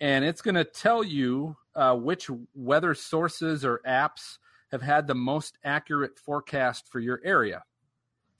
and 0.00 0.24
it's 0.24 0.40
going 0.40 0.54
to 0.54 0.64
tell 0.64 1.04
you 1.04 1.54
uh, 1.74 1.96
which 1.96 2.30
weather 2.54 2.94
sources 2.94 3.62
or 3.62 3.82
apps 3.86 4.38
have 4.70 4.80
had 4.80 5.06
the 5.06 5.14
most 5.14 5.58
accurate 5.62 6.18
forecast 6.18 6.88
for 6.88 6.98
your 6.98 7.20
area. 7.22 7.62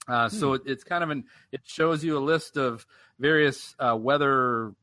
Uh, 0.07 0.29
so 0.29 0.53
it, 0.53 0.63
it's 0.65 0.83
kind 0.83 1.03
of 1.03 1.11
an 1.11 1.25
it 1.51 1.61
shows 1.63 2.03
you 2.03 2.17
a 2.17 2.19
list 2.19 2.57
of 2.57 2.87
various 3.19 3.75
uh, 3.77 3.95
weather 3.95 4.73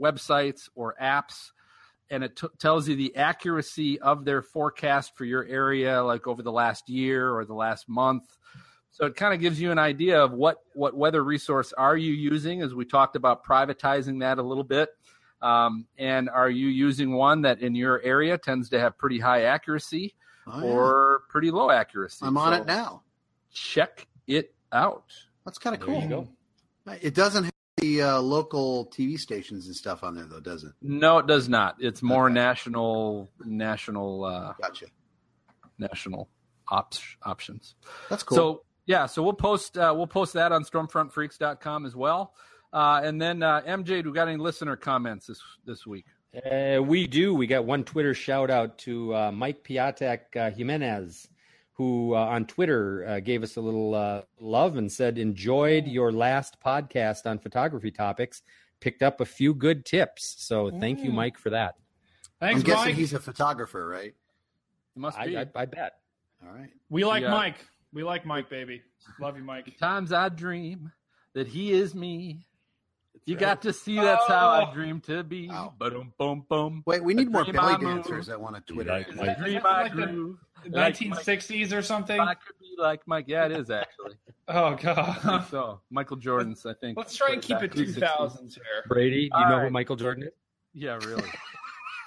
websites 0.00 0.70
or 0.74 0.94
apps 0.98 1.50
and 2.12 2.22
it 2.24 2.36
t- 2.36 2.46
tells 2.60 2.88
you 2.88 2.94
the 2.96 3.16
accuracy 3.16 4.00
of 4.00 4.24
their 4.24 4.42
forecast 4.42 5.16
for 5.16 5.24
your 5.24 5.44
area 5.46 6.02
like 6.04 6.28
over 6.28 6.42
the 6.44 6.52
last 6.52 6.88
year 6.88 7.32
or 7.34 7.44
the 7.44 7.54
last 7.54 7.88
month 7.88 8.24
so 8.92 9.06
it 9.06 9.16
kind 9.16 9.34
of 9.34 9.40
gives 9.40 9.60
you 9.60 9.72
an 9.72 9.78
idea 9.80 10.22
of 10.22 10.32
what 10.32 10.58
what 10.74 10.96
weather 10.96 11.24
resource 11.24 11.72
are 11.76 11.96
you 11.96 12.12
using 12.12 12.62
as 12.62 12.74
we 12.74 12.84
talked 12.84 13.16
about 13.16 13.44
privatizing 13.44 14.20
that 14.20 14.38
a 14.38 14.42
little 14.42 14.64
bit 14.64 14.90
um, 15.42 15.86
and 15.98 16.30
are 16.30 16.50
you 16.50 16.68
using 16.68 17.12
one 17.14 17.42
that 17.42 17.60
in 17.60 17.74
your 17.74 18.00
area 18.02 18.38
tends 18.38 18.68
to 18.70 18.78
have 18.78 18.96
pretty 18.98 19.18
high 19.18 19.42
accuracy 19.44 20.14
Oh, 20.46 20.58
yeah. 20.60 20.64
or 20.72 21.22
pretty 21.30 21.50
low 21.52 21.70
accuracy 21.70 22.26
I'm 22.26 22.36
on 22.36 22.52
So 22.54 22.62
it 22.62 22.66
now. 22.66 23.02
check 23.52 24.06
it 24.26 24.54
out 24.72 25.04
That's 25.44 25.58
kind 25.58 25.74
of 25.76 25.80
cool. 25.82 26.02
you 26.02 26.08
go. 26.08 26.28
It 27.00 27.14
doesn't 27.14 27.44
have 27.44 27.52
the 27.82 28.02
uh, 28.02 28.18
local 28.20 28.86
TV 28.86 29.16
stations 29.18 29.66
and 29.66 29.76
stuff 29.76 30.02
on 30.02 30.14
there, 30.14 30.24
though, 30.24 30.40
does 30.40 30.64
it? 30.64 30.72
no 30.80 31.18
it 31.18 31.26
does 31.26 31.48
not 31.48 31.76
it's 31.80 32.02
more 32.02 32.26
Okay. 32.26 32.34
national 32.34 33.30
national 33.44 34.24
uh, 34.24 34.52
Gotcha. 34.60 34.86
national 35.78 36.28
ops 36.68 37.00
options 37.24 37.74
That's 38.08 38.22
cool. 38.22 38.36
So 38.36 38.62
yeah, 38.86 39.06
so 39.06 39.22
we'll 39.22 39.32
post 39.34 39.76
uh, 39.78 39.92
we'll 39.96 40.06
post 40.06 40.32
that 40.34 40.50
on 40.52 40.64
stormfrontfreaks.com 40.64 41.86
as 41.86 41.94
well. 41.94 42.34
Uh, 42.72 43.00
and 43.04 43.20
then 43.20 43.42
uh, 43.42 43.60
MJ, 43.62 44.02
do 44.02 44.10
we 44.10 44.14
got 44.14 44.28
any 44.28 44.38
listener 44.38 44.76
comments 44.76 45.26
this 45.26 45.40
this 45.64 45.86
week? 45.86 46.06
Uh, 46.34 46.82
we 46.82 47.06
do. 47.06 47.34
We 47.34 47.46
got 47.46 47.64
one 47.66 47.84
Twitter 47.84 48.14
shout 48.14 48.50
out 48.50 48.78
to 48.78 49.14
uh, 49.14 49.30
Mike 49.32 49.62
Piatek 49.62 50.20
uh, 50.36 50.50
Jimenez, 50.50 51.28
who 51.82 52.14
uh, 52.14 52.18
on 52.18 52.46
Twitter 52.46 53.04
uh, 53.06 53.20
gave 53.20 53.42
us 53.42 53.56
a 53.56 53.60
little 53.60 53.94
uh, 53.94 54.22
love 54.38 54.76
and 54.76 54.90
said, 54.90 55.18
Enjoyed 55.18 55.86
your 55.86 56.12
last 56.12 56.58
podcast 56.64 57.26
on 57.26 57.38
photography 57.38 57.90
topics. 57.90 58.42
Picked 58.80 59.02
up 59.02 59.20
a 59.20 59.24
few 59.24 59.52
good 59.54 59.84
tips. 59.84 60.36
So 60.38 60.70
thank 60.78 61.02
you, 61.02 61.10
Mike, 61.10 61.38
for 61.38 61.50
that. 61.50 61.74
Thanks, 62.40 62.60
I'm 62.60 62.66
guessing 62.66 62.84
Mike. 62.86 62.94
he's 62.94 63.12
a 63.12 63.20
photographer, 63.20 63.86
right? 63.86 64.14
It 64.94 64.96
must 64.96 65.18
I, 65.18 65.26
be. 65.26 65.38
I, 65.38 65.46
I 65.54 65.64
bet. 65.66 65.94
All 66.44 66.52
right. 66.52 66.70
we 66.90 67.04
like 67.04 67.22
Yeah. 67.22 67.30
Mike. 67.30 67.56
We 67.92 68.02
like 68.04 68.24
Mike, 68.24 68.48
baby. 68.48 68.82
Love 69.20 69.36
you, 69.36 69.44
Mike. 69.44 69.76
Times 69.78 70.12
I 70.12 70.28
dream 70.28 70.90
that 71.34 71.46
he 71.48 71.72
is 71.72 71.94
me. 71.94 72.46
You 73.24 73.36
got 73.36 73.62
to 73.62 73.72
see 73.72 73.96
that's 73.96 74.26
how 74.26 74.48
I 74.50 74.70
Oh. 74.70 74.74
dream 74.74 75.00
to 75.02 75.22
be. 75.22 75.48
Wow. 75.48 75.74
Boom, 75.78 76.12
boom, 76.18 76.44
boom. 76.48 76.82
Wait, 76.86 77.04
we 77.04 77.14
need 77.14 77.30
more 77.30 77.44
belly 77.44 77.74
I 77.74 77.78
move. 77.78 77.96
dancers 78.04 78.26
that 78.26 78.40
want 78.40 78.56
to 78.56 78.72
Twitter. 78.72 78.90
like 78.90 79.08
in. 79.08 79.16
Mike. 79.16 79.38
Dream 79.38 79.56
Is 79.56 79.62
that 79.62 79.66
I 79.66 79.82
like 79.82 79.94
the 79.94 80.06
grew. 80.06 80.38
Like 80.70 80.94
1960s 80.96 81.72
or 81.76 81.82
something. 81.82 82.20
I 82.20 82.34
could 82.34 82.58
be 82.60 82.74
like 82.78 83.00
Mike. 83.06 83.24
Yeah, 83.28 83.46
it 83.46 83.52
is 83.52 83.70
actually. 83.70 84.14
Oh 84.48 84.74
god. 84.74 85.46
so 85.50 85.80
Michael 85.90 86.16
Jordan's. 86.16 86.66
I 86.66 86.74
think. 86.74 86.98
Let's 86.98 87.16
try 87.16 87.32
and 87.32 87.40
keep 87.40 87.62
it 87.62 87.72
2000s 87.72 88.54
here. 88.54 88.62
Brady, 88.88 89.28
do 89.30 89.38
you 89.38 89.44
All 89.44 89.48
know 89.48 89.56
right. 89.58 89.64
who 89.66 89.70
Michael 89.70 89.96
Jordan 89.96 90.24
is? 90.24 90.30
Yeah, 90.74 90.98
really. 91.04 91.28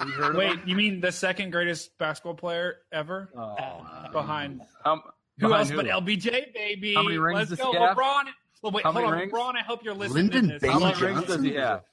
You 0.01 0.11
heard 0.11 0.35
Wait, 0.35 0.59
you 0.65 0.75
mean 0.75 0.99
the 0.99 1.13
second 1.13 1.51
greatest 1.51 1.97
basketball 1.97 2.33
player 2.33 2.79
ever? 2.91 3.29
Oh, 3.33 4.09
Behind 4.11 4.61
um, 4.83 5.01
who 5.39 5.47
behind 5.47 5.71
else 5.71 5.71
but 5.71 5.85
LBJ, 5.85 6.53
baby? 6.53 6.93
How 6.93 7.03
many 7.03 7.17
rings 7.17 7.37
Let's 7.37 7.49
does 7.51 7.59
go, 7.59 7.71
he 7.71 7.77
have? 7.77 7.95
LeBron. 7.95 8.23
Well, 8.65 8.71
wait, 8.71 8.83
How 8.83 8.91
hold 8.91 9.03
many 9.05 9.13
on, 9.13 9.19
rings? 9.19 9.31
LeBron. 9.31 9.55
I 9.55 9.61
hope 9.63 9.83
you're 9.83 9.93
listening 9.93 10.23
Lyndon 10.31 10.49
to 10.53 10.57
this. 10.59 10.71
How 10.71 10.79
many 10.79 10.99
rings 10.99 11.23
does 11.25 11.43
he 11.43 11.53
have? 11.53 11.83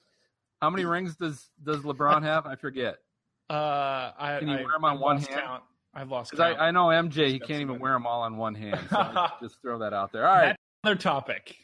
How 0.62 0.70
many 0.70 0.86
rings 0.86 1.16
does 1.16 1.50
does 1.62 1.80
LeBron 1.80 2.22
have? 2.22 2.46
I 2.46 2.54
forget. 2.54 2.96
Uh, 3.50 4.12
I, 4.18 4.36
Can 4.38 4.48
you 4.48 4.54
I, 4.54 4.62
wear 4.62 4.74
'em 4.76 4.84
on 4.86 4.94
I've 4.94 5.00
one 5.00 5.16
lost 5.16 5.28
hand? 5.28 5.40
Count. 5.42 5.62
I've 5.92 6.10
lost 6.10 6.30
Because 6.30 6.52
count. 6.54 6.60
I, 6.62 6.68
I 6.68 6.70
know 6.70 6.86
MJ, 6.86 7.26
he 7.28 7.38
Got 7.38 7.48
can't 7.48 7.60
even 7.60 7.74
good- 7.74 7.82
wear 7.82 7.92
them 7.92 8.06
all 8.06 8.22
on 8.22 8.38
one 8.38 8.54
hand. 8.54 8.80
So 8.88 9.26
just 9.42 9.60
throw 9.60 9.80
that 9.80 9.92
out 9.92 10.12
there. 10.12 10.26
All 10.26 10.34
right. 10.34 10.56
Another 10.82 10.98
topic. 10.98 11.56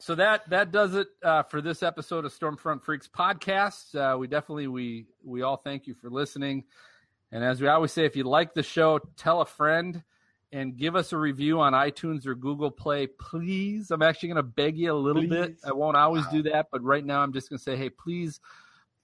So 0.00 0.16
that 0.16 0.50
that 0.50 0.72
does 0.72 0.96
it 0.96 1.06
uh, 1.22 1.44
for 1.44 1.60
this 1.60 1.84
episode 1.84 2.24
of 2.24 2.36
Stormfront 2.36 2.82
Freaks 2.82 3.06
podcast. 3.08 3.94
Uh, 3.94 4.18
we 4.18 4.26
definitely 4.26 4.66
we 4.66 5.06
we 5.24 5.42
all 5.42 5.58
thank 5.58 5.86
you 5.86 5.94
for 5.94 6.10
listening. 6.10 6.64
And 7.30 7.44
as 7.44 7.60
we 7.60 7.68
always 7.68 7.92
say, 7.92 8.04
if 8.04 8.16
you 8.16 8.24
like 8.24 8.52
the 8.52 8.64
show, 8.64 8.98
tell 9.16 9.42
a 9.42 9.46
friend 9.46 10.02
and 10.52 10.76
give 10.76 10.96
us 10.96 11.12
a 11.12 11.18
review 11.18 11.60
on 11.60 11.72
iTunes 11.72 12.26
or 12.26 12.34
Google 12.34 12.70
Play, 12.70 13.06
please. 13.06 13.90
I'm 13.90 14.02
actually 14.02 14.28
going 14.28 14.36
to 14.36 14.42
beg 14.42 14.78
you 14.78 14.92
a 14.92 14.94
little 14.94 15.26
bit. 15.26 15.56
I 15.64 15.72
won't 15.72 15.96
always 15.96 16.24
do 16.28 16.42
that, 16.44 16.68
but 16.70 16.82
right 16.82 17.04
now 17.04 17.20
I'm 17.20 17.32
just 17.32 17.48
going 17.48 17.58
to 17.58 17.62
say, 17.62 17.76
hey, 17.76 17.90
please 17.90 18.40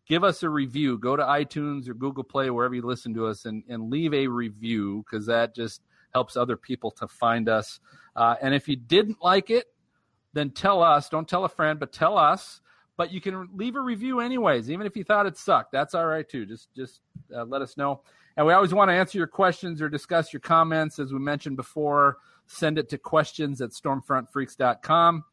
give 0.07 0.25
us 0.25 0.43
a 0.43 0.49
review. 0.49 0.99
Go 0.99 1.17
to 1.17 1.23
iTunes 1.23 1.89
or 1.89 1.95
Google 1.95 2.25
Play, 2.25 2.51
wherever 2.51 2.75
you 2.75 2.83
listen 2.83 3.13
to 3.15 3.27
us, 3.27 3.45
and, 3.45 3.65
and 3.69 3.91
leave 3.91 4.15
a 4.15 4.27
review 4.27 5.05
because 5.05 5.27
that 5.27 5.55
just 5.55 5.83
helps 6.15 6.37
other 6.37 6.57
people 6.57 6.91
to 6.93 7.09
find 7.09 7.49
us. 7.49 7.81
Uh, 8.15 8.37
and 8.41 8.55
if 8.55 8.69
you 8.69 8.77
didn't 8.77 9.19
like 9.23 9.51
it, 9.51 9.67
then 10.33 10.51
tell 10.51 10.83
us. 10.83 11.09
Don't 11.09 11.29
tell 11.29 11.45
a 11.45 11.49
friend, 11.49 11.81
but 11.81 11.93
tell 11.93 12.17
us. 12.17 12.61
But 12.97 13.11
you 13.11 13.21
can 13.21 13.49
leave 13.55 13.75
a 13.75 13.81
review 13.81 14.21
anyways, 14.21 14.71
even 14.71 14.87
if 14.87 14.97
you 14.97 15.03
thought 15.03 15.27
it 15.27 15.37
sucked. 15.37 15.73
That's 15.73 15.95
all 15.95 16.07
right 16.07 16.29
too. 16.29 16.45
Just 16.45 16.73
just 16.75 17.01
uh, 17.35 17.45
let 17.45 17.63
us 17.63 17.77
know. 17.77 18.03
And 18.37 18.47
we 18.47 18.53
always 18.53 18.73
want 18.73 18.89
to 18.89 18.95
answer 18.95 19.19
your 19.19 19.27
questions 19.27 19.83
or 19.83 19.89
discuss 19.89 20.33
your 20.33 20.41
comments. 20.41 20.99
As 20.99 21.13
we 21.13 21.19
mentioned 21.19 21.57
before, 21.57 22.19
send 22.47 22.79
it 22.79 22.89
to 22.91 22.99
questions 22.99 23.61
at 23.61 23.71
stormfrontfreaks.com. 23.71 25.25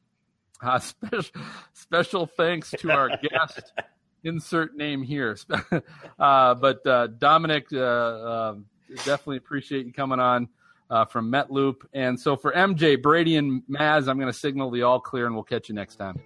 Uh, 0.62 0.80
special, 0.80 1.42
special 1.74 2.26
thanks 2.26 2.72
to 2.72 2.92
our 2.92 3.10
guest. 3.24 3.74
Insert 4.24 4.76
name 4.76 5.04
here. 5.04 5.38
Uh, 6.20 6.54
but 6.54 6.86
uh, 6.86 7.08
Dominic, 7.18 7.68
uh, 7.72 7.78
uh, 7.78 8.56
definitely 9.06 9.38
appreciate 9.38 9.86
you 9.86 9.94
coming 9.94 10.20
on 10.20 10.50
uh, 10.90 11.06
from 11.06 11.32
MetLoop. 11.32 11.76
And 11.94 12.20
so 12.20 12.36
for 12.36 12.52
MJ, 12.52 13.02
Brady, 13.02 13.38
and 13.38 13.64
Maz, 13.70 14.10
I'm 14.10 14.20
going 14.20 14.32
to 14.32 14.38
signal 14.38 14.70
the 14.70 14.84
all 14.84 15.00
clear, 15.00 15.28
and 15.28 15.34
we'll 15.34 15.46
catch 15.46 15.70
you 15.70 15.76
next 15.76 15.96
time. 15.96 16.20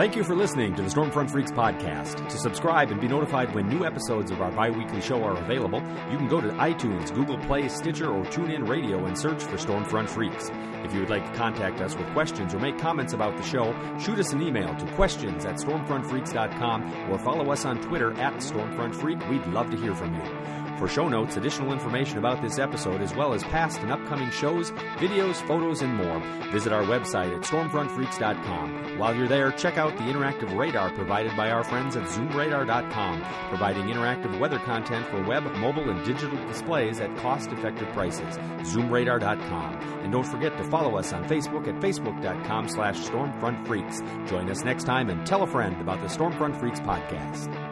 Thank 0.00 0.16
you 0.16 0.24
for 0.24 0.34
listening 0.34 0.74
to 0.76 0.82
the 0.82 0.88
Stormfront 0.88 1.30
Freaks 1.30 1.50
podcast. 1.50 2.26
To 2.26 2.38
subscribe 2.38 2.90
and 2.90 2.98
be 2.98 3.06
notified 3.06 3.54
when 3.54 3.68
new 3.68 3.84
episodes 3.84 4.30
of 4.30 4.40
our 4.40 4.50
bi 4.50 4.70
weekly 4.70 5.02
show 5.02 5.22
are 5.22 5.36
available, 5.36 5.82
you 6.10 6.16
can 6.16 6.26
go 6.26 6.40
to 6.40 6.48
iTunes, 6.52 7.14
Google 7.14 7.36
Play, 7.36 7.68
Stitcher, 7.68 8.10
or 8.10 8.24
TuneIn 8.24 8.66
Radio 8.66 9.04
and 9.04 9.18
search 9.18 9.42
for 9.42 9.58
Stormfront 9.58 10.08
Freaks. 10.08 10.50
If 10.84 10.94
you 10.94 11.00
would 11.00 11.10
like 11.10 11.30
to 11.30 11.38
contact 11.38 11.82
us 11.82 11.94
with 11.94 12.10
questions 12.14 12.54
or 12.54 12.60
make 12.60 12.78
comments 12.78 13.12
about 13.12 13.36
the 13.36 13.42
show, 13.42 13.74
shoot 13.98 14.18
us 14.18 14.32
an 14.32 14.40
email 14.40 14.74
to 14.74 14.86
questions 14.92 15.44
at 15.44 15.56
stormfrontfreaks.com 15.56 17.10
or 17.12 17.18
follow 17.18 17.52
us 17.52 17.66
on 17.66 17.78
Twitter 17.82 18.18
at 18.18 18.32
stormfrontfreak. 18.36 19.28
We'd 19.28 19.46
love 19.48 19.70
to 19.70 19.76
hear 19.76 19.94
from 19.94 20.14
you. 20.14 20.69
For 20.80 20.88
show 20.88 21.10
notes, 21.10 21.36
additional 21.36 21.74
information 21.74 22.16
about 22.16 22.40
this 22.40 22.58
episode, 22.58 23.02
as 23.02 23.14
well 23.14 23.34
as 23.34 23.44
past 23.44 23.80
and 23.80 23.92
upcoming 23.92 24.30
shows, 24.30 24.70
videos, 24.96 25.34
photos, 25.46 25.82
and 25.82 25.94
more, 25.94 26.20
visit 26.50 26.72
our 26.72 26.84
website 26.84 27.36
at 27.36 27.42
stormfrontfreaks.com. 27.42 28.96
While 28.96 29.14
you're 29.14 29.28
there, 29.28 29.52
check 29.52 29.76
out 29.76 29.94
the 29.98 30.04
interactive 30.04 30.56
radar 30.56 30.88
provided 30.94 31.36
by 31.36 31.50
our 31.50 31.64
friends 31.64 31.96
at 31.96 32.04
zoomradar.com, 32.04 33.22
providing 33.50 33.88
interactive 33.88 34.38
weather 34.38 34.58
content 34.60 35.06
for 35.08 35.22
web, 35.24 35.44
mobile, 35.56 35.90
and 35.90 36.02
digital 36.02 36.42
displays 36.46 36.98
at 36.98 37.14
cost-effective 37.18 37.88
prices. 37.88 38.38
zoomradar.com. 38.62 39.74
And 40.02 40.10
don't 40.10 40.26
forget 40.26 40.56
to 40.56 40.64
follow 40.64 40.96
us 40.96 41.12
on 41.12 41.28
Facebook 41.28 41.68
at 41.68 41.78
facebook.com 41.82 42.68
slash 42.70 42.96
stormfrontfreaks. 43.00 44.26
Join 44.26 44.48
us 44.48 44.64
next 44.64 44.84
time 44.84 45.10
and 45.10 45.26
tell 45.26 45.42
a 45.42 45.46
friend 45.46 45.78
about 45.82 46.00
the 46.00 46.06
Stormfront 46.06 46.58
Freaks 46.58 46.80
podcast. 46.80 47.69